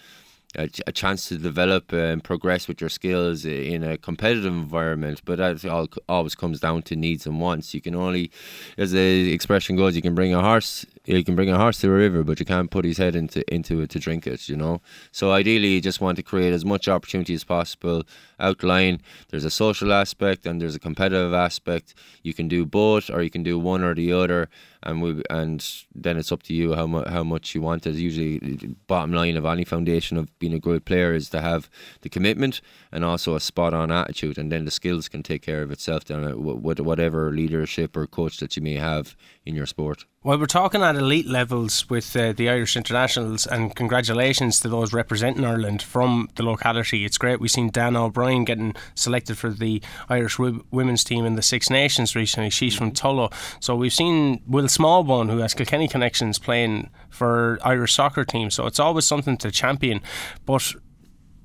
[0.55, 5.21] a, a, chance to develop and progress with your skills in a competitive environment.
[5.25, 7.73] But that all, always comes down to needs and wants.
[7.73, 8.31] You can only,
[8.77, 10.85] as the expression goes, you can bring a horse.
[11.05, 13.43] You can bring a horse to a river, but you can't put his head into
[13.53, 14.47] into it to drink it.
[14.47, 14.81] You know.
[15.11, 18.03] So ideally, you just want to create as much opportunity as possible.
[18.39, 21.93] Outline there's a social aspect and there's a competitive aspect.
[22.23, 24.49] You can do both, or you can do one or the other
[24.85, 27.95] and we and then it's up to you how much how much you want it.
[27.95, 28.39] Usually,
[28.88, 31.69] bottom line of any foundation of being a good player is to have
[32.01, 32.61] the commitment
[32.91, 36.05] and also a spot on attitude, and then the skills can take care of itself.
[36.05, 40.05] Then whatever leadership or coach that you may have in your sport.
[40.23, 44.93] Well, we're talking at elite levels with uh, the Irish internationals, and congratulations to those
[44.93, 47.03] representing Ireland from the locality.
[47.03, 47.41] It's great.
[47.41, 51.69] We've seen Dannah O'Brien getting selected for the Irish w- women's team in the Six
[51.69, 52.49] Nations recently.
[52.49, 53.33] She's from Tullow.
[53.59, 58.49] So we've seen Will Smallbone, who has Kilkenny connections, playing for Irish soccer team.
[58.49, 60.01] So it's always something to champion.
[60.45, 60.73] But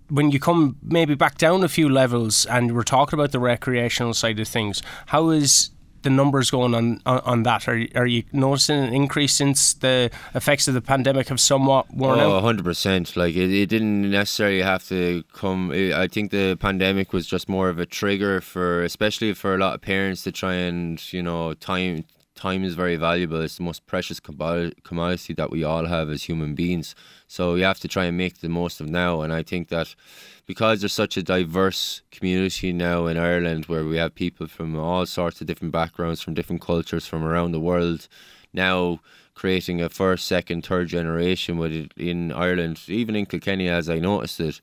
[0.09, 4.15] when you come maybe back down a few levels and we're talking about the recreational
[4.15, 5.71] side of things, how is
[6.03, 7.69] the numbers going on on, on that?
[7.69, 12.21] Are are you noticing an increase since the effects of the pandemic have somewhat worn
[12.21, 12.43] oh, out?
[12.43, 13.17] 100%.
[13.17, 15.71] Like it, it didn't necessarily have to come.
[15.73, 19.75] I think the pandemic was just more of a trigger for, especially for a lot
[19.75, 22.05] of parents to try and you know time
[22.39, 23.41] time is very valuable.
[23.43, 26.95] It's the most precious commodity that we all have as human beings.
[27.27, 29.23] So you have to try and make the most of now.
[29.23, 29.95] And I think that
[30.47, 35.05] because there's such a diverse community now in Ireland, where we have people from all
[35.05, 38.09] sorts of different backgrounds, from different cultures from around the world,
[38.53, 39.01] now
[39.35, 43.99] creating a first, second, third generation with it in Ireland, even in Kilkenny, as I
[43.99, 44.61] noticed it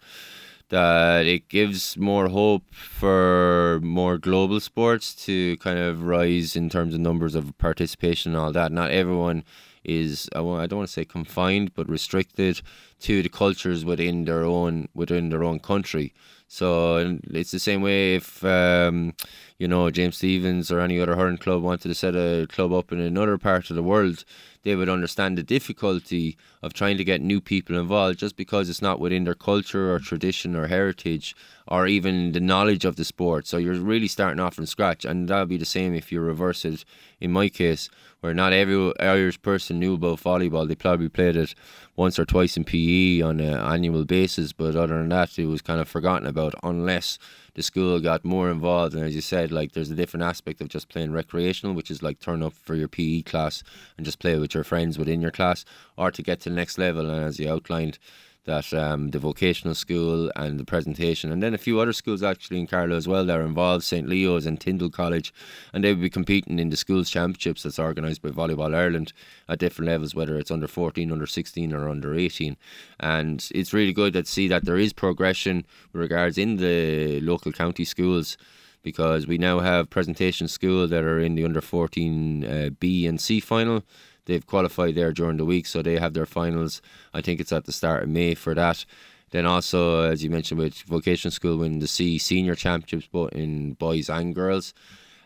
[0.70, 6.94] that it gives more hope for more global sports to kind of rise in terms
[6.94, 8.72] of numbers of participation and all that.
[8.72, 9.44] Not everyone
[9.84, 12.62] is I don't want to say confined, but restricted
[13.02, 16.14] to the cultures within their own within their own country.
[16.48, 19.14] So it's the same way if um,
[19.58, 22.92] you know James Stephens or any other hurling club wanted to set a club up
[22.92, 24.26] in another part of the world,
[24.64, 28.82] they would understand the difficulty of trying to get new people involved just because it's
[28.82, 31.36] not within their culture or tradition or heritage
[31.68, 33.48] or even the knowledge of the sport.
[33.48, 36.66] So you're really starting off from scratch, and that'll be the same if you reverse
[36.66, 36.84] it.
[37.22, 41.56] In my case, where not every Irish person knew about volleyball, they probably played it
[41.96, 45.62] once or twice in PE on an annual basis, but other than that, it was
[45.62, 47.18] kind of forgotten about unless
[47.56, 48.94] the school got more involved.
[48.94, 52.04] And as you said, like there's a different aspect of just playing recreational, which is
[52.04, 53.64] like turn up for your PE class
[53.98, 55.66] and just play with your friends within your class,
[55.98, 57.10] or to get to the next level.
[57.10, 57.98] And as you outlined,
[58.46, 62.60] that um, the vocational school and the presentation, and then a few other schools actually
[62.60, 65.34] in Carlow as well that are involved, St Leo's and Tyndall College,
[65.74, 69.14] and they will be competing in the schools championships that's organised by Volleyball Ireland
[69.50, 72.56] at different levels, whether it's under 14, under 16, or under 18.
[73.00, 77.52] And it's really good to see that there is progression with regards in the local
[77.52, 78.38] county schools
[78.84, 83.20] because we now have presentation school that are in the under 14 uh, B and
[83.20, 83.84] C final
[84.26, 86.82] They've qualified there during the week, so they have their finals.
[87.14, 88.86] I think it's at the start of May for that.
[89.32, 93.74] Then also, as you mentioned, with vocational school winning the C senior championships, both in
[93.74, 94.74] boys and girls,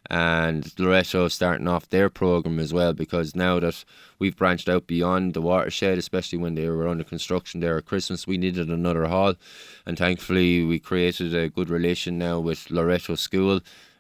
[0.10, 2.94] and Loreto starting off their program as well.
[2.94, 3.84] Because now that
[4.18, 8.26] we've branched out beyond the watershed, especially when they were under construction there at Christmas,
[8.26, 9.36] we needed another hall,
[9.86, 13.60] and thankfully we created a good relation now with Loreto School,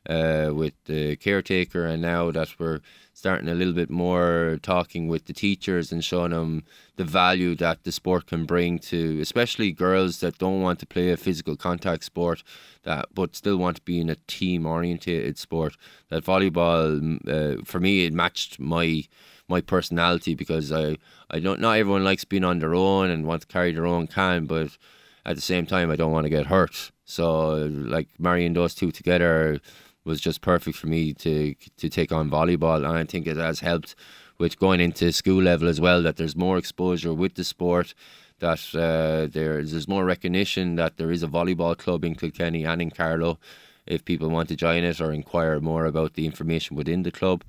[0.09, 2.79] uh, with the caretaker, and now that we're
[3.19, 6.63] starting a little bit more talking with the teachers and showing them
[6.95, 11.11] the value that the sport can bring to especially girls that don't want to play
[11.11, 12.41] a physical contact sport
[12.83, 15.75] that but still want to be in a team orientated sport.
[16.09, 16.81] That volleyball
[17.27, 19.03] uh, for me it matched my
[19.49, 20.95] my personality because I
[21.29, 24.07] I don't not everyone likes being on their own and want to carry their own
[24.07, 24.77] can but
[25.25, 26.91] at the same time I don't want to get hurt.
[27.03, 27.65] So
[27.95, 29.59] like marrying those two together
[30.05, 33.59] was just perfect for me to to take on volleyball, and I think it has
[33.59, 33.95] helped
[34.37, 36.01] with going into school level as well.
[36.01, 37.93] That there's more exposure with the sport,
[38.39, 42.81] that uh, there's there's more recognition that there is a volleyball club in Kilkenny and
[42.81, 43.39] in Carlow.
[43.85, 47.43] If people want to join it or inquire more about the information within the club,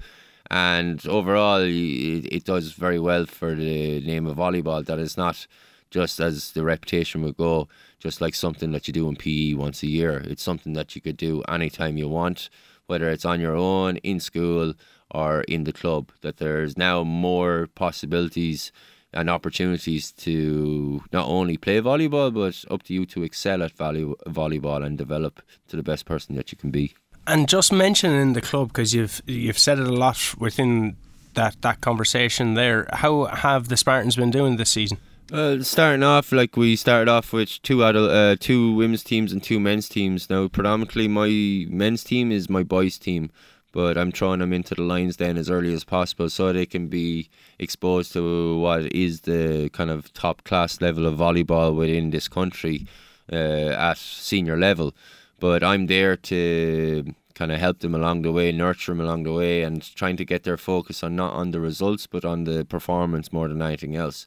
[0.51, 4.85] and overall, it, it does very well for the name of volleyball.
[4.85, 5.47] That it's not
[5.91, 7.69] just as the reputation would go,
[8.01, 10.25] just like something that you do in PE once a year.
[10.27, 12.49] It's something that you could do anytime you want,
[12.87, 14.75] whether it's on your own, in school,
[15.11, 16.11] or in the club.
[16.23, 18.73] That there's now more possibilities
[19.13, 24.15] and opportunities to not only play volleyball, but up to you to excel at volley-
[24.27, 26.95] volleyball and develop to the best person that you can be.
[27.27, 30.97] And just mentioning the club because you've you've said it a lot within
[31.35, 32.89] that that conversation there.
[32.93, 34.99] How have the Spartans been doing this season?
[35.33, 39.41] Uh, starting off, like we started off with two adult, uh, two women's teams and
[39.41, 40.29] two men's teams.
[40.29, 41.29] Now, predominantly, my
[41.73, 43.31] men's team is my boys' team,
[43.71, 46.89] but I'm throwing them into the lines then as early as possible so they can
[46.89, 47.29] be
[47.61, 52.89] exposed to what is the kind of top class level of volleyball within this country
[53.33, 54.93] uh, at senior level.
[55.39, 59.33] But I'm there to kind of help them along the way, nurture them along the
[59.33, 62.65] way, and trying to get their focus on not on the results but on the
[62.65, 64.27] performance more than anything else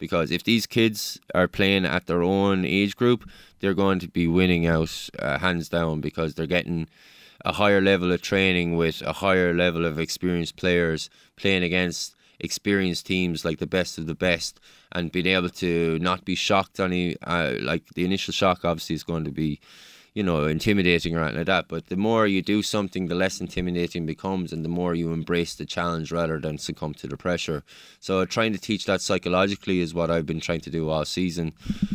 [0.00, 3.28] because if these kids are playing at their own age group,
[3.60, 6.88] they're going to be winning out uh, hands down because they're getting
[7.44, 13.06] a higher level of training with a higher level of experienced players playing against experienced
[13.06, 14.58] teams like the best of the best.
[14.92, 19.04] And being able to not be shocked any uh, like the initial shock obviously is
[19.04, 19.60] going to be
[20.14, 21.68] you know, intimidating or anything like that.
[21.68, 25.54] But the more you do something, the less intimidating becomes, and the more you embrace
[25.54, 27.62] the challenge rather than succumb to the pressure.
[28.00, 31.52] So trying to teach that psychologically is what I've been trying to do all season.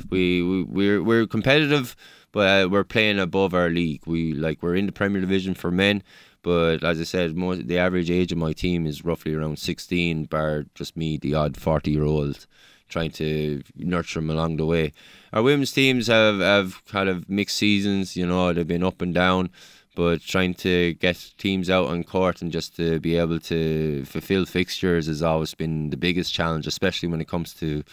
[0.09, 1.95] We, we we're we're competitive,
[2.31, 4.03] but uh, we're playing above our league.
[4.05, 6.03] We like we're in the Premier Division for men,
[6.45, 10.25] But as I said, most, the average age of my team is roughly around 16,
[10.25, 12.45] bar just me, the odd 40 year old,
[12.89, 14.93] trying to nurture them along the way.
[15.33, 19.13] Our women's teams have, have kind of mixed seasons, you know, they've been up and
[19.13, 19.49] down
[19.95, 24.45] but trying to get teams out on court and just to be able to fulfill
[24.45, 27.83] fixtures has always been the biggest challenge, especially when it comes to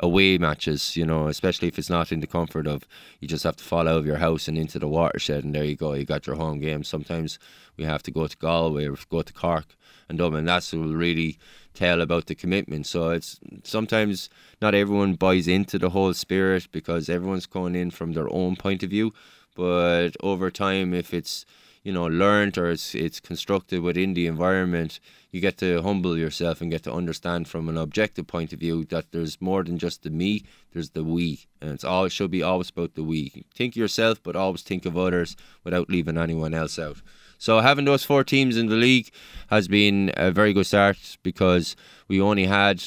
[0.00, 2.86] away matches, you know, especially if it's not in the comfort of
[3.20, 5.64] you just have to fall out of your house and into the watershed and there
[5.64, 6.82] you go, you got your home game.
[6.82, 7.38] Sometimes
[7.76, 9.76] we have to go to Galway or go to Cork
[10.08, 10.44] and Dublin.
[10.44, 11.38] That's what will really
[11.74, 12.86] tell about the commitment.
[12.86, 14.28] So it's sometimes
[14.60, 18.82] not everyone buys into the whole spirit because everyone's going in from their own point
[18.82, 19.12] of view.
[19.54, 21.44] But over time, if it's
[21.82, 25.00] you know learned or it's it's constructed within the environment,
[25.30, 28.84] you get to humble yourself and get to understand from an objective point of view
[28.86, 30.44] that there's more than just the me.
[30.72, 33.44] There's the we, and it's all it should be always about the we.
[33.54, 36.98] Think yourself, but always think of others without leaving anyone else out.
[37.42, 39.10] So having those four teams in the league
[39.50, 41.74] has been a very good start because
[42.06, 42.84] we only had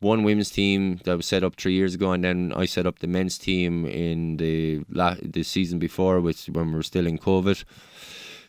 [0.00, 3.00] one women's team that was set up three years ago, and then I set up
[3.00, 7.18] the men's team in the la- the season before, which when we were still in
[7.18, 7.62] COVID.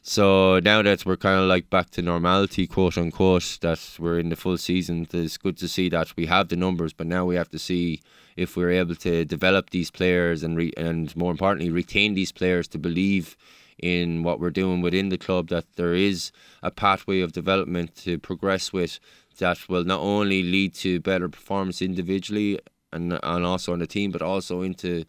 [0.03, 4.29] So now that we're kind of like back to normality, quote unquote, that we're in
[4.29, 7.35] the full season, it's good to see that we have the numbers, but now we
[7.35, 7.99] have to see
[8.37, 12.69] if we're able to develop these players and re- and more importantly retain these players
[12.69, 13.35] to believe
[13.79, 16.31] in what we're doing within the club that there is
[16.63, 18.99] a pathway of development to progress with
[19.37, 22.59] that will not only lead to better performance individually
[22.93, 25.03] and and also on the team, but also into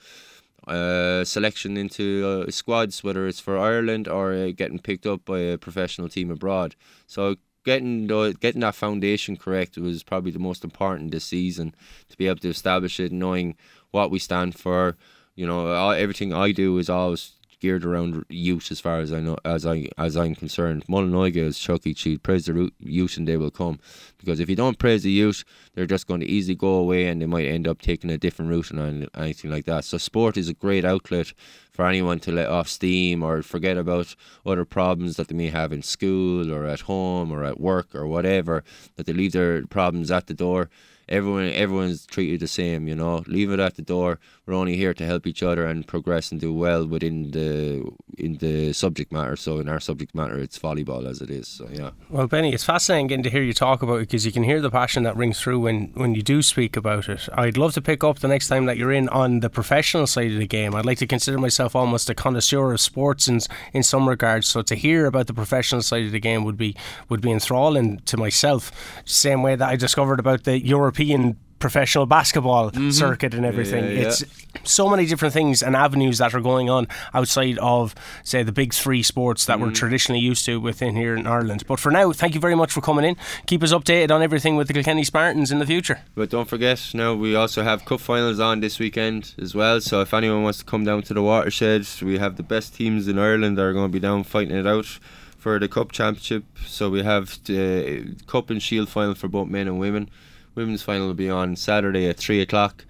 [0.67, 5.39] uh, selection into uh, squads, whether it's for Ireland or uh, getting picked up by
[5.39, 6.75] a professional team abroad.
[7.07, 11.75] So getting the, getting that foundation correct was probably the most important this season
[12.09, 13.57] to be able to establish it, knowing
[13.93, 14.97] what we stand for.
[15.37, 19.37] You know, everything I do is always geared around youth as far as I know
[19.45, 20.85] as I as I'm concerned.
[20.89, 23.79] Mol an óige is tiocfaidh sí, praise the youth and they will come.
[24.19, 27.21] Because if you don't praise the youth, they're just going to easily go away and
[27.21, 29.85] they might end up taking a different route and anything like that.
[29.85, 31.33] So sport is a great outlet
[31.73, 34.15] for anyone to let off steam or forget about
[34.45, 38.07] other problems that they may have in school or at home or at work or
[38.07, 38.65] whatever,
[38.97, 40.69] that they leave their problems at the door
[41.09, 42.89] everyone everyone's treated the same.
[42.89, 44.19] You know, leave it at the door.
[44.45, 47.89] We're only here to help each other and progress and do well within the
[48.19, 49.37] in the subject matter.
[49.37, 51.49] So in our subject matter, it's volleyball as it is.
[51.49, 51.91] So yeah.
[52.11, 54.61] Well, Benny, it's fascinating getting to hear you talk about it because you can hear
[54.61, 57.29] the passion that rings through when when you do speak about it.
[57.35, 60.33] I'd love to pick up the next time that you're in on the professional side
[60.33, 60.75] of the game.
[60.75, 63.41] I'd like to consider myself almost a connoisseur of sports in
[63.73, 64.49] in some regards.
[64.49, 66.75] So to hear about the professional side of the game would be
[67.09, 68.73] would be enthralling to myself.
[69.05, 72.91] Same way that I discovered about the Europe European professional basketball mm-hmm.
[72.91, 73.85] circuit and everything.
[73.85, 74.09] Yeah, yeah.
[74.09, 74.25] It's
[74.65, 78.75] so many different things and avenues that are going on outside of, say, the big
[78.75, 79.63] three sports that mm.
[79.63, 81.65] we're traditionally used to within here in Ireland.
[81.67, 83.17] But for now, thank you very much for coming in.
[83.47, 86.01] Keep us updated on everything with the Kilkenny Spartans in the future.
[86.15, 89.81] But don't forget, now we also have cup finals on this weekend as well.
[89.81, 93.09] So if anyone wants to come down to the watershed, we have the best teams
[93.09, 94.99] in Ireland that are going to be down fighting it out
[95.39, 96.45] for the cup championship.
[96.67, 100.11] So we have the cup and shield final for both men and women.
[100.57, 102.85] Women's final will be on Saturday at three o'clock,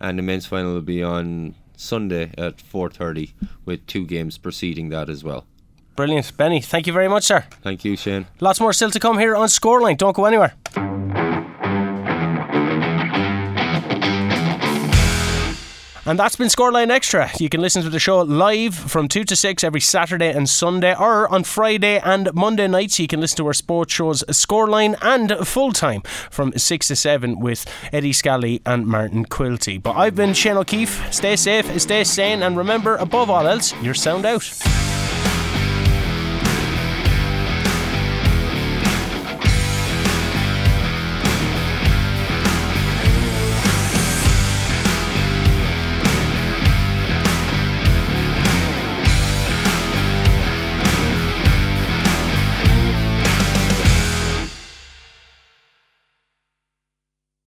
[0.00, 3.34] and the men's final will be on Sunday at four thirty,
[3.64, 5.46] with two games preceding that as well.
[5.96, 6.60] Brilliant, Benny.
[6.62, 7.44] Thank you very much, sir.
[7.62, 8.26] Thank you, Shane.
[8.40, 9.98] Lots more still to come here on Scoreline.
[9.98, 10.54] Don't go anywhere.
[16.06, 17.30] And that's been Scoreline Extra.
[17.38, 20.94] You can listen to the show live from 2 to 6 every Saturday and Sunday,
[20.94, 22.98] or on Friday and Monday nights.
[22.98, 26.00] You can listen to our sports shows Scoreline and Full Time
[26.30, 29.82] from 6 to 7 with Eddie Scally and Martin Quilty.
[29.82, 31.12] But I've been Shane O'Keefe.
[31.12, 34.89] Stay safe, stay sane, and remember, above all else, you're sound out.